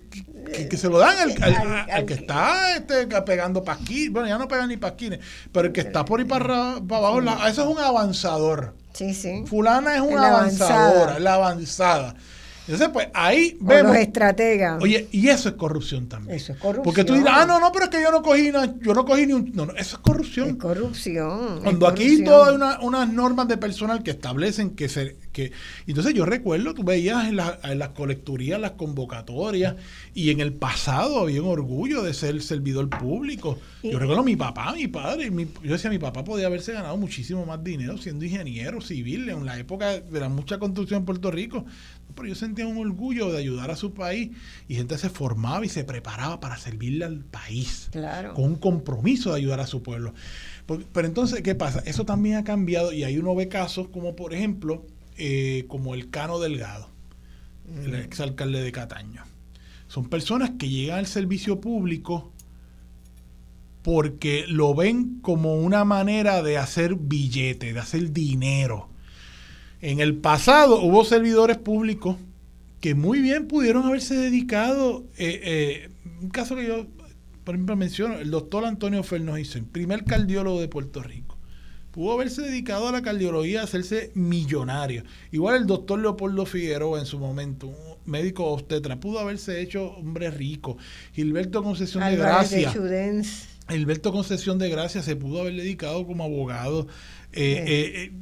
[0.69, 4.13] que, se lo dan al, que está este, pegando pasquines.
[4.13, 5.19] Bueno, ya no pegan ni pasquines,
[5.53, 8.75] pero el que está por ahí para, abajo, eso es un avanzador.
[8.93, 9.45] Sí, sí.
[9.47, 12.15] Fulana es una avanzadora, la avanzada.
[12.67, 13.93] Entonces, pues ahí vemos.
[13.93, 14.83] los estrategas.
[14.83, 16.37] Oye, y eso es corrupción también.
[16.37, 16.85] Eso es corrupción.
[16.85, 19.27] Porque tú dirás, ah, no, no, pero es que yo no cogí, yo no cogí
[19.27, 19.51] ni un.
[19.55, 20.51] No, no, eso es corrupción.
[20.51, 21.61] Es corrupción.
[21.63, 25.17] Cuando aquí todas hay unas normas de personal que establecen que se.
[25.87, 29.77] Entonces yo recuerdo, tú veías en, en las colecturías, las convocatorias,
[30.15, 33.59] y en el pasado había un orgullo de ser servidor público.
[33.83, 35.31] Yo recuerdo a mi papá, mi padre,
[35.63, 39.59] yo decía, mi papá podía haberse ganado muchísimo más dinero siendo ingeniero civil en la
[39.59, 41.65] época de la mucha construcción en Puerto Rico
[42.15, 44.31] pero yo sentía un orgullo de ayudar a su país
[44.69, 47.89] y gente se formaba y se preparaba para servirle al país.
[47.93, 48.35] Claro.
[48.35, 50.15] Con un compromiso de ayudar a su pueblo.
[50.67, 51.83] Pero entonces, ¿qué pasa?
[51.85, 54.85] Eso también ha cambiado y ahí uno ve casos como, por ejemplo,
[55.21, 56.89] eh, como el Cano Delgado,
[57.85, 59.23] el exalcalde de Cataño.
[59.87, 62.33] Son personas que llegan al servicio público
[63.83, 68.91] porque lo ven como una manera de hacer billete, de hacer dinero
[69.83, 72.17] en el pasado hubo servidores públicos
[72.81, 75.91] que muy bien pudieron haberse dedicado, eh, eh,
[76.23, 76.87] un caso que yo,
[77.45, 81.30] por ejemplo, menciono, el doctor Antonio Fernández, primer cardiólogo de Puerto Rico.
[81.93, 85.05] Pudo haberse dedicado a la cardiología, a hacerse millonario.
[85.33, 87.75] Igual el doctor Leopoldo Figueroa en su momento, un
[88.07, 90.77] médico obstetra, pudo haberse hecho hombre rico.
[91.13, 92.73] Gilberto Concesión de Gracia.
[93.69, 96.87] Gilberto Concesión de Gracia se pudo haber dedicado como abogado.
[97.33, 98.13] Eh,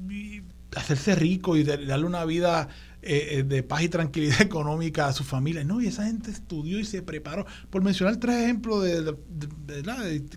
[0.77, 2.69] hacerse rico y darle una vida
[3.01, 5.65] eh, eh, de paz y tranquilidad económica a su familia.
[5.65, 7.47] No, y esa gente estudió y se preparó.
[7.71, 9.15] Por mencionar tres ejemplos de,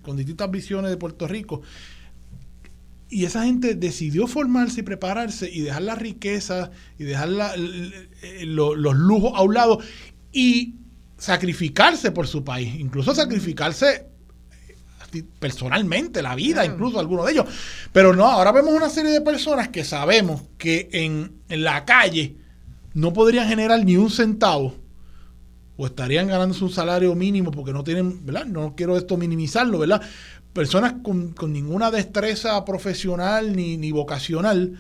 [0.02, 1.62] con distintas visiones de Puerto Rico.
[3.12, 9.34] Y esa gente decidió formarse y prepararse y dejar la riqueza y dejar los lujos
[9.36, 9.80] a un lado
[10.32, 10.76] y
[11.18, 14.08] sacrificarse por su país, incluso sacrificarse
[15.40, 17.46] personalmente, la vida, incluso algunos de ellos.
[17.92, 22.38] Pero no, ahora vemos una serie de personas que sabemos que en, la calle
[22.94, 24.76] no podrían generar ni un centavo
[25.78, 28.46] o estarían ganándose un salario mínimo porque no tienen, ¿verdad?
[28.46, 30.02] No quiero esto minimizarlo, ¿verdad?
[30.54, 34.78] Personas con, ninguna destreza profesional ni, ni, vocacional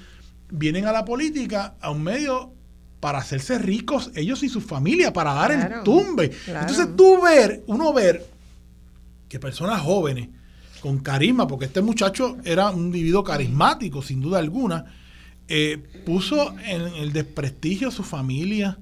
[0.50, 2.52] vienen a la política a un medio
[3.00, 6.32] para hacerse ricos ellos y su familia, para dar el tumbe.
[6.48, 8.26] Entonces tú ver, uno ver
[9.28, 10.30] que personas jóvenes
[10.82, 14.86] con carisma, porque este muchacho era un individuo carismático, sin duda alguna,
[15.48, 18.78] eh, puso en el desprestigio a su familia,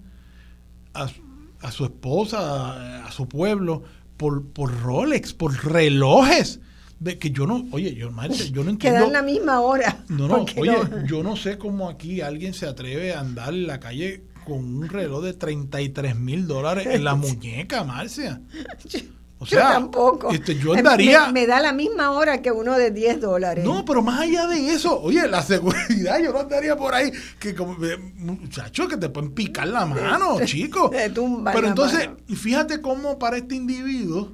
[0.94, 3.84] a su esposa, a su pueblo,
[4.18, 6.60] por, por Rolex, por relojes.
[7.00, 8.78] De que yo no, oye, yo, yo no entiendo.
[8.78, 10.04] Que dan la misma hora.
[10.10, 13.80] No, no, oye, yo no sé cómo aquí alguien se atreve a andar en la
[13.80, 18.42] calle con un reloj de 33 mil dólares en la muñeca, Marcia.
[19.42, 20.32] O sea, yo tampoco.
[20.32, 21.32] Este, yo andaría.
[21.32, 23.64] Me, da la misma hora que uno de 10 dólares.
[23.64, 27.10] No, pero más allá de eso, oye, la seguridad, yo no andaría por ahí.
[27.40, 27.78] Que como,
[28.18, 30.92] muchachos, que te pueden picar la mano, chico.
[30.92, 34.34] pero entonces, fíjate cómo para este individuo.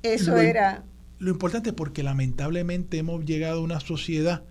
[0.00, 0.84] Eso era.
[1.24, 4.44] Lo importante es porque lamentablemente hemos llegado a una sociedad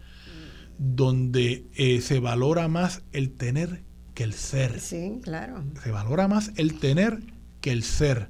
[0.79, 3.83] donde eh, se valora más el tener
[4.15, 4.79] que el ser.
[4.79, 5.63] Sí, claro.
[5.83, 7.19] Se valora más el tener
[7.61, 8.29] que el ser.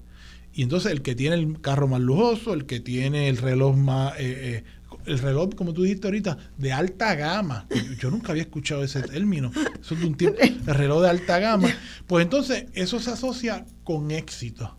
[0.51, 4.15] Y entonces el que tiene el carro más lujoso, el que tiene el reloj más,
[4.19, 4.63] eh, eh,
[5.05, 7.65] el reloj, como tú dijiste ahorita, de alta gama.
[7.97, 9.53] Yo, nunca había escuchado ese término.
[9.79, 11.69] Eso es un tipo, el reloj de alta gama.
[12.07, 14.77] Pues entonces eso se asocia con éxito.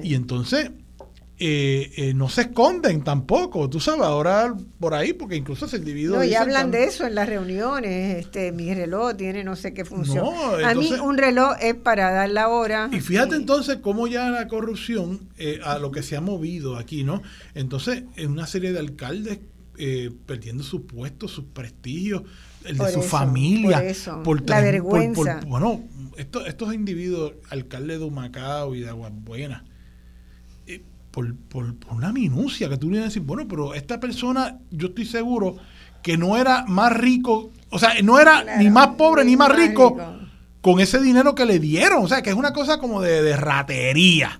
[0.00, 0.70] Y entonces
[1.42, 6.18] eh, eh, no se esconden tampoco, tú sabes, ahora por ahí, porque incluso ese individuo...
[6.18, 9.86] No, y hablan de eso en las reuniones, este, mi reloj tiene no sé qué
[9.86, 10.26] función.
[10.62, 12.90] a mí un reloj es para dar la hora.
[12.92, 17.04] Y fíjate entonces cómo ya la corrupción, eh, a lo que se ha movido aquí,
[17.04, 17.22] ¿no?
[17.54, 19.38] Entonces, en una serie de alcaldes
[20.26, 22.24] perdiendo su puesto, su prestigio,
[22.66, 23.82] el de su familia.
[24.22, 25.40] Por la vergüenza.
[25.46, 25.82] bueno,
[26.18, 29.64] estos, estos individuos, alcaldes de Humacao y de Aguabuena,
[31.10, 35.06] por, por, una minucia que tú vienes a decir, bueno, pero esta persona, yo estoy
[35.06, 35.56] seguro
[36.02, 39.96] que no era más rico, o sea, no era ni más pobre ni más rico,
[40.60, 42.04] con ese dinero que le dieron.
[42.04, 44.38] O sea, que es una cosa como de, ratería,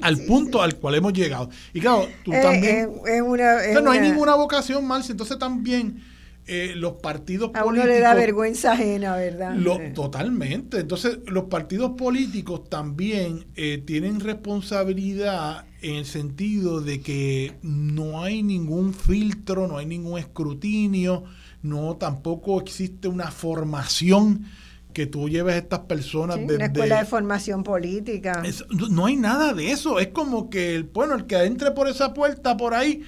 [0.00, 1.50] al punto al cual hemos llegado.
[1.72, 2.90] Y claro, tú eh, también...
[3.06, 6.11] Eh, no hay ninguna vocación, mal entonces también...
[6.46, 7.68] Eh, los partidos políticos...
[7.68, 9.54] A uno le da vergüenza ajena, ¿verdad?
[9.94, 10.80] Totalmente.
[10.80, 13.46] Entonces, los partidos políticos también
[13.84, 21.24] tienen responsabilidad en el sentido de que no hay ningún filtro, no hay ningún escrutinio,
[21.62, 24.46] no tampoco existe una formación
[24.92, 28.42] que tú lleves a estas personas de una escuela de formación política.
[28.90, 29.98] no hay nada de eso.
[29.98, 33.02] Es como que el bueno, el que entre por esa puerta por ahí.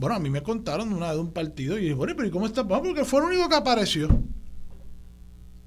[0.00, 2.46] Bueno, a mí me contaron una de un partido y dije, bueno, pero ¿y cómo
[2.46, 2.66] está?
[2.66, 4.08] Porque fue el único que apareció.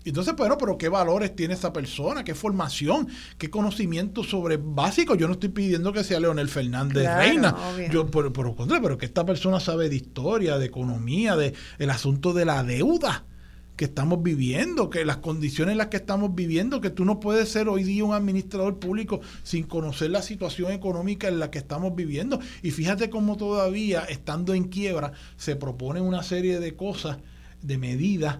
[0.03, 2.23] Entonces, bueno, pero ¿qué valores tiene esa persona?
[2.23, 3.07] ¿Qué formación?
[3.37, 5.13] ¿Qué conocimiento sobre básico?
[5.13, 7.55] Yo no estoy pidiendo que sea Leonel Fernández Reina.
[7.91, 12.33] Yo, pero, pero, pero que esta persona sabe de historia, de economía, de el asunto
[12.33, 13.25] de la deuda
[13.75, 17.49] que estamos viviendo, que las condiciones en las que estamos viviendo, que tú no puedes
[17.49, 21.95] ser hoy día un administrador público sin conocer la situación económica en la que estamos
[21.95, 22.39] viviendo.
[22.61, 27.17] Y fíjate cómo todavía, estando en quiebra, se proponen una serie de cosas,
[27.61, 28.39] de medidas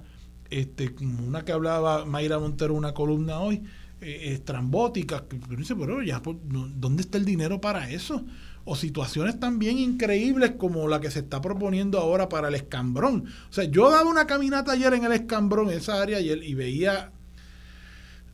[0.54, 3.64] este, una que hablaba Mayra Montero, una columna hoy,
[4.02, 8.24] eh, estrambótica, pero ya, pues, ¿dónde está el dinero para eso?
[8.66, 13.26] O situaciones también increíbles como la que se está proponiendo ahora para el escambrón.
[13.50, 16.54] O sea, yo daba una caminata ayer en el escambrón, en esa área, y, y
[16.54, 17.12] veía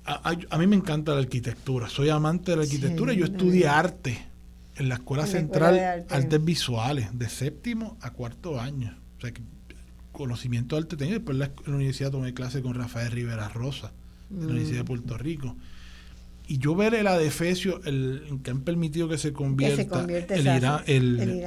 [0.06, 4.26] a, mí me encanta la arquitectura, soy amante de la arquitectura y yo estudié arte
[4.76, 8.98] en la Escuela Central Artes Visuales, de séptimo a cuarto año.
[9.18, 9.42] O sea, que
[10.12, 11.16] conocimiento alto tenía.
[11.16, 13.92] Después en la, universidad tomé clase con Rafael Rivera Rosa,
[14.30, 14.88] de la Universidad de mm.
[14.88, 15.56] Puerto Rico.
[16.50, 20.04] Y yo ver el adefesio, el, que han permitido que se convierta
[20.34, 21.46] el, Irán, el,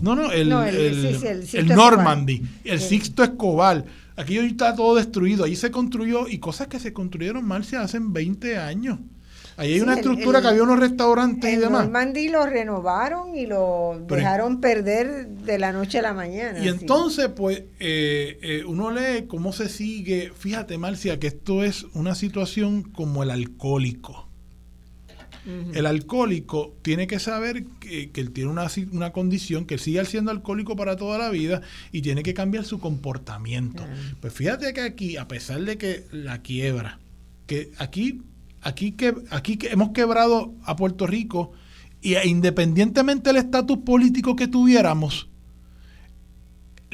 [0.00, 3.84] No, no, el, el, Normandy, el Sixto Escobar.
[4.16, 5.44] Aquí hoy está todo destruido.
[5.44, 8.98] Allí se construyó y cosas que se construyeron mal se hacen 20 años.
[9.56, 11.84] Ahí hay una estructura que había unos restaurantes y demás.
[11.84, 16.58] Normandy lo renovaron y lo dejaron perder de la noche a la mañana.
[16.58, 20.32] Y entonces, pues, eh, eh, uno lee cómo se sigue.
[20.36, 24.23] Fíjate, Marcia, que esto es una situación como el alcohólico.
[25.74, 30.30] El alcohólico tiene que saber que, él tiene una, una, condición, que él sigue siendo
[30.30, 31.60] alcohólico para toda la vida
[31.92, 33.84] y tiene que cambiar su comportamiento.
[34.20, 36.98] Pues fíjate que aquí, a pesar de que la quiebra,
[37.46, 38.22] que aquí
[38.62, 41.52] aquí que aquí que hemos quebrado a Puerto Rico
[42.00, 45.28] y e independientemente del estatus político que tuviéramos,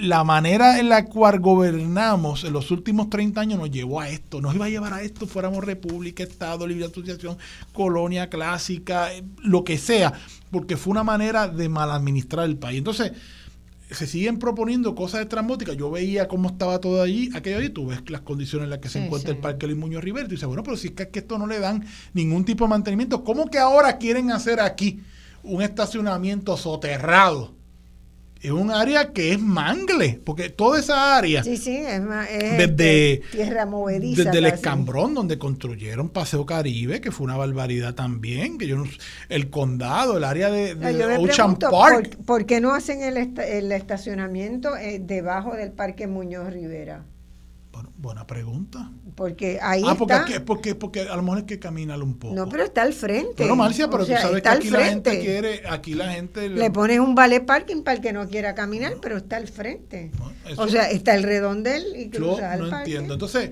[0.01, 4.41] la manera en la cual gobernamos en los últimos 30 años nos llevó a esto,
[4.41, 7.37] nos iba a llevar a esto, fuéramos república, Estado, libre asociación,
[7.73, 9.11] colonia clásica,
[9.43, 10.15] lo que sea,
[10.51, 12.79] porque fue una manera de mal administrar el país.
[12.79, 13.13] Entonces,
[13.91, 15.77] se siguen proponiendo cosas estrambóticas.
[15.77, 18.89] Yo veía cómo estaba todo allí, aquello allí, tú ves las condiciones en las que
[18.89, 21.39] se encuentra el Parque Luis Muñoz Rivera, y dices, bueno, pero si es que esto
[21.39, 25.03] no le dan ningún tipo de mantenimiento, ¿cómo que ahora quieren hacer aquí
[25.43, 27.60] un estacionamiento soterrado?
[28.41, 32.03] Es un área que es mangle, porque toda esa área, sí, sí, es,
[32.57, 34.25] desde, tierra movediza.
[34.25, 38.85] Desde el escambrón donde construyeron Paseo Caribe, que fue una barbaridad también, que yo no,
[39.29, 40.73] el condado, el área de,
[41.19, 42.17] Ocean Park.
[42.25, 47.05] ¿por, qué no hacen el, el estacionamiento eh, debajo del Parque Muñoz Rivera?
[47.97, 48.91] Buena pregunta.
[49.15, 50.45] Porque ahí ah, porque, está.
[50.45, 52.35] porque, porque a lo mejor hay que caminarlo un poco.
[52.35, 53.35] No, pero está al frente.
[53.37, 56.49] Pero Marcia, pero tú sabes que aquí la gente quiere, aquí la gente...
[56.49, 60.11] Le, pones un vale parking para el que no quiera caminar, pero está al frente.
[60.57, 63.15] o sea, está el redondel y cruza Yo no entiendo.
[63.15, 63.51] Entonces,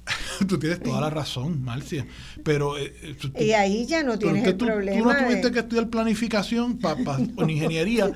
[0.48, 2.06] tú tienes toda la razón, Marcia.
[2.44, 2.76] Pero...
[2.78, 4.98] Eh, eh, y ahí ya no tienes el problema.
[4.98, 6.96] Tú no tuviste que estudiar planificación pa,
[7.36, 8.12] o ingeniería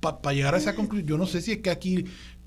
[0.00, 1.08] para llegar a esa conclusión.
[1.08, 2.04] Yo no sé si es que aquí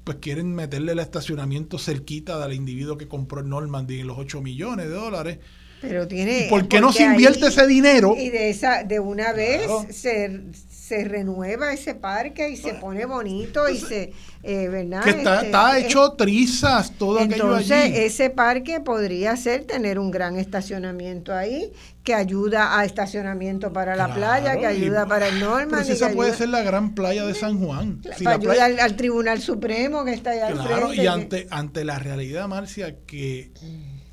[0.08, 4.42] pues quieren meterle el estacionamiento cerquita del individuo que compró el Normandy en los 8
[4.42, 5.40] millones de dólares.
[5.82, 6.48] Pero tiene.
[6.50, 8.16] ¿Por qué no se invierte ese dinero?
[8.18, 10.42] Y de esa, de una vez se,
[10.88, 15.04] se renueva ese parque y se pone bonito y se, eh, ¿verdad?
[15.04, 17.74] Que está, este, hecho trizas todo aquello allí.
[17.74, 21.74] Entonces, ese parque podría ser tener un gran estacionamiento ahí,
[22.04, 25.82] que ayuda a estacionamiento para la playa, que ayuda para el Norman.
[25.84, 28.02] Pero esa puede ser la gran playa de San Juan.
[28.24, 31.04] para al, Tribunal Supremo que está allá al frente.
[31.04, 33.52] Y ante, ante la realidad, Marcia, que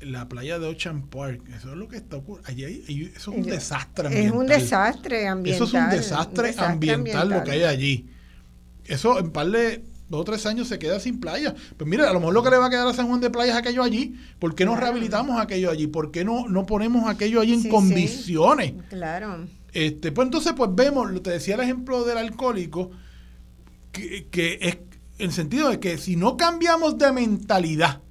[0.05, 2.49] la playa de Ocean Park, eso es lo que está ocurriendo.
[2.49, 4.33] Allí, eso es un desastre ambiental.
[4.33, 5.67] Es un desastre ambiental.
[5.67, 8.09] Eso es un desastre, ambiental, lo que hay allí.
[8.85, 11.55] Eso en par de dos o tres años se queda sin playa.
[11.77, 13.29] Pues mira, a lo mejor lo que le va a quedar a San Juan de
[13.31, 14.15] Playa es aquello allí.
[14.39, 15.87] ¿Por qué no rehabilitamos aquello allí?
[15.87, 18.73] ¿Por qué no, no ponemos aquello allí en condiciones?
[18.89, 19.47] Claro.
[19.73, 22.91] Este, pues entonces, pues vemos, te decía el ejemplo del alcohólico,
[23.91, 24.77] que, que es
[25.17, 28.01] en el sentido de que si no cambiamos de mentalidad,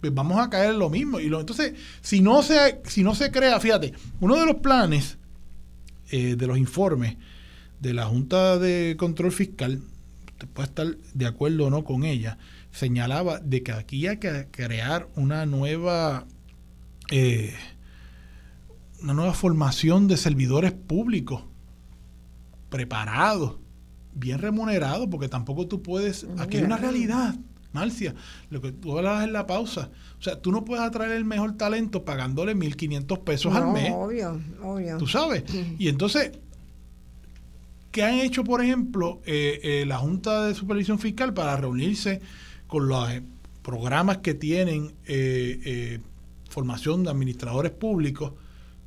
[0.00, 1.20] pues vamos a caer en lo mismo.
[1.20, 5.18] Y lo, entonces, si no, se, si no se crea, fíjate, uno de los planes
[6.10, 7.16] eh, de los informes
[7.80, 9.80] de la Junta de Control Fiscal,
[10.32, 12.38] usted puede estar de acuerdo o no con ella,
[12.70, 16.26] señalaba de que aquí hay que crear una nueva
[17.10, 17.54] eh,
[19.02, 21.44] una nueva formación de servidores públicos
[22.68, 23.56] preparados,
[24.14, 27.36] bien remunerados, porque tampoco tú puedes, aquí hay una realidad,
[27.72, 28.14] Marcia,
[28.50, 29.90] lo que tú hablabas en la pausa.
[30.18, 33.92] O sea, tú no puedes atraer el mejor talento pagándole 1.500 pesos al mes.
[33.94, 34.96] Obvio, obvio.
[34.98, 35.44] Tú sabes.
[35.78, 36.32] Y entonces,
[37.90, 42.20] ¿qué han hecho, por ejemplo, eh, eh, la Junta de Supervisión Fiscal para reunirse
[42.66, 43.22] con los eh,
[43.62, 44.94] programas que tienen
[46.48, 48.32] formación de administradores públicos?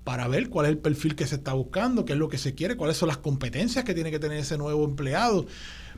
[0.03, 2.56] para ver cuál es el perfil que se está buscando, qué es lo que se
[2.56, 5.45] quiere, cuáles son las competencias que tiene que tener ese nuevo empleado.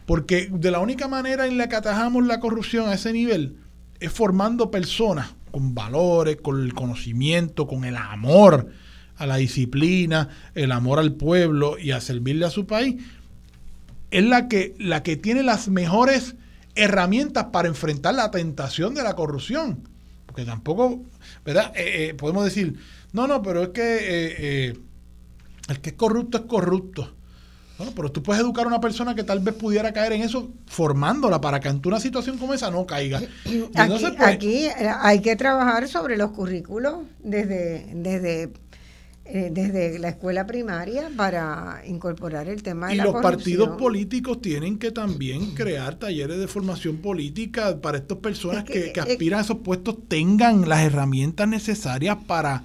[0.05, 3.57] Porque de la única manera en la que atajamos la corrupción a ese nivel
[3.99, 8.69] es formando personas con valores, con el conocimiento, con el amor
[9.17, 13.01] a la disciplina, el amor al pueblo y a servirle a su país.
[14.11, 16.35] Es la que, la que tiene las mejores
[16.75, 19.87] herramientas para enfrentar la tentación de la corrupción.
[20.25, 21.03] Porque tampoco,
[21.45, 21.71] ¿verdad?
[21.75, 22.75] Eh, eh, podemos decir,
[23.11, 24.73] no, no, pero es que eh,
[25.69, 27.13] el que es corrupto es corrupto.
[27.77, 30.51] Bueno, pero tú puedes educar a una persona que tal vez pudiera caer en eso
[30.67, 33.21] formándola para que ante una situación como esa no caiga.
[33.73, 34.67] Pues, aquí,
[35.01, 38.53] hay que trabajar sobre los currículos desde, desde,
[39.25, 43.69] eh, desde la escuela primaria para incorporar el tema de y la Y los partidos
[43.77, 49.39] políticos tienen que también crear talleres de formación política para estas personas que, que aspiran
[49.39, 52.63] a esos puestos tengan las herramientas necesarias para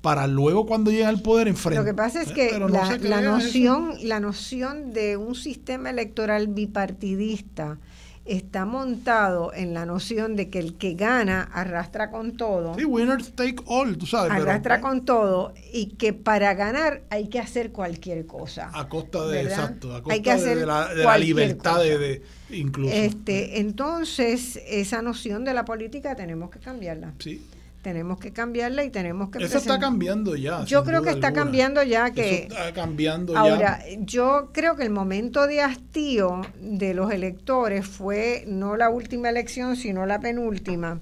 [0.00, 1.84] para luego cuando llega al poder enfrentar.
[1.84, 7.78] Lo que pasa es que la, noción, la noción de un sistema electoral bipartidista
[8.24, 12.74] está montado en la noción de que el que gana arrastra con todo.
[12.76, 14.32] Sí, winner take all, tú sabes.
[14.32, 18.70] Arrastra con todo y que para ganar hay que hacer cualquier cosa.
[18.72, 22.94] A costa de, exacto, a costa de, la, libertad de, incluso.
[22.94, 27.14] Este, entonces, esa noción de la política tenemos que cambiarla.
[27.18, 27.42] Sí
[27.82, 31.82] tenemos que cambiarla y tenemos que eso está cambiando ya yo creo que está cambiando
[31.82, 37.86] ya que está cambiando ahora yo creo que el momento de hastío de los electores
[37.86, 41.00] fue no la última elección sino la penúltima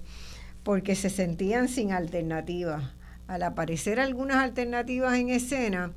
[0.62, 2.84] porque se sentían sin alternativas
[3.26, 5.92] al aparecer algunas alternativas en escena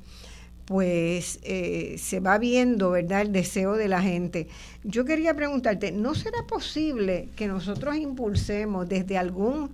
[0.64, 4.46] pues eh, se va viendo, ¿verdad?, el deseo de la gente.
[4.84, 9.72] Yo quería preguntarte, ¿no será posible que nosotros impulsemos desde algún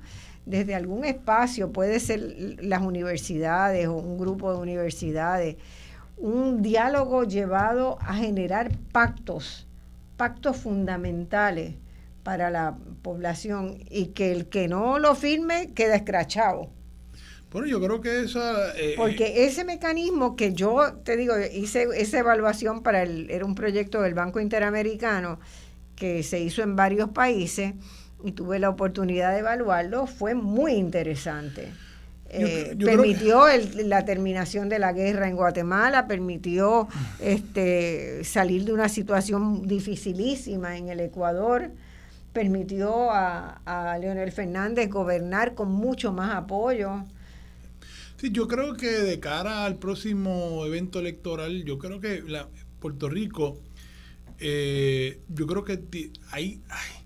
[0.49, 2.21] desde algún espacio, puede ser
[2.61, 5.57] las universidades o un grupo de universidades,
[6.17, 9.67] un diálogo llevado a generar pactos,
[10.17, 11.75] pactos fundamentales
[12.23, 16.71] para la población y que el que no lo firme queda escrachado.
[17.53, 18.75] Bueno, yo creo que esa...
[18.77, 23.55] Eh, Porque ese mecanismo que yo, te digo, hice esa evaluación para el, era un
[23.55, 25.41] proyecto del Banco Interamericano,
[25.95, 27.75] que se hizo en varios países
[28.23, 31.73] y tuve la oportunidad de evaluarlo, fue muy interesante.
[32.31, 33.47] Eh, permitió
[33.85, 36.89] la terminación de la guerra en Guatemala, permitió
[37.21, 41.71] este, salir de una situación dificilísima en el Ecuador,
[42.33, 47.05] permitió a, a Leonel Fernández gobernar con mucho más apoyo.
[48.19, 52.49] Sí, yo creo que de cara al próximo evento electoral, yo creo que la,
[52.81, 53.59] Puerto Rico,
[54.39, 55.81] eh, yo creo que
[56.31, 56.98] hay, hay,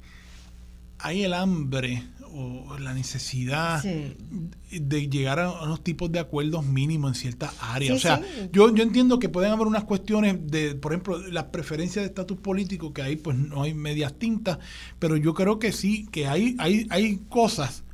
[1.02, 2.02] hay el hambre
[2.34, 7.96] o la necesidad de llegar a unos tipos de acuerdos mínimos en ciertas áreas.
[7.96, 8.22] o sea,
[8.52, 12.38] yo, yo entiendo que pueden haber unas cuestiones de, por ejemplo, las preferencias de estatus
[12.38, 14.58] político, que ahí pues no hay medias tintas,
[14.98, 17.84] pero yo creo que sí, que hay, hay, hay cosas,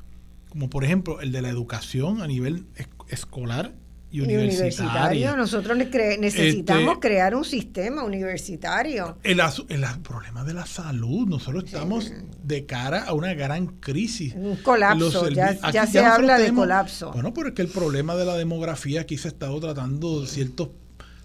[0.50, 2.66] como por ejemplo el de la educación a nivel
[3.08, 3.74] escolar
[4.10, 5.36] y universitario.
[5.36, 9.18] Nosotros necesitamos este, crear un sistema universitario.
[9.22, 12.12] El, el, problema de la salud, nosotros estamos
[12.42, 14.34] de cara a una gran crisis.
[14.34, 17.12] Un colapso, ya, se habla de colapso.
[17.12, 20.70] Bueno, pero es que el problema de la demografía aquí se ha estado tratando ciertos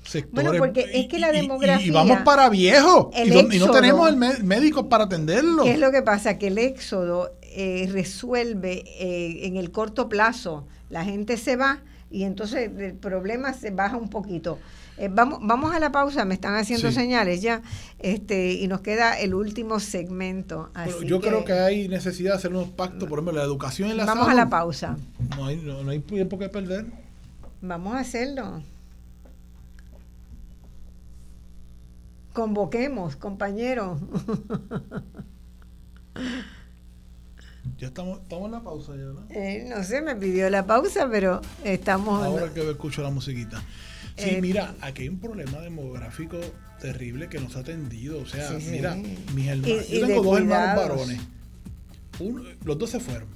[0.03, 0.49] sectores.
[0.49, 1.87] Bueno, porque es que la demografía...
[1.87, 5.63] Y, vamos para viejos, y, no tenemos el médico para atenderlo.
[5.63, 6.37] ¿Qué es lo que pasa?
[6.37, 10.67] Que el éxodo eh, resuelve eh, en el corto plazo.
[10.89, 11.81] La gente se va
[12.13, 14.59] y entonces el problema se baja un poquito.
[14.97, 17.63] Eh, vamos, vamos a la pausa, me están haciendo señales ya,
[17.97, 20.69] este, y nos queda el último segmento.
[21.03, 24.05] yo creo que hay necesidad de hacer unos pactos, por ejemplo, la educación y la
[24.05, 24.95] Vamos a la pausa.
[25.35, 26.85] No hay, no, hay tiempo que perder.
[27.61, 28.61] Vamos a hacerlo.
[32.33, 33.99] Convoquemos, compañeros.
[37.77, 39.25] Ya estamos, estamos en la pausa ya, ¿no?
[39.29, 42.23] Eh, no sé, me pidió la pausa, pero estamos...
[42.23, 43.61] Ahora que escucho la musiquita.
[44.17, 46.39] Sí, eh, mira, aquí hay un problema demográfico
[46.79, 48.19] terrible que nos ha atendido.
[48.19, 48.95] O sea, mira,
[49.33, 49.89] mis hermanos...
[49.89, 51.19] yo tengo dos hermanos varones.
[52.63, 53.27] los dos se fueron.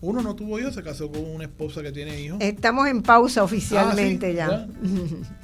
[0.00, 2.38] Uno no tuvo hijos, se casó con una esposa que tiene hijos.
[2.40, 4.68] Estamos en pausa oficialmente ah, ¿Ya?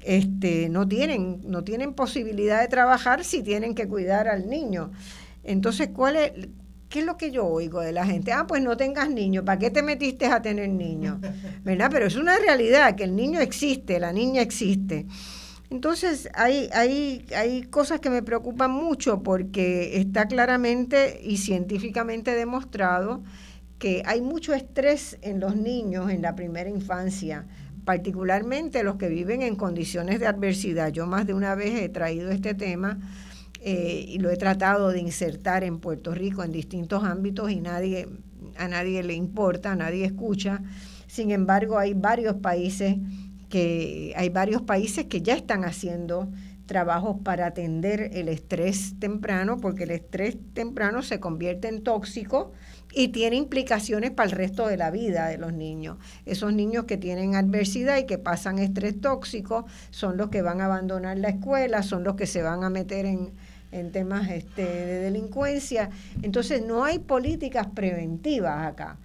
[0.00, 4.92] este, no, tienen, no tienen posibilidad de trabajar si tienen que cuidar al niño.
[5.44, 6.32] Entonces, ¿cuál es,
[6.88, 8.32] ¿qué es lo que yo oigo de la gente?
[8.32, 11.18] Ah, pues no tengas niños, ¿para qué te metiste a tener niños?
[11.64, 11.90] ¿Verdad?
[11.92, 15.06] Pero es una realidad que el niño existe, la niña existe.
[15.72, 23.22] Entonces hay, hay, hay cosas que me preocupan mucho porque está claramente y científicamente demostrado
[23.78, 27.46] que hay mucho estrés en los niños en la primera infancia,
[27.86, 30.92] particularmente los que viven en condiciones de adversidad.
[30.92, 32.98] Yo más de una vez he traído este tema
[33.62, 38.10] eh, y lo he tratado de insertar en Puerto Rico en distintos ámbitos y nadie,
[38.58, 40.60] a nadie le importa, a nadie escucha.
[41.06, 42.96] Sin embargo, hay varios países
[43.52, 46.26] que hay varios países que ya están haciendo
[46.64, 52.52] trabajos para atender el estrés temprano, porque el estrés temprano se convierte en tóxico
[52.94, 55.98] y tiene implicaciones para el resto de la vida de los niños.
[56.24, 60.64] Esos niños que tienen adversidad y que pasan estrés tóxico son los que van a
[60.64, 63.32] abandonar la escuela, son los que se van a meter en,
[63.92, 65.90] temas este, de delincuencia.
[66.22, 68.96] Entonces no hay políticas preventivas acá.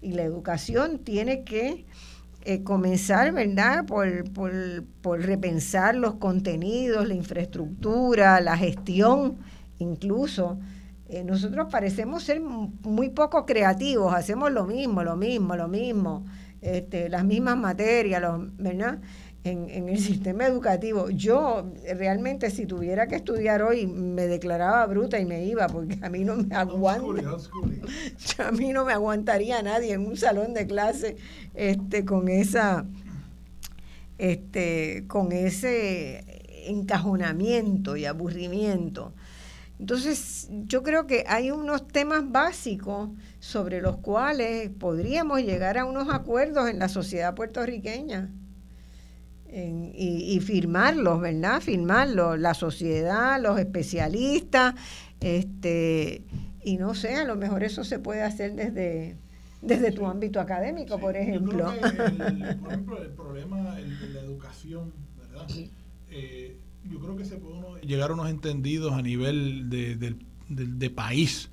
[0.00, 1.84] Y la educación tiene que
[2.44, 4.52] eh, comenzar, ¿verdad?, por, por,
[5.00, 9.38] por repensar los contenidos, la infraestructura, la gestión
[9.78, 10.58] incluso
[11.12, 16.24] eh, nosotros parecemos ser muy poco creativos, hacemos lo mismo, lo mismo, lo mismo,
[16.62, 18.22] este, las mismas materias,
[18.56, 18.98] ¿verdad?
[19.44, 21.10] En, en, el sistema educativo.
[21.10, 26.08] Yo realmente si tuviera que estudiar hoy me declaraba bruta y me iba porque a
[26.08, 27.38] mí no me aguanta.
[28.46, 31.16] a mí no me aguantaría nadie en un salón de clase
[31.54, 32.86] este con esa
[34.18, 39.12] este con ese encajonamiento y aburrimiento.
[39.78, 43.10] Entonces, yo creo que hay unos temas básicos
[43.40, 48.30] sobre los cuales podríamos llegar a unos acuerdos en la sociedad puertorriqueña
[49.54, 51.60] y, firmarlos, ¿verdad?
[51.60, 54.74] Firmarlos, la sociedad, los especialistas,
[55.20, 56.24] este,
[56.64, 59.16] y no sé, a lo mejor eso se puede hacer desde,
[59.60, 61.70] desde tu ámbito académico, por ejemplo.
[61.72, 61.80] el,
[62.60, 65.46] por ejemplo, el problema de la educación, ¿verdad?
[66.10, 66.56] Eh,
[66.90, 71.50] yo creo que se puede llegar a unos entendidos a nivel de, país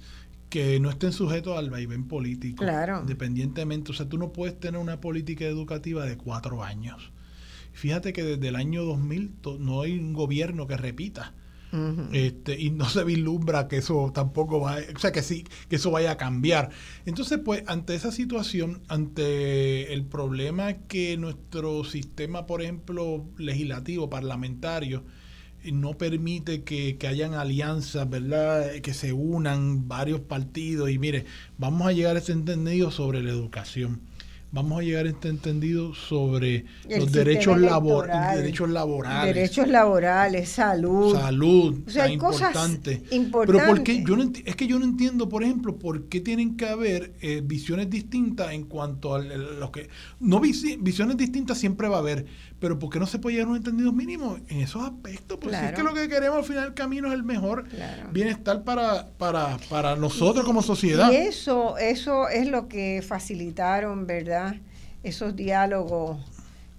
[0.49, 2.63] que no estén sujetos al vaivén político.
[2.63, 3.01] Claro.
[3.01, 7.11] Independientemente, o sea, tú no puedes tener una política educativa de cuatro años.
[7.79, 11.33] Fíjate que desde el año 2000 no hay un gobierno que repita.
[12.11, 15.89] este, y no se vislumbra que eso tampoco va, o sea, que sí, que eso
[15.89, 16.71] vaya a cambiar.
[17.05, 25.05] Entonces, pues, ante esa situación, ante el problema que nuestro sistema, por ejemplo, legislativo, parlamentario,
[25.71, 28.73] no permite que, que, hayan alianzas, ¿verdad?
[28.81, 31.25] Que se unan varios partidos y mire,
[31.57, 34.01] vamos a llegar a ese entendido sobre la educación
[34.51, 39.35] vamos a llegar a este entendido sobre los derechos, labor, derechos laborales.
[39.35, 41.15] Derechos laborales, salud.
[41.15, 43.03] Salud, o sea, hay importante.
[43.09, 46.65] Pero porque yo no es que yo no entiendo, por ejemplo, por qué tienen que
[46.65, 49.89] haber eh, visiones distintas en cuanto a los que
[50.19, 52.25] no visiones distintas siempre va a haber,
[52.59, 55.37] pero ¿por qué no se puede llegar a un entendido mínimo en esos aspectos?
[55.41, 57.65] Pues si es que lo que queremos al final del camino es el mejor
[58.11, 61.11] bienestar para, para, para nosotros como sociedad.
[61.11, 64.55] Y eso, eso es lo que facilitaron, ¿verdad?
[65.03, 66.17] Esos diálogos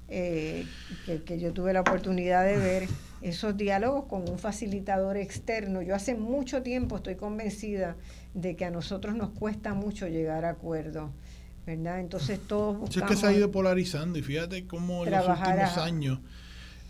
[0.08, 0.66] eh,
[1.06, 2.88] que, que yo tuve la oportunidad de ver,
[3.22, 5.82] esos diálogos con un facilitador externo.
[5.82, 7.96] Yo hace mucho tiempo estoy convencida
[8.34, 11.10] de que a nosotros nos cuesta mucho llegar a acuerdos
[11.66, 16.18] entonces todos Es que se ha ido polarizando y fíjate cómo en los últimos años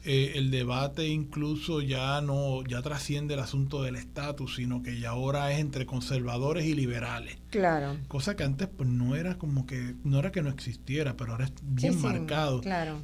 [0.03, 5.11] eh, el debate incluso ya no ya trasciende el asunto del estatus, sino que ya
[5.11, 7.37] ahora es entre conservadores y liberales.
[7.51, 7.99] Claro.
[8.09, 11.45] Cosa que antes pues no era como que no era que no existiera, pero ahora
[11.45, 12.63] es bien marcado.
[12.63, 13.03] claro.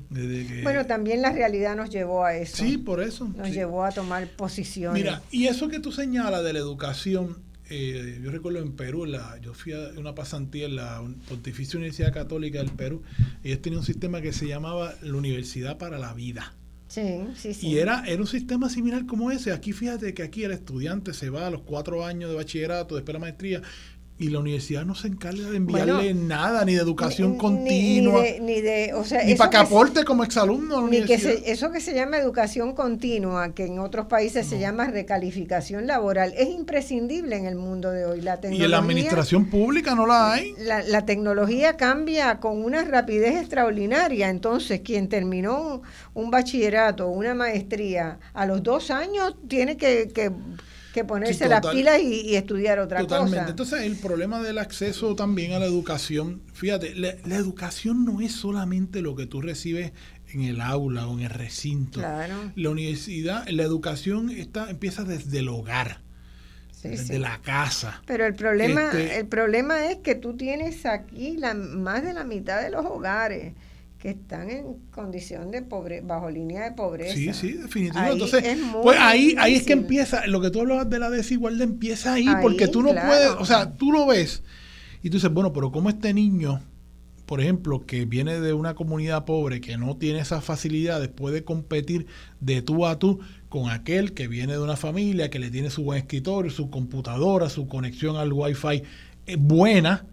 [0.63, 2.57] bueno, también la realidad nos llevó a eso.
[2.57, 3.29] Sí, por eso.
[3.29, 5.03] Nos llevó a tomar posiciones.
[5.03, 9.39] Mira, y eso que tú señalas de la educación eh, yo recuerdo en Perú, la,
[9.41, 13.03] yo fui a una pasantía en la Pontificia Universidad Católica del Perú,
[13.43, 16.55] ellos tenían un sistema que se llamaba la Universidad para la Vida.
[16.89, 17.69] Sí, sí, sí.
[17.69, 19.53] Y era, era un sistema similar como ese.
[19.53, 23.09] Aquí fíjate que aquí el estudiante se va a los cuatro años de bachillerato, después
[23.09, 23.63] de la maestría,
[24.19, 28.23] y la universidad no se encarga de enviarle nada, ni de educación continua.
[28.41, 30.89] Ni, de, o sea, ni para que aporte como exalumno.
[30.89, 35.87] ni que eso que se llama educación continua, que en otros países se llama recalificación
[35.87, 38.23] laboral, es imprescindible en el mundo de hoy.
[38.23, 40.55] La y en la administración pública no la hay.
[40.59, 44.31] La, la tecnología cambia con una rapidez extraordinaria.
[44.31, 45.83] Entonces, quien terminó
[46.15, 50.33] un, un bachillerato, una maestría, a los dos años tiene que, que
[50.97, 53.51] que ponerse las pilas y, estudiar otra totalmente.
[53.51, 59.03] Entonces, el problema del acceso también a la educación, fíjate, la, educación no es solamente
[59.03, 59.93] lo que tú recibes
[60.33, 62.01] en el aula o en el recinto.
[62.01, 62.51] Claro.
[62.55, 66.01] La universidad, la educación está, empieza desde el hogar.
[66.83, 68.03] desde la casa.
[68.07, 72.25] Pero el problema, este el problema es que tú tienes aquí la, más de la
[72.25, 73.53] mitad de los hogares
[74.07, 77.13] que están en condición de pobre, bajo línea de pobreza.
[77.13, 78.13] Sí, sí, definitivamente.
[78.13, 82.13] Entonces, pues ahí, ahí es que empieza, lo que tú hablabas de la desigualdad empieza
[82.13, 84.45] ahí, porque tú no puedes, o sea, tú lo ves
[85.03, 86.61] y tú dices, bueno, pero ¿cómo este niño,
[87.27, 92.07] por ejemplo, que viene de una comunidad pobre, que no tiene esas facilidades, puede competir
[92.39, 93.19] de tú a tú
[93.49, 97.49] con aquel que viene de una familia, que le tiene su buen escritorio, su computadora,
[97.49, 98.85] su conexión al wifi
[99.27, 100.07] eh, buena,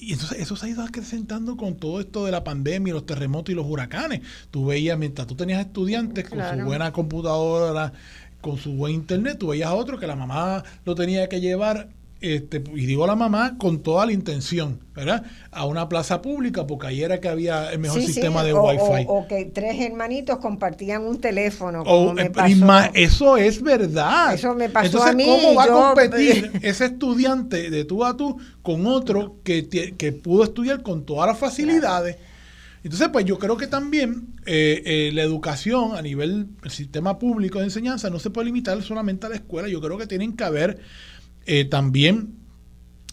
[0.00, 3.52] Y entonces eso se ha ido acrecentando con todo esto de la pandemia, los terremotos
[3.52, 4.20] y los huracanes.
[4.50, 7.92] Tú veías, mientras tú tenías estudiantes con su buena computadora,
[8.40, 11.88] con su buen internet, tú veías a otro que la mamá lo tenía que llevar
[12.20, 15.24] este, y digo la mamá con toda la intención, ¿verdad?
[15.52, 19.06] A una plaza pública, porque ahí era que había el mejor sistema de Wi-Fi.
[19.06, 21.84] O, que tres hermanitos compartían un teléfono.
[22.18, 22.32] Eh,
[22.94, 24.34] eso es verdad.
[24.34, 25.24] Eso me pasó a mí.
[25.24, 30.44] ¿Cómo va a competir ese estudiante de tú a tú con otro que, que pudo
[30.44, 32.16] estudiar con todas las facilidades?
[32.84, 37.58] Entonces, pues yo creo que también eh, eh, la educación a nivel del sistema público
[37.58, 39.68] de enseñanza no se puede limitar solamente a la escuela.
[39.68, 40.78] Yo creo que tienen que haber
[41.48, 42.38] eh, también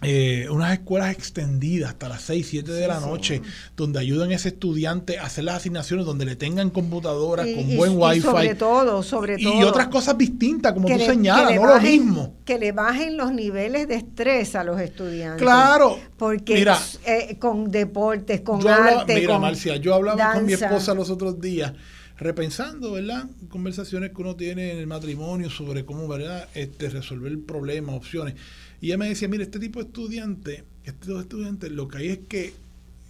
[0.02, 3.42] eh, unas escuelas extendidas hasta las 6, 7 de la noche,
[3.78, 7.98] donde ayuden a ese estudiante a hacer las asignaciones, donde le tengan computadoras con buen
[7.98, 8.18] wifi.
[8.18, 9.58] Y sobre todo, sobre todo.
[9.58, 12.36] Y otras cosas distintas, como tú señalas, no lo mismo.
[12.44, 15.42] Que le bajen los niveles de estrés a los estudiantes.
[15.42, 15.98] Claro.
[16.18, 19.16] Porque mira, eh, con deportes, con arte.
[19.16, 21.72] mira, Marcia, yo hablaba con mi esposa los otros días
[22.18, 23.30] repensando, ¿verdad?
[23.50, 26.48] Conversaciones que uno tiene en el matrimonio sobre cómo, ¿verdad?
[26.54, 28.36] Este, resolver problemas, opciones.
[28.82, 31.98] Y ella me decía, mire, este tipo de estudiante, este tipo de estudiante, lo que
[31.98, 32.54] hay es que,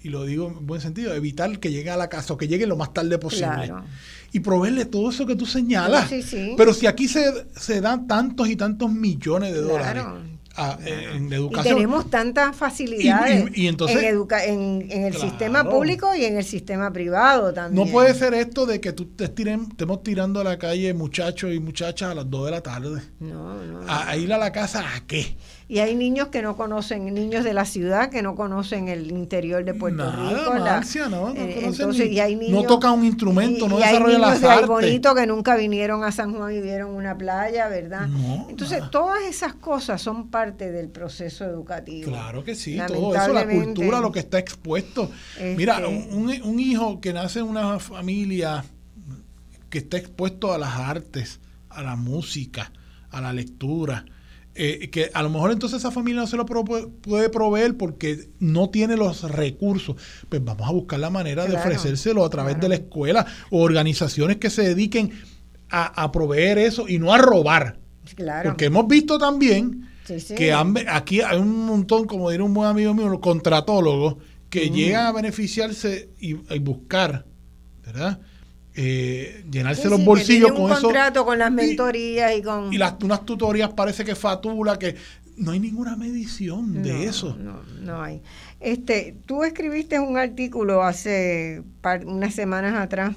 [0.04, 2.68] y lo digo en buen sentido, evitar que llegue a la casa o que llegue
[2.68, 3.72] lo más tarde posible.
[4.32, 6.12] Y proveerle todo eso que tú señalas.
[6.58, 10.04] Pero si aquí se, se dan tantos y tantos millones de dólares
[10.58, 11.76] en educación.
[11.76, 13.76] Y tenemos tantas facilidades en,
[14.90, 17.86] en, el sistema público y en el sistema privado también.
[17.86, 21.60] No puede ser esto de que tú te estemos tirando a la calle muchachos y
[21.60, 23.02] muchachas a las 2 de la tarde.
[23.20, 23.82] No, no.
[23.88, 25.36] A, ir a la casa a qué?
[25.68, 29.66] Y hay niños que no conocen, niños de la ciudad que no conocen el interior
[29.66, 30.54] de Puerto Rico.
[30.60, 34.42] Marcia, no, no, eh, entonces, y hay niños, no tocan un instrumento, no desarrollan las
[34.42, 34.68] de artes.
[34.68, 38.08] bonito que nunca vinieron a San Juan y vieron una playa, ¿verdad?
[38.48, 42.12] entonces, todas esas cosas son parte del proceso educativo.
[42.12, 45.10] Claro que sí, todo eso, la cultura, lo que está expuesto.
[45.58, 48.64] Mira, este un, un hijo que nace en una familia
[49.70, 51.40] que está expuesto a las artes,
[51.70, 52.72] a la música,
[53.10, 54.06] a la lectura,
[54.58, 58.70] eh, que a lo mejor entonces esa familia no se lo puede proveer porque no
[58.70, 59.98] tiene los recursos,
[60.30, 64.38] pues vamos a buscar la manera de ofrecérselo a través de la escuela o organizaciones
[64.38, 65.12] que se dediquen
[65.70, 67.80] a, proveer eso y no a robar.
[68.44, 69.90] Porque hemos visto también
[70.38, 74.16] que aquí hay un montón, como diría un buen amigo mío, los contratólogos,
[74.50, 77.26] que llegan a beneficiarse y, y buscar,
[77.86, 78.22] ¿verdad?
[78.76, 80.82] Eh, llenarse los bolsillos con eso.
[80.82, 82.74] contrato con las mentorías y, con...
[82.74, 84.96] Y las, unas tutorías parece que fatula, que
[85.38, 87.36] no hay ninguna medición de eso.
[87.38, 88.22] No, no hay.
[88.60, 91.64] Este, tú escribiste un artículo hace
[92.06, 93.16] unas semanas atrás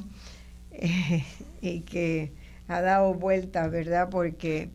[0.73, 1.25] eh,
[1.63, 2.33] y que
[2.69, 4.09] ha dado vueltas, ¿verdad?
[4.11, 4.71] Porque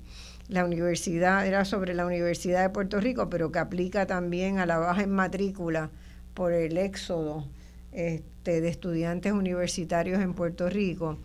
[0.47, 4.77] la universidad era sobre la Universidad de Puerto Rico, pero que aplica también a la
[4.77, 5.89] baja en matrícula
[6.33, 7.47] por el éxodo.
[7.93, 11.19] Este, de estudiantes universitarios en Puerto Rico.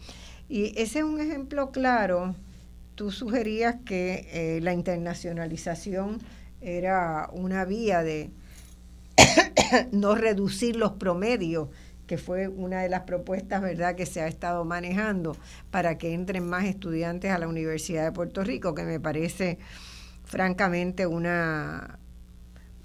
[0.51, 2.35] Y ese es un ejemplo claro.
[2.95, 6.19] Tú sugerías que eh, la internacionalización
[6.61, 8.31] era una vía de
[9.93, 11.69] no reducir los promedios,
[12.07, 15.37] que fue una de las propuestas, ¿verdad?, que se ha estado manejando
[15.71, 19.59] para que entren más estudiantes a la Universidad de Puerto Rico, que me parece
[20.25, 21.99] francamente una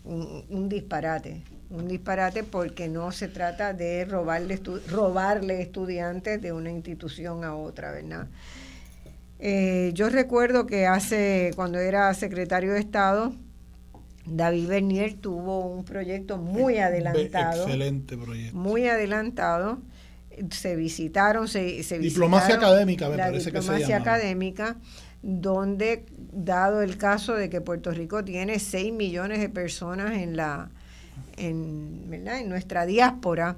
[0.06, 1.44] un disparate
[1.74, 7.92] un disparate porque no se trata de robarle, robarle estudiantes de una institución a otra,
[7.92, 8.28] ¿verdad?
[9.40, 13.34] Eh, yo recuerdo que hace, cuando era secretario de Estado,
[14.26, 17.64] David Bernier tuvo un proyecto muy adelantado.
[17.64, 18.56] Excelente proyecto.
[18.56, 19.80] Muy adelantado.
[20.52, 24.78] Se visitaron, se, se Diplomacia académica, me parece que se Diplomacia académica,
[25.24, 30.70] donde, dado el caso de que Puerto Rico tiene 6 millones de personas en la
[31.38, 33.58] en, en nuestra diáspora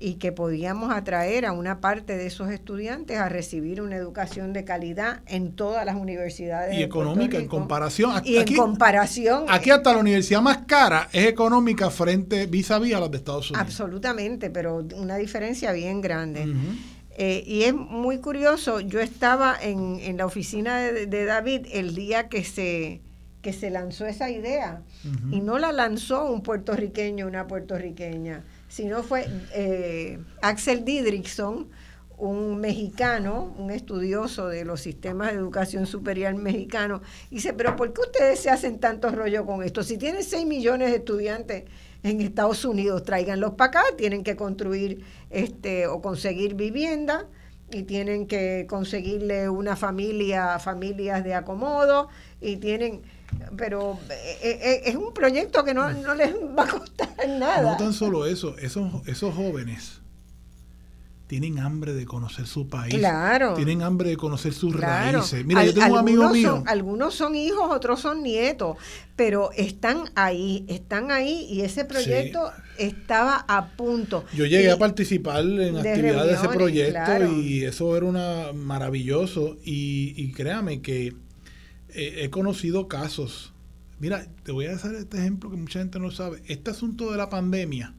[0.00, 4.64] y que podíamos atraer a una parte de esos estudiantes a recibir una educación de
[4.64, 6.76] calidad en todas las universidades.
[6.76, 8.22] Y económica en comparación.
[8.24, 9.44] y en comparación.
[9.48, 13.18] Aquí hasta la universidad más cara es económica frente vis a vis a las de
[13.18, 13.66] Estados Unidos.
[13.66, 16.46] Absolutamente, pero una diferencia bien grande.
[17.16, 22.28] Eh, y es muy curioso, yo estaba en, en la oficina de David el día
[22.28, 23.02] que se
[23.42, 24.82] que se lanzó esa idea.
[25.30, 31.68] Y no la lanzó un puertorriqueño, una puertorriqueña, sino fue eh, Axel Didrickson,
[32.18, 37.00] un mexicano, un estudioso de los sistemas de educación superior mexicano,
[37.30, 39.82] y dice, pero ¿por qué ustedes se hacen tanto rollo con esto?
[39.82, 41.64] Si tienen 6 millones de estudiantes
[42.02, 47.26] en Estados Unidos, tráiganlos para acá, tienen que construir este o conseguir vivienda
[47.72, 52.08] y tienen que conseguirle una familia, familias de acomodo
[52.40, 53.02] y tienen
[53.56, 57.62] pero eh, eh, es un proyecto que no, no, les va a costar nada.
[57.62, 60.00] No tan solo eso, esos, esos jóvenes
[61.30, 62.92] tienen hambre de conocer su país.
[62.92, 63.54] Claro.
[63.54, 65.46] Tienen hambre de conocer sus raíces.
[65.46, 66.64] Mira, yo tengo un amigo mío.
[66.66, 68.76] algunos son hijos, otros son nietos,
[69.14, 74.24] pero están ahí, están ahí y ese proyecto estaba a punto.
[74.34, 80.14] Yo llegué a participar en actividades de ese proyecto y eso era una maravilloso y,
[80.16, 81.14] y créame que
[81.94, 83.52] he conocido casos.
[83.98, 86.42] Mira, te voy a hacer este ejemplo que mucha gente no sabe.
[86.46, 87.94] Este asunto de la pandemia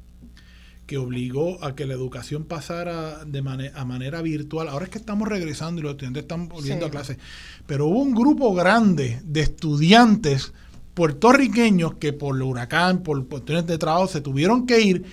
[0.92, 3.40] que obligó a que la educación pasara de
[3.74, 4.68] a manera virtual.
[4.68, 7.18] Ahora es que estamos regresando y los estudiantes están volviendo a clase.
[7.66, 10.52] Pero hubo un grupo grande de estudiantes
[10.94, 15.06] puertorriqueños que por el huracán, por cuestiones de trabajo, se tuvieron que ir.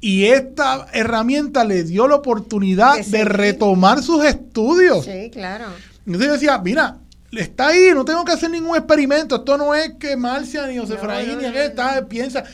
[0.00, 5.04] Y esta herramienta le dio la oportunidad de, retomar sus estudios.
[5.04, 5.66] Sí, claro.
[6.06, 7.00] Entonces yo decía, mira,
[7.32, 9.36] está ahí, no tengo que hacer ningún experimento.
[9.36, 12.44] Esto no es que Marcia ni José ni aquel está, piensa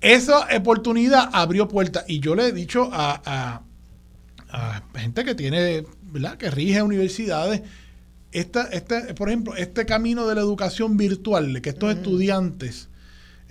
[0.00, 2.04] esa oportunidad abrió puertas.
[2.06, 3.62] Y yo le he dicho a,
[4.94, 6.36] gente que tiene, ¿verdad?
[6.36, 7.62] Que rige universidades,
[8.32, 12.88] esta, este, por ejemplo, este camino de la educación virtual, de que estos estudiantes,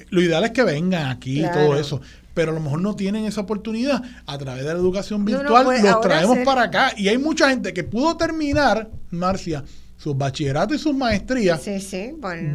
[0.10, 2.02] lo ideal es que vengan aquí y todo eso.
[2.34, 4.04] Pero a lo mejor no tienen esa oportunidad.
[4.28, 6.94] A través de la educación virtual pues, los traemos para acá.
[6.96, 9.64] Y hay mucha gente que pudo terminar, Marcia,
[10.08, 11.62] sus bachilleratos y sus maestrías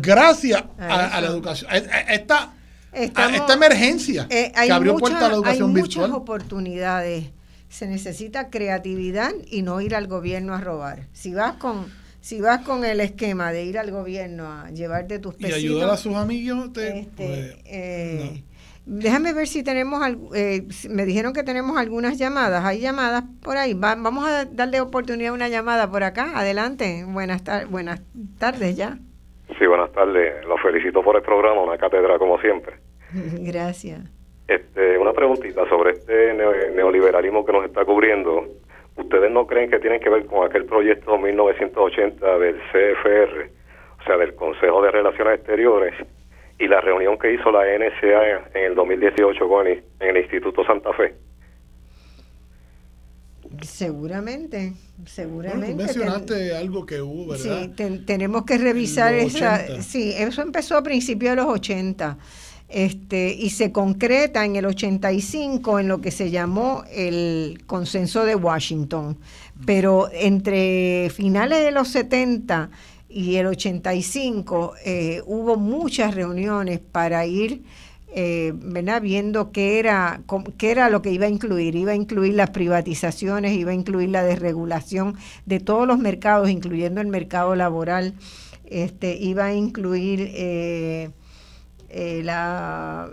[0.01, 1.71] gracias a, la educación.
[2.09, 2.55] Esta,
[2.93, 7.27] esta emergencia eh, que abrió puerta a la educación hay muchas oportunidades.
[7.69, 11.09] Se necesita creatividad y no ir al gobierno a robar.
[11.13, 11.87] Si vas con
[12.21, 15.91] si vas con el esquema de ir al gobierno a llevarte tus pesitos, y ayudar
[15.91, 18.45] a sus amigos, este, pues, eh,
[18.85, 20.03] Déjame ver si tenemos,
[20.35, 25.31] eh, me dijeron que tenemos algunas llamadas, hay llamadas por ahí, vamos a darle oportunidad
[25.31, 28.03] a una llamada por acá, adelante, buenas, buenas
[28.41, 28.99] tardes ya.
[29.59, 30.45] Sí, buenas tardes.
[30.47, 32.75] Los felicito por el programa, una cátedra como siempre.
[33.41, 34.01] Gracias.
[34.49, 38.47] Este, una preguntita sobre este neoliberalismo que nos está cubriendo.
[38.97, 43.51] ¿Ustedes no creen que tienen que ver con aquel proyecto 1980 del CFR,
[44.01, 45.95] o sea, del Consejo de Relaciones Exteriores,
[46.63, 50.93] y la reunión que hizo la NSA en el 2018 con en el Instituto Santa
[50.93, 51.15] Fe?
[53.63, 54.73] Seguramente,
[55.05, 55.75] seguramente.
[55.75, 57.71] mencionaste algo que hubo, ¿verdad?
[57.77, 59.83] Sí, tenemos que revisar esa.
[59.83, 62.17] Sí, eso empezó a principios de los 80
[62.69, 68.35] este, y se concreta en el 85 en lo que se llamó el consenso de
[68.35, 69.19] Washington.
[69.67, 72.71] Pero entre finales de los 70
[73.13, 77.63] y el 85 eh, hubo muchas reuniones para ir
[78.15, 78.53] eh,
[79.01, 80.21] viendo qué era,
[80.59, 81.75] qué era lo que iba a incluir.
[81.75, 85.17] Iba a incluir las privatizaciones, iba a incluir la desregulación
[85.47, 88.15] de todos los mercados, incluyendo el mercado laboral,
[88.67, 91.11] este, iba a incluir eh,
[91.89, 93.09] eh, la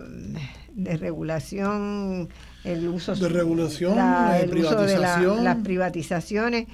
[0.73, 2.29] desregulación,
[2.63, 6.67] el uso de regulación, el uso de las privatizaciones.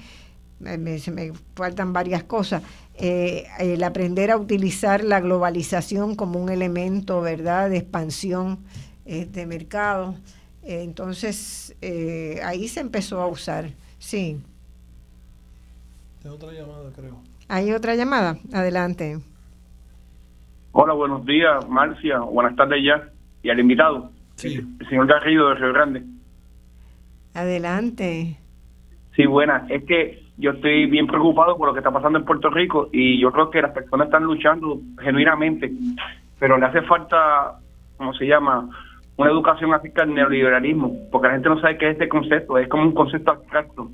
[0.58, 2.62] se me faltan varias cosas
[2.98, 8.58] eh, el aprender a utilizar la globalización como un elemento, ¿verdad?, de expansión
[9.04, 10.14] eh, de mercado.
[10.62, 11.76] Eh, entonces,
[12.42, 14.40] ahí se empezó a usar, sí.
[16.24, 17.20] Hay otra llamada, creo.
[17.48, 19.18] Hay otra llamada, adelante.
[20.72, 23.10] Hola, buenos días, Marcia, buenas tardes ya,
[23.42, 24.10] y al invitado,
[24.42, 26.02] el señor Garrido de Río Grande.
[27.34, 28.38] Adelante.
[29.14, 32.50] Sí, buena, es que yo estoy bien preocupado por lo que está pasando en Puerto
[32.50, 35.70] Rico y yo creo que las personas están luchando genuinamente,
[36.38, 37.58] pero le hace falta,
[37.96, 38.68] ¿cómo se llama?
[39.16, 42.68] Una educación acerca del neoliberalismo, porque la gente no sabe qué es este concepto, es
[42.68, 43.90] como un concepto abstracto.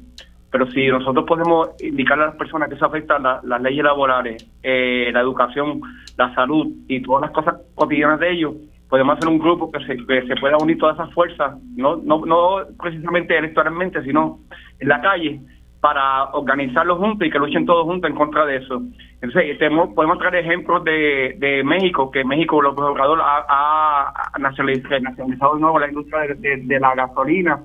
[0.50, 4.46] Pero si nosotros podemos indicarle a las personas que eso afecta a las leyes laborales,
[4.62, 5.80] eh, la educación,
[6.18, 8.54] la salud y todas las cosas cotidianas de ellos,
[8.88, 12.26] podemos hacer un grupo que se, que se pueda unir todas esas fuerzas, no, no,
[12.26, 14.40] no precisamente electoralmente, sino
[14.78, 15.40] en la calle,
[15.82, 18.80] para organizarlos juntos y que luchen todos juntos en contra de eso.
[19.20, 25.60] Entonces, tenemos, podemos traer ejemplos de, de México, que México, los Obrador, ha, nacionalizado de
[25.60, 27.60] nuevo la industria de, la gasolina,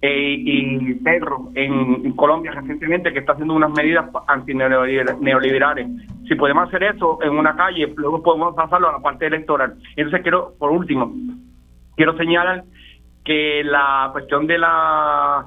[0.00, 5.88] eh, y Pedro en, Colombia recientemente que está haciendo unas medidas antineoliberales.
[6.28, 9.74] Si podemos hacer eso en una calle, luego podemos pasarlo a la parte electoral.
[9.96, 11.12] Entonces quiero, por último,
[11.96, 12.62] quiero señalar
[13.24, 15.46] que la cuestión de la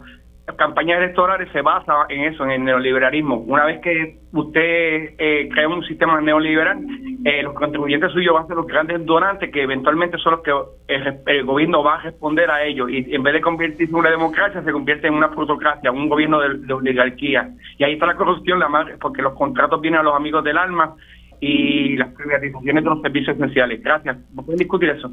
[0.58, 3.38] campañas electorales se basa en eso, en el neoliberalismo.
[3.38, 6.86] Una vez que usted eh, crea un sistema neoliberal,
[7.24, 10.52] eh, los contribuyentes suyos van a ser los grandes donantes que eventualmente son los que
[10.88, 12.90] el, gobierno va a responder a ellos.
[12.90, 16.40] Y en vez de convertirse en una democracia, se convierte en una plutocracia, un gobierno
[16.42, 17.50] de, oligarquía.
[17.78, 20.58] Y ahí está la corrupción, la madre, porque los contratos vienen a los amigos del
[20.58, 20.96] alma
[21.40, 23.82] y las privatizaciones de los servicios esenciales.
[23.82, 24.18] Gracias.
[24.34, 25.10] ¿No pueden discutir eso?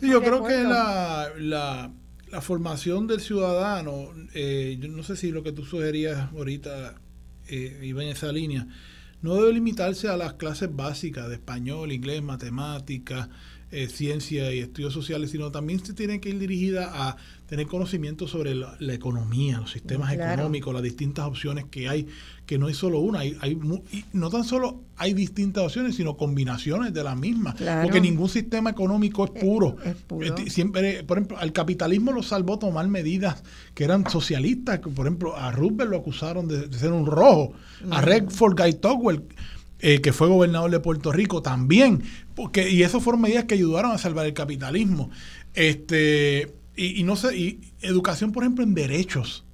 [0.00, 1.90] yo creo que la, la
[2.28, 7.00] la formación del ciudadano, eh, yo no sé si lo que tú sugerías ahorita
[7.48, 8.66] eh, iba en esa línea,
[9.22, 13.28] no debe limitarse a las clases básicas de español, inglés, matemáticas,
[13.72, 17.16] eh, ciencia y estudios sociales, sino también se tiene que ir dirigida a
[17.46, 22.06] tener conocimiento sobre la, economía, los sistemas económicos, las distintas opciones que hay,
[22.46, 23.58] que no hay solo una, hay, hay
[24.12, 29.24] no tan solo hay distintas opciones, sino combinaciones de las mismas, porque ningún sistema económico
[29.24, 29.76] es puro.
[29.84, 33.42] Eh, siempre, por ejemplo, al capitalismo lo salvó tomar medidas
[33.74, 37.52] que eran socialistas, por ejemplo, a Roosevelt lo acusaron de, ser un rojo,
[37.90, 39.22] a Redford Guy Togwell
[39.80, 42.02] eh, que fue gobernador de Puerto Rico también,
[42.34, 45.10] porque, y eso fueron medidas que ayudaron a salvar el capitalismo.
[45.54, 49.44] Este, y, no sé, y educación, por ejemplo, en derechos,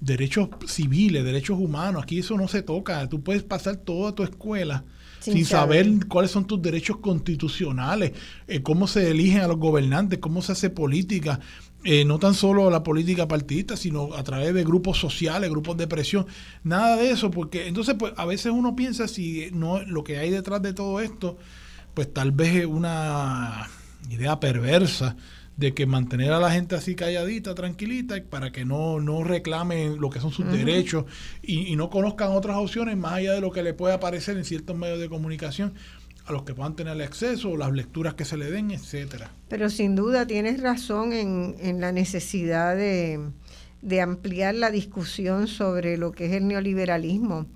[0.00, 4.84] derechos civiles, derechos humanos, aquí eso no se toca, tú puedes pasar toda tu escuela
[5.20, 6.06] sin, saber.
[6.08, 8.12] cuáles son tus derechos constitucionales,
[8.46, 11.40] eh, cómo se eligen a los gobernantes, cómo se hace política,
[11.84, 15.86] eh, no tan solo la política partidista, sino a través de grupos sociales, grupos de
[15.86, 16.26] presión,
[16.64, 20.30] nada de eso, porque entonces pues a veces uno piensa si no lo que hay
[20.30, 21.38] detrás de todo esto,
[21.94, 23.68] pues tal vez es una
[24.10, 25.16] idea perversa
[25.56, 30.10] de que mantener a la gente así calladita, tranquilita, para que no, no reclamen lo
[30.10, 31.06] que son sus derechos
[31.42, 34.44] y, y, no conozcan otras opciones más allá de lo que le puede aparecer en
[34.44, 35.72] ciertos medios de comunicación
[36.26, 39.30] a los que puedan tener acceso, las lecturas que se le den, etcétera.
[39.48, 43.20] Pero sin duda tienes razón en, en la necesidad de,
[43.82, 47.46] de, ampliar la discusión sobre lo que es el neoliberalismo,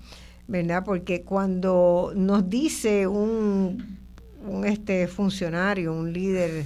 [0.47, 0.83] ¿verdad?
[0.85, 3.99] Porque cuando nos dice un,
[4.45, 6.63] un este funcionario, un líder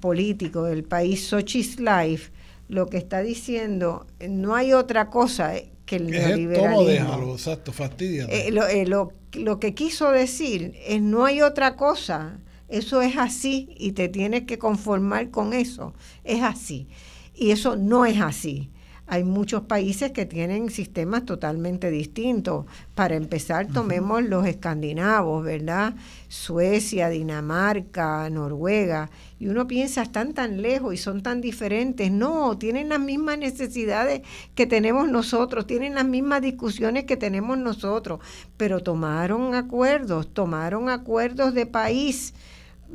[0.00, 2.32] político del país, Sochi's Life,
[2.68, 5.52] lo que está diciendo, no hay otra cosa
[5.84, 6.84] que el neoliberalismo.
[6.84, 12.38] déjalo, exacto, eh, lo, eh, lo, lo que quiso decir es no hay otra cosa,
[12.68, 15.94] eso es así y te tienes que conformar con eso,
[16.24, 16.88] es así.
[17.34, 18.70] Y eso no es así.
[19.08, 22.66] Hay muchos países que tienen sistemas totalmente distintos.
[22.94, 25.94] Para empezar, tomemos los escandinavos, ¿verdad?
[26.28, 29.10] Suecia, Dinamarca, Noruega.
[29.38, 32.10] Y uno piensa, están tan lejos y son tan diferentes.
[32.10, 34.22] No, tienen las mismas necesidades
[34.56, 38.18] que tenemos nosotros, tienen las mismas discusiones que tenemos nosotros,
[38.56, 42.34] pero tomaron acuerdos, tomaron acuerdos de país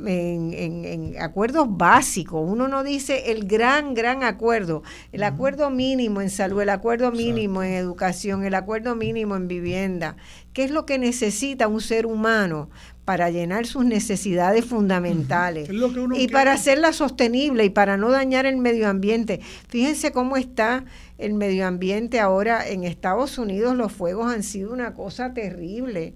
[0.06, 2.42] en, acuerdos básicos.
[2.48, 4.82] Uno no dice el gran, gran acuerdo.
[5.12, 10.16] El acuerdo mínimo en salud, el acuerdo mínimo en educación, el acuerdo mínimo en vivienda.
[10.52, 12.70] ¿Qué es lo que necesita un ser humano
[13.04, 15.68] para llenar sus necesidades fundamentales
[16.14, 19.40] y para hacerla sostenible y para no dañar el medio ambiente?
[19.68, 20.84] Fíjense cómo está
[21.18, 23.76] el medio ambiente ahora en Estados Unidos.
[23.76, 26.14] Los fuegos han sido una cosa terrible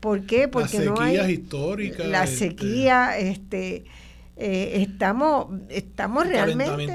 [0.00, 0.48] ¿Por qué?
[0.48, 2.06] Porque no hay históricas.
[2.06, 3.84] La este, sequía, este,
[4.36, 6.94] eh, estamos, estamos realmente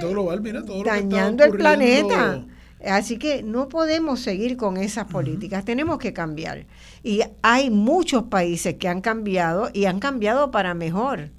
[0.86, 2.46] dañando el planeta.
[2.86, 6.66] Así que no podemos seguir con esas políticas, tenemos que cambiar.
[7.02, 11.30] Y hay muchos países que han cambiado y han cambiado para mejor,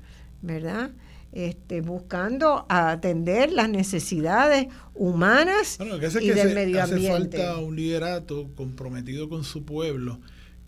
[0.41, 0.91] ¿verdad?
[1.32, 5.78] Este, buscando atender las necesidades humanas
[6.20, 7.36] y del medio ambiente.
[7.36, 10.20] Hace falta un liderato comprometido con su pueblo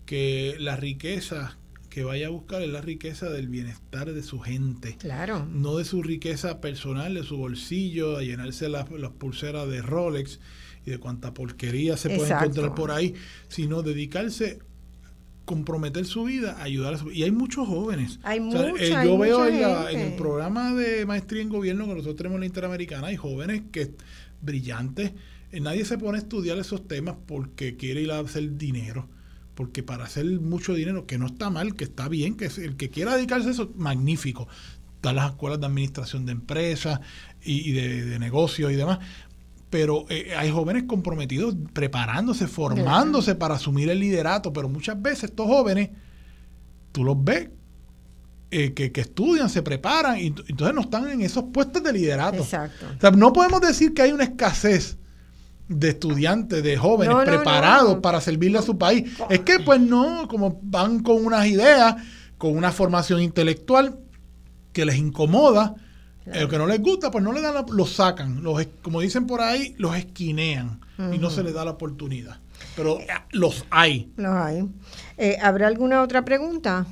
[0.07, 1.57] que la riqueza
[1.89, 4.95] que vaya a buscar es la riqueza del bienestar de su gente.
[4.97, 5.45] Claro.
[5.51, 8.85] No de su riqueza personal, de su bolsillo, a llenarse las,
[9.19, 10.39] pulseras de Rolex
[10.85, 13.15] y de cuánta porquería se puede encontrar por ahí,
[13.49, 14.59] sino dedicarse
[15.43, 18.19] comprometer su vida, ayudar a su Y hay muchos jóvenes.
[18.23, 18.39] Hay
[18.79, 22.45] eh, Yo veo en, el programa de maestría en gobierno que nosotros tenemos en la
[22.47, 23.91] Interamericana, hay jóvenes que
[24.41, 25.11] brillantes.
[25.51, 29.09] Eh, nadie se pone a estudiar esos temas porque quiere ir a hacer dinero
[29.57, 32.91] porque para hacer mucho dinero, que no está mal, que está bien, que el que
[32.91, 34.47] quiera dedicarse a eso, magnífico.
[34.93, 36.99] Están las escuelas de administración de empresas
[37.43, 38.99] y, de, negocios y demás.
[39.71, 45.47] Pero eh, hay jóvenes comprometidos preparándose, formándose para asumir el liderato, pero muchas veces estos
[45.47, 45.89] jóvenes,
[46.91, 47.49] tú los ves
[48.51, 52.43] eh, que, estudian, se preparan y entonces no están en esos puestos de liderato.
[52.43, 52.85] Exacto.
[52.95, 54.99] O sea, no podemos decir que hay una escasez
[55.67, 59.17] de estudiantes, de jóvenes preparados para servirle a su país.
[59.29, 61.95] Es que pues no, como van con unas ideas,
[62.37, 63.99] con una formación intelectual
[64.71, 65.75] que les incomoda,
[66.25, 69.25] El que no les gusta, pues no le dan, la, los sacan, los, como dicen
[69.27, 70.79] por ahí, los esquinean
[71.13, 72.37] y no se les da la oportunidad.
[72.75, 74.11] Pero eh, los hay.
[74.17, 74.67] Los hay.
[75.17, 76.85] Eh, ¿Habrá alguna otra pregunta?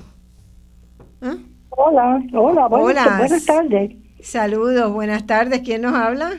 [1.22, 1.38] ¿Ah?
[1.69, 3.91] Hola, hola, buenas, buenas tardes.
[4.22, 5.61] Saludos, buenas tardes.
[5.61, 6.38] ¿Quién nos habla?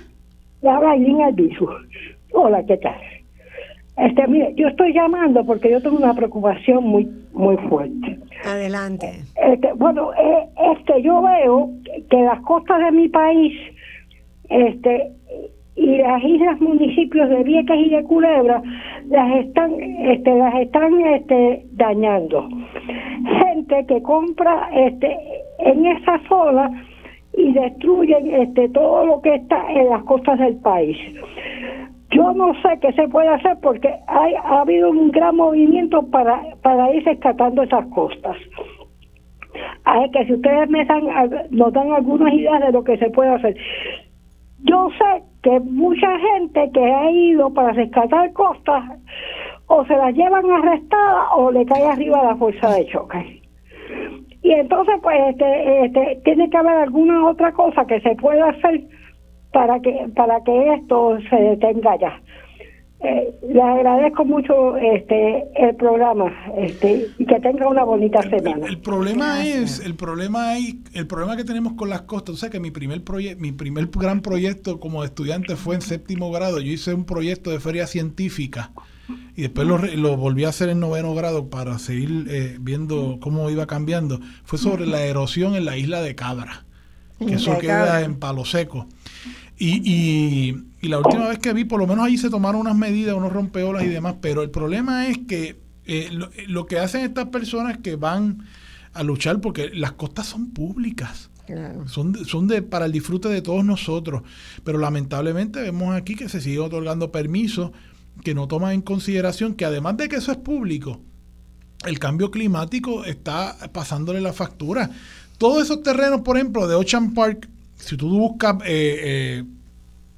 [0.62, 1.68] Le habla Aileen Albizu.
[2.38, 3.00] Hola, ¿qué tal?
[3.96, 8.18] Este, mire, yo estoy llamando porque yo tengo una preocupación muy muy fuerte.
[8.44, 9.22] Adelante.
[9.36, 11.70] Este, bueno, eh, es que yo veo
[12.10, 13.54] que las costas de mi país
[14.50, 15.12] este
[15.76, 18.62] y las islas municipios de Vieques y de Culebra
[19.08, 22.50] las están este las están este dañando
[23.40, 25.16] gente que compra este
[25.60, 26.84] en esa zona
[27.32, 30.98] y destruyen este todo lo que está en las costas del país
[32.10, 36.40] yo no sé qué se puede hacer porque hay, ha habido un gran movimiento para,
[36.62, 38.36] para ir rescatando esas costas.
[39.84, 41.04] Así que si ustedes me dan,
[41.50, 43.56] nos dan algunas ideas de lo que se puede hacer.
[44.64, 48.84] Yo sé que mucha gente que ha ido para rescatar costas
[49.66, 53.42] o se las llevan arrestadas o le cae arriba la fuerza de choque.
[54.42, 58.84] Y entonces, pues, este, este, tiene que haber alguna otra cosa que se pueda hacer
[59.56, 62.20] para que para que esto se detenga ya.
[63.00, 68.66] Eh, le agradezco mucho este el programa este y que tenga una bonita semana.
[68.66, 72.34] El, problema es el problema hay el problema que tenemos con las costas.
[72.34, 76.30] O sea que mi primer proyecto mi primer gran proyecto como estudiante fue en séptimo
[76.30, 76.60] grado.
[76.60, 78.72] Yo hice un proyecto de feria científica
[79.36, 83.48] y después lo, lo volví a hacer en noveno grado para seguir eh, viendo cómo
[83.48, 84.20] iba cambiando.
[84.44, 86.66] Fue sobre la erosión en la isla de Cabra,
[87.18, 88.86] que eso queda en Palo Seco.
[89.58, 93.16] Y, y, la última vez que vi, por lo menos ahí se tomaron unas medidas,
[93.16, 96.10] unos rompeolas y demás, pero el problema es que eh,
[96.46, 98.44] lo, que hacen estas personas que van
[98.92, 101.30] a luchar, porque las costas son públicas.
[101.86, 104.22] Son, son de, para el disfrute de todos nosotros.
[104.64, 107.70] Pero lamentablemente vemos aquí que se sigue otorgando permisos
[108.24, 111.00] que no toman en consideración que además de que eso es público,
[111.84, 114.90] el cambio climático está pasándole la factura.
[115.38, 119.44] Todos esos terrenos, por ejemplo, de Ocean Park, si tú buscas eh, eh,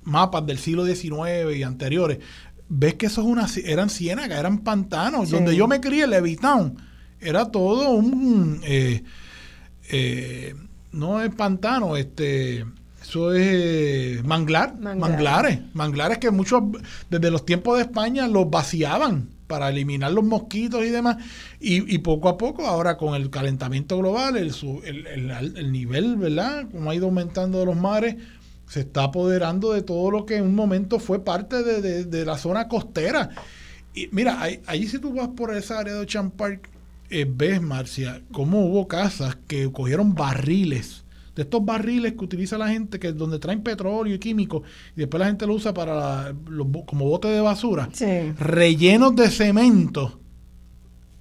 [0.05, 2.19] mapas del siglo XIX y anteriores,
[2.69, 5.31] ves que eso es una, eran ciénagas, eran pantanos.
[5.31, 6.77] Donde yo me crié, Levitown,
[7.21, 8.61] era todo un...
[8.65, 10.55] Eh,
[10.93, 12.65] no es pantano, este...
[13.01, 16.63] Eso es manglar, manglares, manglares que muchos
[17.09, 21.17] desde los tiempos de España los vaciaban para eliminar los mosquitos y demás.
[21.59, 24.53] Y, poco a poco, ahora con el calentamiento global, el,
[24.85, 26.69] el, nivel, ¿verdad?
[26.71, 28.17] Como ha ido aumentando de los mares,
[28.69, 32.69] se está apoderando de todo lo que en un momento fue parte de, la zona
[32.69, 33.31] costera.
[33.95, 36.71] Y mira, ahí, si tú vas por esa área de Ocean Park,
[37.11, 41.05] eh, ves, Marcia, cómo hubo casas que cogieron barriles
[41.39, 44.63] de estos barriles que utiliza la gente, que es donde traen petróleo y químicos,
[44.97, 46.35] y después la gente lo usa para
[46.85, 47.89] como bote de basura,
[48.41, 50.19] rellenos de cemento,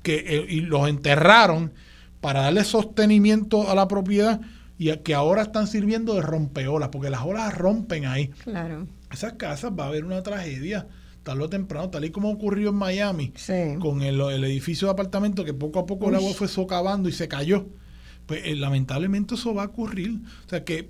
[0.02, 1.72] que, eh, y los enterraron
[2.19, 4.41] para darle sostenimiento a la propiedad
[4.80, 8.30] y que ahora están sirviendo de rompeolas, porque las olas rompen ahí.
[8.44, 8.88] Claro.
[9.11, 10.88] Esas casas va a haber una tragedia
[11.22, 13.34] tarde o temprano, tal y como ocurrió en Miami,
[13.80, 17.11] con el, el, edificio de apartamento que poco a poco el agua fue socavando y
[17.11, 17.68] se cayó
[18.28, 20.20] pues eh, lamentablemente eso va a ocurrir.
[20.45, 20.90] O sea que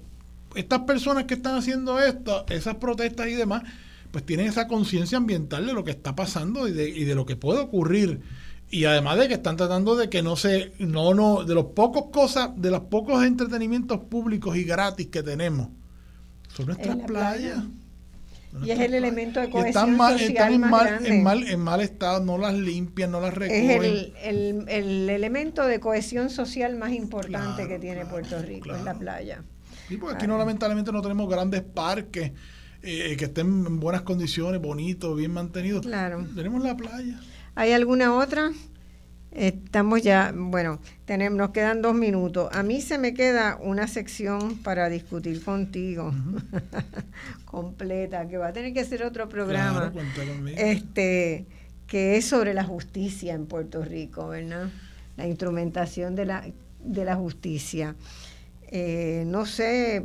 [0.55, 3.63] estas personas que están haciendo esto, esas protestas y demás,
[4.11, 7.25] pues tienen esa conciencia ambiental de lo que está pasando y de, y de lo
[7.25, 8.21] que puede ocurrir.
[8.69, 12.05] Y además de que están tratando de que no se, no, no, de los pocos
[12.11, 15.69] cosas, de los pocos entretenimientos públicos y gratis que tenemos,
[16.53, 17.63] son nuestras playas.
[18.63, 22.23] Y es el elemento de cohesión social están en, mal, en, mal, en mal estado,
[22.23, 23.71] no las limpian, no las recogen.
[23.71, 23.83] Es
[24.23, 29.43] el, el, elemento de cohesión social más importante que tiene Puerto Rico, es la playa.
[29.87, 32.31] Sí, porque aquí no, lamentablemente no tenemos grandes parques
[32.81, 35.85] eh, que estén en buenas condiciones, bonitos, bien mantenidos.
[35.85, 36.25] Claro.
[36.35, 37.19] Tenemos la playa.
[37.55, 38.51] ¿Hay alguna otra?
[39.37, 42.49] Estamos ya, bueno, tenemos, nos quedan dos minutos.
[42.53, 46.11] A mí se me queda una sección para discutir contigo,
[47.45, 49.93] completa, que va a tener que ser otro programa,
[50.57, 51.45] este,
[51.85, 54.69] que es sobre la justicia en Puerto Rico, ¿verdad?
[55.17, 56.43] La instrumentación de la,
[56.83, 57.95] de la justicia.
[58.69, 60.03] Eh, no sé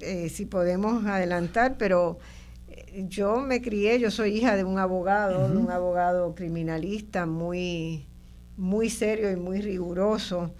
[0.00, 2.18] eh, si podemos adelantar, pero
[2.66, 8.08] eh, yo me crié, yo soy hija de un abogado, de un abogado criminalista muy
[8.56, 10.54] muy serio y muy riguroso.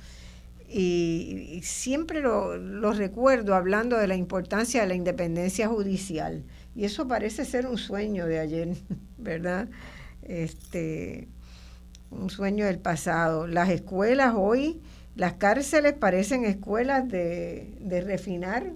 [0.68, 6.44] Y, siempre lo, recuerdo hablando de la importancia de la independencia judicial.
[6.74, 8.76] Y eso parece ser un sueño de ayer,
[9.18, 9.68] ¿verdad?
[10.22, 11.28] Este,
[12.10, 13.46] un sueño del pasado.
[13.46, 14.80] Las escuelas hoy,
[15.14, 18.72] las cárceles parecen escuelas de, de refinar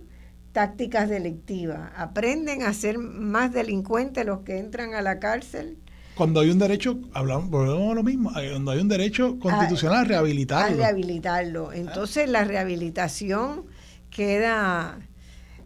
[0.53, 1.91] tácticas delictivas.
[1.97, 5.79] Aprenden a ser más delincuentes los que entran a la cárcel.
[6.19, 10.05] Cuando hay un derecho, hablamos, volvemos a lo mismo, cuando hay un derecho constitucional a,
[10.05, 10.75] rehabilitarlo.
[10.75, 11.73] A rehabilitarlo.
[11.73, 13.67] Entonces la rehabilitación
[14.11, 14.99] queda...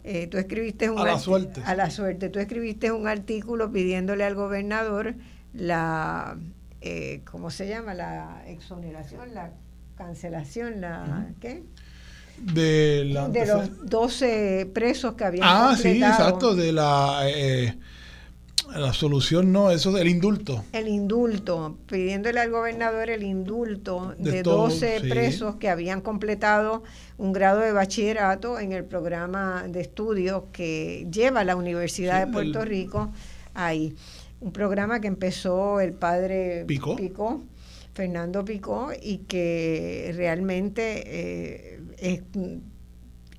[0.03, 1.63] Eh, tú escribiste un a la suerte.
[1.65, 2.29] A la suerte.
[2.29, 5.15] Tú escribiste un artículo pidiéndole al gobernador
[5.53, 6.37] la,
[6.81, 7.95] eh, ¿cómo se llama?
[7.95, 9.53] La exoneración, la
[9.97, 11.63] cancelación, la, ¿qué?
[12.37, 17.21] De, la, de los 12 presos que habían Ah, sí, exacto, de la...
[17.25, 17.75] Eh,
[18.75, 20.63] la solución no, eso del indulto.
[20.71, 26.83] El indulto, pidiéndole al gobernador el indulto de, 12 presos que habían completado
[27.17, 32.65] un grado de bachillerato en el programa de estudios que lleva la Universidad de Puerto
[32.65, 33.11] Rico
[33.53, 33.95] ahí.
[34.41, 37.41] Un programa que empezó el padre Pico,
[37.93, 42.23] Fernando Picó, y que realmente eh, es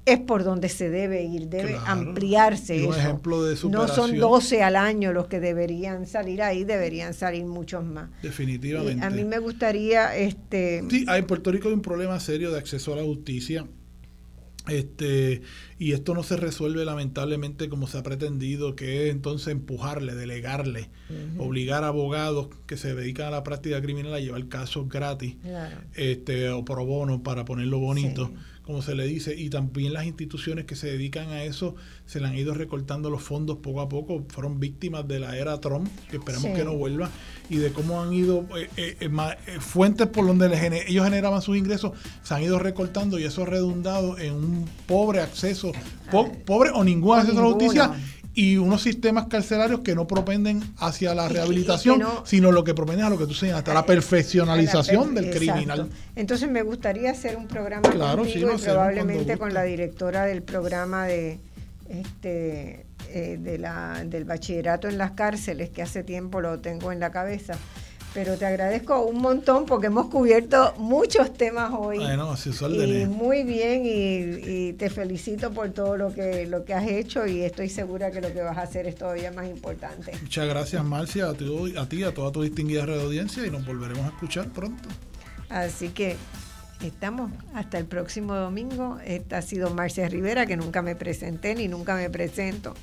[0.07, 4.77] es por donde se debe ir, debe ampliarse un Ejemplo de no son 12 al
[4.77, 8.11] año los que deberían salir ahí, deberían salir muchos más.
[8.23, 9.05] Definitivamente.
[9.05, 10.15] a mí me gustaría...
[10.17, 13.67] este Sí, en Puerto Rico hay un problema serio de acceso a la justicia.
[14.67, 15.43] Este,
[15.79, 20.89] y esto no se resuelve lamentablemente como se ha pretendido, que es entonces empujarle, delegarle,
[21.37, 25.37] obligar a abogados que se dedican a la práctica criminal a llevar casos gratis
[25.95, 28.33] este, o pro bono para ponerlo bonito
[28.65, 31.75] como se le dice, y también las instituciones que se dedican a eso
[32.07, 35.61] se le han ido recortando los fondos poco a poco, fueron víctimas de la era
[35.61, 37.11] Trump, que esperamos que no vuelva,
[37.51, 40.47] y de cómo han ido eh, eh, eh, fuentes por donde
[40.89, 41.93] ellos generaban sus ingresos,
[42.23, 45.73] se han ido recortando y eso ha redundado en un pobre acceso,
[46.47, 47.95] pobre o ningún acceso a la justicia
[48.35, 53.11] y unos sistemas carcelarios que no propenden hacia la rehabilitación, sino lo que propenden a
[53.11, 55.89] lo que tú señalas, hasta la perfeccionalización del criminal.
[56.17, 61.07] Entonces me gustaría hacer un programa claro, contigo y probablemente con la directora del programa
[61.07, 61.39] de
[61.89, 62.87] este
[63.17, 67.13] eh, de la, del bachillerato en las cárceles, que hace tiempo lo tengo en la
[67.13, 67.55] cabeza,
[68.15, 71.99] pero te agradezco un montón porque hemos cubierto muchos temas hoy.
[71.99, 77.43] y muy bien y, te felicito por todo lo que lo que has hecho y
[77.43, 80.13] estoy segura que lo que vas a hacer es todavía más importante.
[80.23, 83.51] Muchas gracias Marcia, a ti, a, ti, a toda tu distinguida red de audiencia y
[83.51, 84.89] nos volveremos a escuchar pronto.
[85.49, 86.17] Así que
[86.83, 88.99] estamos hasta el próximo domingo.
[89.05, 92.75] Esta ha sido Marcia Rivera, que nunca me presenté ni nunca me presento.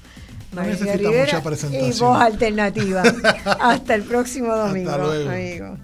[0.51, 1.91] No necesita mucha presentación.
[1.91, 3.03] Y voz alternativa.
[3.59, 5.79] Hasta el próximo domingo, amigos.